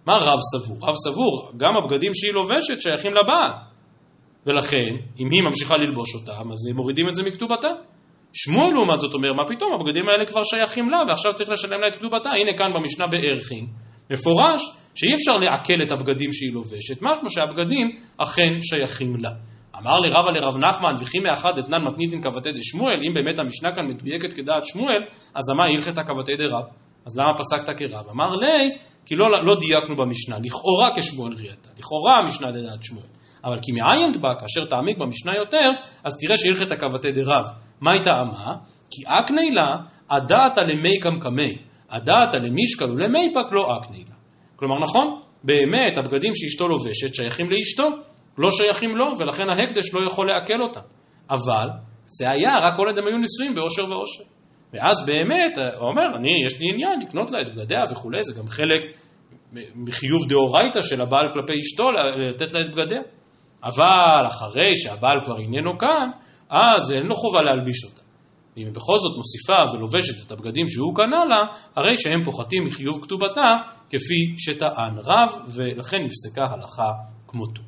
מה 0.06 0.16
רב 0.16 0.38
סבור? 0.52 0.78
רב 0.88 0.94
סבור, 1.04 1.52
גם 1.56 1.70
הבגדים 1.76 2.14
שהיא 2.14 2.32
לובשת 2.32 2.80
שייכים 2.82 3.10
לבעל. 3.10 3.52
ולכן, 4.46 4.90
אם 5.20 5.28
היא 5.32 5.42
ממשיכה 5.42 5.76
ללבוש 5.76 6.14
אותם, 6.14 6.50
אז 6.52 6.58
מורידים 6.74 7.08
את 7.08 7.14
זה 7.14 7.22
מכתובתה. 7.22 7.68
שמואל 8.32 8.72
לעומת 8.72 9.00
זאת 9.00 9.14
אומר, 9.14 9.32
מה 9.32 9.44
פתאום, 9.48 9.70
הבגדים 9.74 10.08
האלה 10.08 10.26
כבר 10.26 10.42
שייכים 10.42 10.90
לה, 10.90 10.98
ועכשיו 11.08 11.32
צריך 11.34 11.50
לשלם 11.50 11.80
לה 11.80 11.88
את 11.88 11.94
כתובתה. 11.94 12.30
הנה 12.30 12.58
כאן 12.58 12.70
במשנה 12.74 13.06
בערכין, 13.06 13.66
מפורש 14.10 14.62
שאי 14.94 15.14
אפשר 15.14 15.32
לעכל 15.32 15.82
את 15.86 15.92
הבגדים 15.92 16.32
שהיא 16.32 16.52
לובשת, 16.54 17.02
משמע 17.02 17.28
שהבגדים 17.28 17.86
אכן 18.16 18.52
שייכים 18.60 19.12
לה. 19.22 19.30
אמר 19.82 19.98
לי 20.00 20.08
רבא 20.10 20.30
לרב 20.30 20.56
נחמן, 20.56 20.94
וכי 21.00 21.18
מאחד 21.18 21.58
אתנן 21.58 21.84
מתניתין 21.84 22.22
כבתי 22.22 22.52
דשמואל, 22.52 22.98
אם 23.08 23.14
באמת 23.14 23.38
המשנה 23.38 23.74
כאן 23.74 23.84
מדויקת 23.84 24.32
כדעת 24.32 24.64
שמואל, 24.64 25.02
אז 25.34 25.50
אמר 25.54 25.64
הלכתה 25.76 26.02
כבתי 26.02 26.36
דרב. 26.36 26.64
אז 27.06 27.20
למה 27.20 27.32
פסקת 27.38 27.78
כרב? 27.78 28.04
אמר 28.10 28.30
לי, 28.30 28.76
כי 29.06 29.16
לא, 29.16 29.26
לא 29.44 29.56
דייקנו 29.60 29.96
במשנה, 29.96 30.36
לכאורה 30.38 30.88
כשמואל 30.96 31.32
ראייתה, 31.32 31.70
לכאורה 31.78 32.18
המשנה 32.18 32.50
לדעת 32.50 32.84
שמואל. 32.84 33.06
אבל 33.44 33.56
כי 33.62 33.72
מעיינת 33.72 34.16
בה, 34.16 34.28
כאשר 34.40 34.64
תעמיק 34.70 34.98
במשנה 34.98 35.32
יותר, 35.36 35.70
אז 36.04 36.12
תראה 36.20 36.36
שהלכת 36.36 36.80
כבתי 36.80 37.12
דרב. 37.12 37.44
מה 37.80 37.92
היא 37.92 38.02
טעמה? 38.02 38.54
כי 38.90 39.02
אקני 39.06 39.50
לה, 39.50 39.76
הדעת 40.10 40.58
למי 40.58 41.00
קמקמי, 41.00 41.58
הדעת 41.90 42.34
למישקל 42.34 42.90
ולמיפק 42.92 43.52
לא 43.52 43.78
אקני 43.78 44.04
לה. 44.08 44.14
כלומר, 44.56 44.74
נכון, 44.82 45.20
באמת 45.44 45.98
הבגדים 45.98 46.34
שאשתו 46.34 46.68
לובשת 46.68 47.14
שייכים 47.14 47.50
לאשתו, 47.50 47.84
לא 48.38 48.48
שייכים 48.50 48.96
לו, 48.96 49.04
ולכן 49.18 49.48
ההקדש 49.48 49.94
לא 49.94 50.06
יכול 50.06 50.26
לעכל 50.26 50.62
אותם. 50.62 50.80
אבל 51.30 51.68
זה 52.04 52.30
היה 52.30 52.50
רק 52.50 52.76
כל 52.76 52.86
עוד 52.86 52.98
הם 52.98 53.06
היו 53.06 53.18
נשואים 53.18 53.54
באושר 53.54 53.82
ואושר. 53.82 54.24
ואז 54.72 55.06
באמת, 55.06 55.58
הוא 55.58 55.88
אומר, 55.88 56.06
אני, 56.18 56.30
יש 56.46 56.60
לי 56.60 56.66
עניין 56.72 57.00
לקנות 57.00 57.30
לה 57.30 57.40
את 57.40 57.48
בגדיה 57.48 57.82
וכולי, 57.90 58.22
זה 58.22 58.40
גם 58.40 58.46
חלק 58.46 58.82
מחיוב 59.74 60.28
דאורייתא 60.28 60.82
של 60.82 61.02
הבעל 61.02 61.26
כלפי 61.34 61.58
אשתו, 61.58 61.84
לתת 62.28 62.52
לה 62.52 62.60
את 62.60 62.74
בגדיה. 62.74 63.00
אבל 63.64 64.26
אחרי 64.26 64.74
שהבעל 64.74 65.20
כבר 65.24 65.38
איננו 65.38 65.78
כאן, 65.78 66.10
אז 66.50 66.92
אין 66.92 67.06
לו 67.06 67.14
חובה 67.14 67.42
להלביש 67.42 67.84
אותה. 67.84 68.02
ואם 68.56 68.66
היא 68.66 68.74
בכל 68.74 68.98
זאת 68.98 69.16
מוסיפה 69.16 69.76
ולובשת 69.76 70.26
את 70.26 70.32
הבגדים 70.32 70.68
שהוא 70.68 70.96
קנה 70.96 71.24
לה, 71.24 71.58
הרי 71.76 71.96
שהם 71.96 72.24
פוחתים 72.24 72.64
מחיוב 72.64 73.02
כתובתה, 73.02 73.48
כפי 73.90 74.34
שטען 74.36 74.94
רב, 74.98 75.50
ולכן 75.56 75.98
נפסקה 76.04 76.44
הלכה 76.44 76.90
כמותו. 77.28 77.62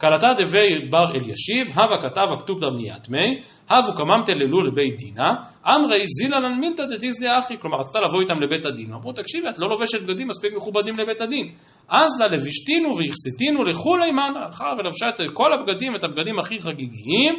קלטה 0.00 0.28
דבי 0.38 0.88
בר 0.90 1.04
אלישיב, 1.14 1.66
הווה 1.74 2.00
כתב 2.02 2.34
הכתוב 2.34 2.60
דמניית 2.60 3.08
מי, 3.08 3.40
הבו 3.70 3.94
קממתא 3.96 4.32
ללו 4.32 4.62
לבית 4.62 4.96
דינה, 4.96 5.28
אמרי 5.66 6.02
זילנן 6.06 6.60
מילתא 6.60 6.84
דתיז 6.84 7.24
לאחי, 7.24 7.54
כלומר 7.60 7.78
רצתה 7.78 8.00
לבוא 8.00 8.20
איתם 8.20 8.40
לבית 8.40 8.66
הדין, 8.66 8.92
אמרו 8.92 9.12
תקשיבי 9.12 9.48
את 9.48 9.58
לא 9.58 9.68
לובשת 9.68 10.02
בגדים 10.02 10.28
מספיק 10.28 10.52
מכובדים 10.56 10.98
לבית 10.98 11.20
הדין, 11.20 11.46
אז 11.88 12.20
לה 12.20 12.26
לבישתינו 12.26 12.88
והכסיתינו 12.96 13.64
לכולי 13.64 14.10
מנה, 14.10 14.44
הלכה 14.46 14.64
ולבשה 14.78 15.06
את 15.08 15.30
כל 15.32 15.52
הבגדים, 15.52 15.96
את 15.96 16.04
הבגדים 16.04 16.38
הכי 16.38 16.58
חגיגיים, 16.58 17.34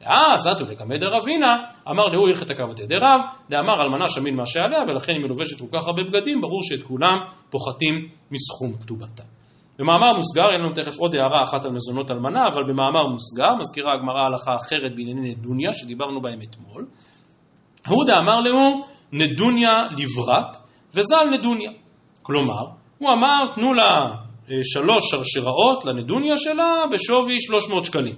אז 0.00 0.46
עתו 0.46 0.64
לקמא 0.64 0.96
דרבינה, 0.96 1.52
אמר 1.90 2.04
להוא 2.04 2.28
הלכת 2.28 2.50
הקבתי 2.50 2.86
דרב, 2.86 3.20
דאמר 3.50 3.74
אלמנה 3.82 4.08
שמין 4.08 4.36
מה 4.36 4.46
שעליה, 4.46 4.78
ולכן 4.88 5.12
היא 5.12 5.28
לובשת 5.28 5.58
כל 5.60 5.78
כך 5.78 5.86
הרבה 5.86 6.02
בגדים, 6.02 6.40
ברור 6.40 6.62
שאת 6.62 6.82
כולם 6.82 7.16
פוחתים 7.50 8.08
מסכום 8.30 8.72
כתובתה. 8.82 9.33
במאמר 9.78 10.12
מוסגר, 10.16 10.44
אין 10.52 10.60
לנו 10.60 10.72
תכף 10.72 10.98
עוד 10.98 11.16
הערה 11.16 11.42
אחת 11.42 11.64
על 11.64 11.70
מזונות 11.70 12.10
אלמנה, 12.10 12.46
אבל 12.52 12.62
במאמר 12.62 13.06
מוסגר, 13.12 13.54
מזכירה 13.58 13.94
הגמרא 13.94 14.20
הלכה 14.20 14.54
אחרת 14.54 14.96
בענייני 14.96 15.30
נדוניה, 15.30 15.72
שדיברנו 15.72 16.22
בהם 16.22 16.38
אתמול. 16.50 16.86
הוא 17.88 18.04
דאמר 18.04 18.40
לו 18.40 18.84
נדוניה 19.12 19.82
לברת, 19.82 20.56
וזל 20.94 21.24
נדוניה. 21.32 21.70
כלומר, 22.22 22.64
הוא 22.98 23.12
אמר, 23.12 23.40
תנו 23.54 23.74
לה 23.74 23.84
אה, 24.50 24.56
שלוש 24.62 25.10
שרשראות 25.10 25.84
לנדוניה 25.84 26.36
שלה 26.36 26.84
בשווי 26.92 27.40
300 27.40 27.84
שקלים. 27.84 28.14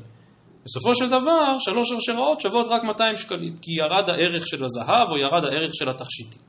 בסופו 0.64 0.94
של 0.94 1.08
דבר, 1.08 1.58
שלוש 1.58 1.88
שרשראות 1.88 2.40
שוות 2.40 2.66
רק 2.68 2.82
200 2.84 3.16
שקלים, 3.16 3.56
כי 3.62 3.72
ירד 3.72 4.10
הערך 4.10 4.46
של 4.46 4.64
הזהב 4.64 5.12
או 5.12 5.18
ירד 5.18 5.44
הערך 5.44 5.70
של 5.74 5.88
התכשיטים. 5.88 6.42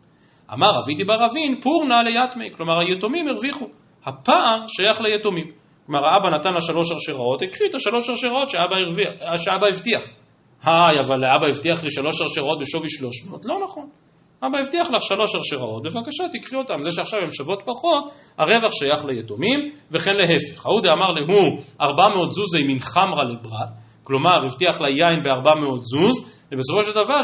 אמר 0.54 0.80
אבידי 0.84 1.04
בר 1.04 1.26
אבין, 1.26 1.62
פורנה 1.62 2.04
ליתמי, 2.04 2.50
כלומר 2.54 2.80
היתומים 2.80 3.28
הרוויחו. 3.28 3.66
הפער 4.08 4.68
שייך 4.68 5.02
ליתומים. 5.02 5.52
כלומר, 5.86 6.06
האבא 6.06 6.38
נתן 6.38 6.54
לה 6.54 6.62
שלוש 6.62 6.88
שרשראות, 6.90 7.42
הקחי 7.42 7.64
את 7.70 7.76
השלוש 7.76 8.08
שרשראות 8.08 8.50
שאבא, 8.50 8.76
שאבא 9.36 9.68
הבטיח. 9.74 10.04
היי, 10.64 11.00
אבל 11.00 11.16
אבא 11.36 11.48
הבטיח 11.48 11.84
לי 11.84 11.90
שלוש 11.90 12.18
שרשראות 12.18 12.60
בשווי 12.62 12.90
שלוש 12.90 13.26
מאות. 13.26 13.46
לא 13.46 13.56
נכון. 13.64 13.90
אבא 14.44 14.60
הבטיח 14.60 14.88
לך 14.92 15.02
שלוש 15.02 15.32
שרשראות, 15.32 15.84
בבקשה 15.84 16.24
תקחי 16.34 16.56
אותן. 16.56 16.82
זה 16.82 16.92
שעכשיו 16.92 17.20
הן 17.20 17.30
שוות 17.30 17.60
פחות, 17.66 18.04
הרווח 18.38 18.72
שייך 18.80 19.06
ליתומים, 19.06 19.72
וכן 19.92 20.12
להפך. 20.16 20.66
ההוא 20.66 20.82
דאמר 20.82 21.12
להו, 21.12 21.58
ארבע 21.82 22.08
מאות 22.16 22.34
זוזי 22.34 22.64
מן 22.68 22.80
חמרה 22.80 23.24
לברת, 23.24 23.70
כלומר, 24.04 24.46
הבטיח 24.46 24.82
לה 24.82 24.90
יין 24.90 25.24
בארבע 25.24 25.56
מאות 25.62 25.84
זוז, 25.84 26.18
ובסופו 26.52 26.84
של 26.84 26.92
דבר 26.92 27.20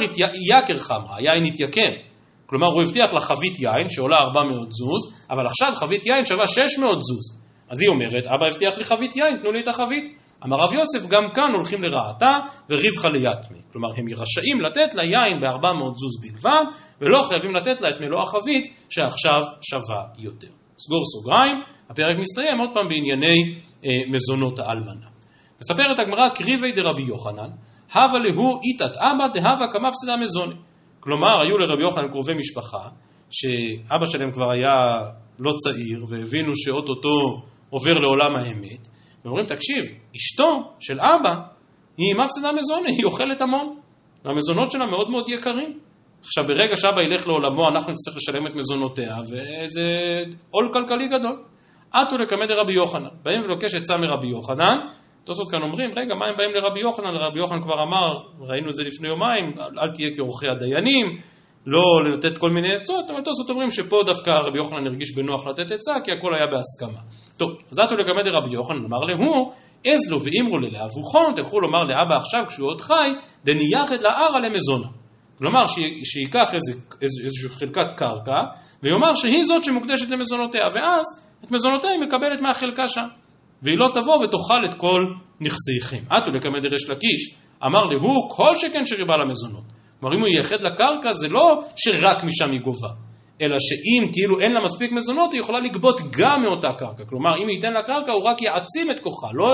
יקר 0.52 0.78
חמרה, 0.78 1.18
היין 1.18 1.46
התייקר. 1.46 2.13
כלומר, 2.54 2.68
הוא 2.68 2.82
הבטיח 2.86 3.14
לה 3.14 3.20
חבית 3.20 3.60
יין 3.60 3.90
שעולה 3.90 4.18
400 4.18 4.72
זוז, 4.72 5.26
אבל 5.30 5.46
עכשיו 5.46 5.76
חבית 5.76 6.06
יין 6.06 6.26
שווה 6.26 6.48
600 6.48 7.02
זוז. 7.02 7.40
אז 7.70 7.82
היא 7.82 7.90
אומרת, 7.90 8.28
אבא 8.28 8.46
הבטיח 8.52 8.78
לי 8.78 8.84
חבית 8.84 9.16
יין, 9.16 9.38
תנו 9.38 9.52
לי 9.52 9.60
את 9.60 9.68
החבית. 9.68 10.18
אמר 10.46 10.58
רב 10.58 10.74
יוסף, 10.74 11.10
גם 11.10 11.24
כאן 11.36 11.52
הולכים 11.56 11.84
לרעתה 11.84 12.34
ורווחא 12.70 13.06
ליתמי. 13.06 13.60
כלומר, 13.72 13.88
הם 13.98 14.06
רשאים 14.10 14.62
לתת 14.62 14.96
לה 14.96 15.04
יין 15.06 15.40
ב-400 15.42 15.96
זוז 15.96 16.22
בלבד, 16.22 16.66
ולא 17.02 17.24
חייבים 17.24 17.56
לתת 17.56 17.82
לה 17.82 17.90
את 17.90 18.02
מלוא 18.02 18.22
החבית, 18.22 18.74
שעכשיו 18.90 19.42
שווה 19.70 20.04
יותר. 20.18 20.54
סגור 20.78 21.04
סוגריים, 21.06 21.58
הפרק 21.90 22.18
מסתיים 22.20 22.60
עוד 22.60 22.70
פעם 22.74 22.88
בענייני 22.90 23.38
אה, 23.86 23.90
מזונות 24.14 24.60
האלמנה. 24.60 25.08
מספרת 25.62 26.00
הגמרא 26.00 26.30
קריבי 26.30 26.72
דרבי 26.72 27.04
יוחנן, 27.04 27.50
הווה 27.94 28.20
להו 28.20 28.60
איתת 28.64 28.98
אבא 28.98 29.28
דהווה 29.28 29.68
קמפסדה 29.72 30.16
מזוני. 30.18 30.56
כלומר, 31.04 31.42
היו 31.42 31.58
לרבי 31.58 31.84
יוחנן 31.84 32.08
קרובי 32.08 32.34
משפחה, 32.34 32.90
שאבא 33.30 34.06
שלהם 34.06 34.32
כבר 34.32 34.52
היה 34.52 34.76
לא 35.40 35.52
צעיר, 35.58 36.06
והבינו 36.10 36.52
שאו-טו-טו 36.56 37.10
עובר 37.70 37.94
לעולם 37.94 38.36
האמת, 38.36 38.88
ואומרים, 39.26 39.46
תקשיב, 39.46 39.84
אשתו 40.16 40.74
של 40.80 41.00
אבא 41.00 41.34
היא 41.98 42.16
מפסדה 42.24 42.50
מזוני, 42.52 42.92
היא 42.98 43.06
אוכלת 43.06 43.42
המון, 43.42 43.80
והמזונות 44.26 44.72
שלה 44.72 44.86
מאוד 44.86 45.10
מאוד 45.10 45.30
יקרים. 45.30 45.80
עכשיו, 46.22 46.44
ברגע 46.48 46.76
שאבא 46.76 47.02
ילך 47.02 47.28
לעולמו, 47.28 47.70
אנחנו 47.70 47.92
נצטרך 47.92 48.16
לשלם 48.16 48.48
את 48.48 48.56
מזונותיה, 48.56 49.18
וזה 49.20 49.84
עול 50.52 50.70
כלכלי 50.74 51.08
גדול. 51.08 51.44
עטו 51.94 52.16
לקמא 52.18 52.46
דרבי 52.46 52.74
יוחנן. 52.74 53.08
באים 53.24 53.42
ולוקש 53.44 53.76
עצה 53.76 53.98
מרבי 53.98 54.28
יוחנן, 54.28 54.78
תוספות 55.24 55.52
כאן 55.52 55.62
אומרים, 55.62 55.90
רגע, 55.96 56.16
מה 56.16 56.26
הם 56.26 56.36
באים 56.38 56.52
לרבי 56.52 56.80
יוחנן? 56.80 57.16
רבי 57.16 57.40
יוחנן 57.40 57.62
כבר 57.62 57.84
אמר, 57.84 58.08
ראינו 58.40 58.70
את 58.70 58.74
זה 58.74 58.84
לפני 58.84 59.08
יומיים, 59.08 59.54
אל 59.60 59.92
תהיה 59.94 60.10
כעורכי 60.16 60.46
הדיינים, 60.50 61.06
לא 61.66 61.82
לתת 62.14 62.38
כל 62.38 62.50
מיני 62.50 62.76
עצות, 62.76 63.12
אבל 63.12 63.22
תוספות 63.22 63.50
אומרים 63.50 63.70
שפה 63.70 64.04
דווקא 64.06 64.30
רבי 64.30 64.58
יוחנן 64.58 64.88
הרגיש 64.88 65.16
בנוח 65.16 65.48
לתת 65.48 65.72
עצה, 65.72 65.94
כי 66.04 66.12
הכל 66.12 66.36
היה 66.36 66.48
בהסכמה. 66.48 67.02
טוב, 67.38 67.50
אז 67.72 67.80
עטו 67.80 67.96
לקמא 67.96 68.22
דרבי 68.24 68.54
יוחנן, 68.54 68.86
אמר 68.86 69.00
להו, 69.00 69.52
עז 69.84 70.12
לו 70.12 70.18
ואמרו 70.22 70.58
ללאבוכון, 70.58 71.34
תלכו 71.36 71.60
לומר 71.60 71.84
לאבא 71.84 72.16
עכשיו 72.16 72.42
כשהוא 72.48 72.68
עוד 72.68 72.82
חי, 72.82 73.10
דנייחד 73.44 74.02
לערה 74.02 74.40
למזונה. 74.40 74.88
כלומר, 75.38 75.66
שייקח 76.04 76.50
איזושהי 77.02 77.50
חלקת 77.60 77.92
קרקע, 77.92 78.40
ויאמר 78.84 79.16
שהיא 79.16 79.44
זאת 79.44 79.64
שמוקדשת 79.64 80.12
למזונותיה, 80.12 80.62
ואז 80.62 81.06
את 81.44 81.52
מזונותיה 81.52 81.92
היא 81.92 82.00
מקבלת 82.00 82.42
מהחלקה 82.42 82.88
שם. 82.88 83.23
והיא 83.64 83.78
לא 83.78 83.88
תבוא 83.94 84.16
ותאכל 84.16 84.66
את 84.66 84.74
כל 84.74 85.02
נכסיכם. 85.42 86.04
עטו 86.10 86.32
לקמא 86.32 86.60
דריש 86.60 86.90
לקיש, 86.90 87.36
אמר 87.66 87.84
להוא 87.84 88.30
כל 88.32 88.56
שכן 88.56 88.86
שריבה 88.86 89.18
למזונות. 89.18 89.64
כלומר, 90.00 90.16
אם 90.16 90.22
הוא 90.22 90.30
ייחד 90.30 90.62
לקרקע, 90.62 91.12
זה 91.12 91.28
לא 91.28 91.60
שרק 91.76 92.24
משם 92.24 92.52
היא 92.52 92.62
גובה, 92.62 92.90
אלא 93.44 93.58
שאם 93.60 94.12
כאילו 94.14 94.40
אין 94.40 94.52
לה 94.54 94.64
מספיק 94.64 94.92
מזונות, 94.92 95.34
היא 95.34 95.42
יכולה 95.42 95.60
לגבות 95.60 96.02
גם 96.20 96.42
מאותה 96.42 96.70
קרקע. 96.78 97.04
כלומר, 97.10 97.30
אם 97.44 97.50
ייתן 97.50 97.74
לה 97.74 97.84
קרקע, 97.84 98.12
הוא 98.12 98.24
רק 98.24 98.42
יעצים 98.42 98.92
את 98.92 99.00
כוחה, 99.00 99.28
לא 99.34 99.46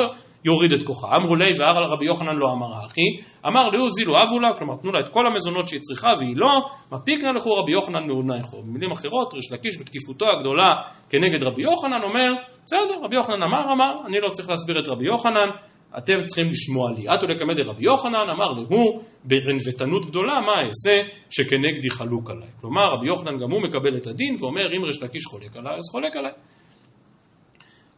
יוריד 0.45 0.73
את 0.73 0.83
כוחה. 0.83 1.07
אמרו 1.15 1.35
לי 1.35 1.59
והר 1.59 1.77
על 1.77 1.83
רבי 1.83 2.05
יוחנן 2.05 2.35
לא 2.35 2.47
אמר 2.51 2.85
אחי, 2.85 3.09
אמר 3.47 3.69
לאו 3.69 3.89
זילו 3.89 4.13
אבו 4.23 4.39
לה, 4.39 4.49
כלומר 4.57 4.75
תנו 4.81 4.91
לה 4.91 4.99
את 4.99 5.09
כל 5.09 5.27
המזונות 5.27 5.67
שהיא 5.67 5.79
צריכה 5.79 6.07
והיא 6.19 6.35
לא, 6.35 6.51
מפיק 6.91 7.23
נא 7.23 7.29
לכו 7.29 7.49
רבי 7.49 7.71
יוחנן 7.71 8.07
מעודנייכו. 8.07 8.61
במילים 8.61 8.91
אחרות, 8.91 9.33
ריש 9.33 9.51
לקיש 9.51 9.79
בתקיפותו 9.79 10.25
הגדולה 10.37 10.75
כנגד 11.09 11.43
רבי 11.43 11.61
יוחנן 11.61 12.01
אומר, 12.03 12.33
בסדר, 12.65 12.95
רבי 13.03 13.15
יוחנן 13.15 13.43
אמר, 13.43 13.73
אמר, 13.73 13.91
אני 14.07 14.17
לא 14.21 14.29
צריך 14.29 14.49
להסביר 14.49 14.79
את 14.79 14.87
רבי 14.87 15.05
יוחנן, 15.05 15.49
אתם 15.97 16.23
צריכים 16.23 16.49
לשמוע 16.49 16.91
לי. 16.91 17.07
עטו 17.07 17.27
לקמא 17.27 17.53
דרבי 17.53 17.83
יוחנן, 17.83 18.29
אמר 18.29 18.53
והוא 18.69 19.01
בענוותנות 19.23 20.05
גדולה, 20.05 20.33
מה 20.45 20.67
אעשה 20.67 21.01
שכנגדי 21.29 21.89
חלוק 21.89 22.29
עליי. 22.29 22.49
כלומר, 22.61 22.83
רבי 22.97 23.07
יוחנן 23.07 23.37
גם 23.41 23.51
הוא 23.51 23.61
מקבל 23.61 23.97
את 23.97 24.07
הדין 24.07 24.35
ואומר, 24.39 24.65
אם 24.77 24.83
ריש 24.85 25.03
לקיש 25.03 25.25
חולק 25.25 25.57
עליי, 25.57 25.77
אז 25.77 25.89
חולק 25.91 26.15
עליי. 26.15 26.31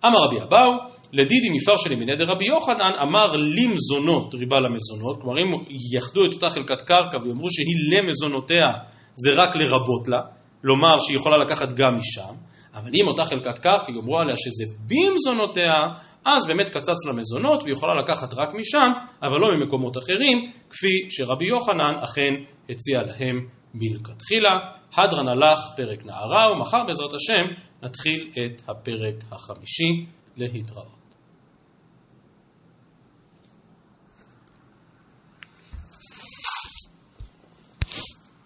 אמר 0.05 0.17
רבי 0.27 0.41
אבאו, 0.43 0.71
לדידי 1.13 1.49
מפרשני 1.49 1.95
מיניה 1.95 2.15
דרבי 2.15 2.45
יוחנן, 2.45 2.91
אמר 3.01 3.31
לי 3.31 3.67
מזונות 3.67 4.33
ריבה 4.33 4.59
למזונות, 4.59 5.21
כלומר 5.21 5.41
אם 5.41 5.47
יחדו 5.97 6.25
את 6.25 6.33
אותה 6.33 6.49
חלקת 6.49 6.81
קרקע 6.81 7.17
ויאמרו 7.23 7.49
שהיא 7.49 7.75
למזונותיה, 7.91 8.67
זה 9.13 9.31
רק 9.33 9.55
לרבות 9.55 10.07
לה, 10.07 10.19
לומר 10.63 10.99
שהיא 10.99 11.17
יכולה 11.17 11.37
לקחת 11.37 11.73
גם 11.73 11.97
משם, 11.97 12.33
אבל 12.73 12.89
אם 12.93 13.07
אותה 13.07 13.25
חלקת 13.25 13.57
קרקע 13.57 13.91
יאמרו 13.91 14.19
עליה 14.19 14.35
שזה 14.37 14.73
במזונותיה, 14.87 15.71
אז 16.25 16.47
באמת 16.47 16.69
קצץ 16.69 17.05
למזונות 17.09 17.63
והיא 17.63 17.73
יכולה 17.73 17.93
לקחת 18.01 18.33
רק 18.33 18.53
משם, 18.53 18.91
אבל 19.23 19.39
לא 19.39 19.55
ממקומות 19.55 19.97
אחרים, 19.97 20.51
כפי 20.69 20.87
שרבי 21.09 21.45
יוחנן 21.45 21.93
אכן 22.03 22.33
הציע 22.69 23.01
להם 23.01 23.47
מלכתחילה. 23.73 24.57
הדרן 24.97 25.27
הלך 25.27 25.59
פרק 25.77 26.05
נערה, 26.05 26.51
ומחר 26.51 26.77
בעזרת 26.87 27.13
השם 27.13 27.61
נתחיל 27.83 28.31
את 28.31 28.61
הפרק 28.69 29.15
החמישי 29.31 30.05
להתראות. 30.37 31.00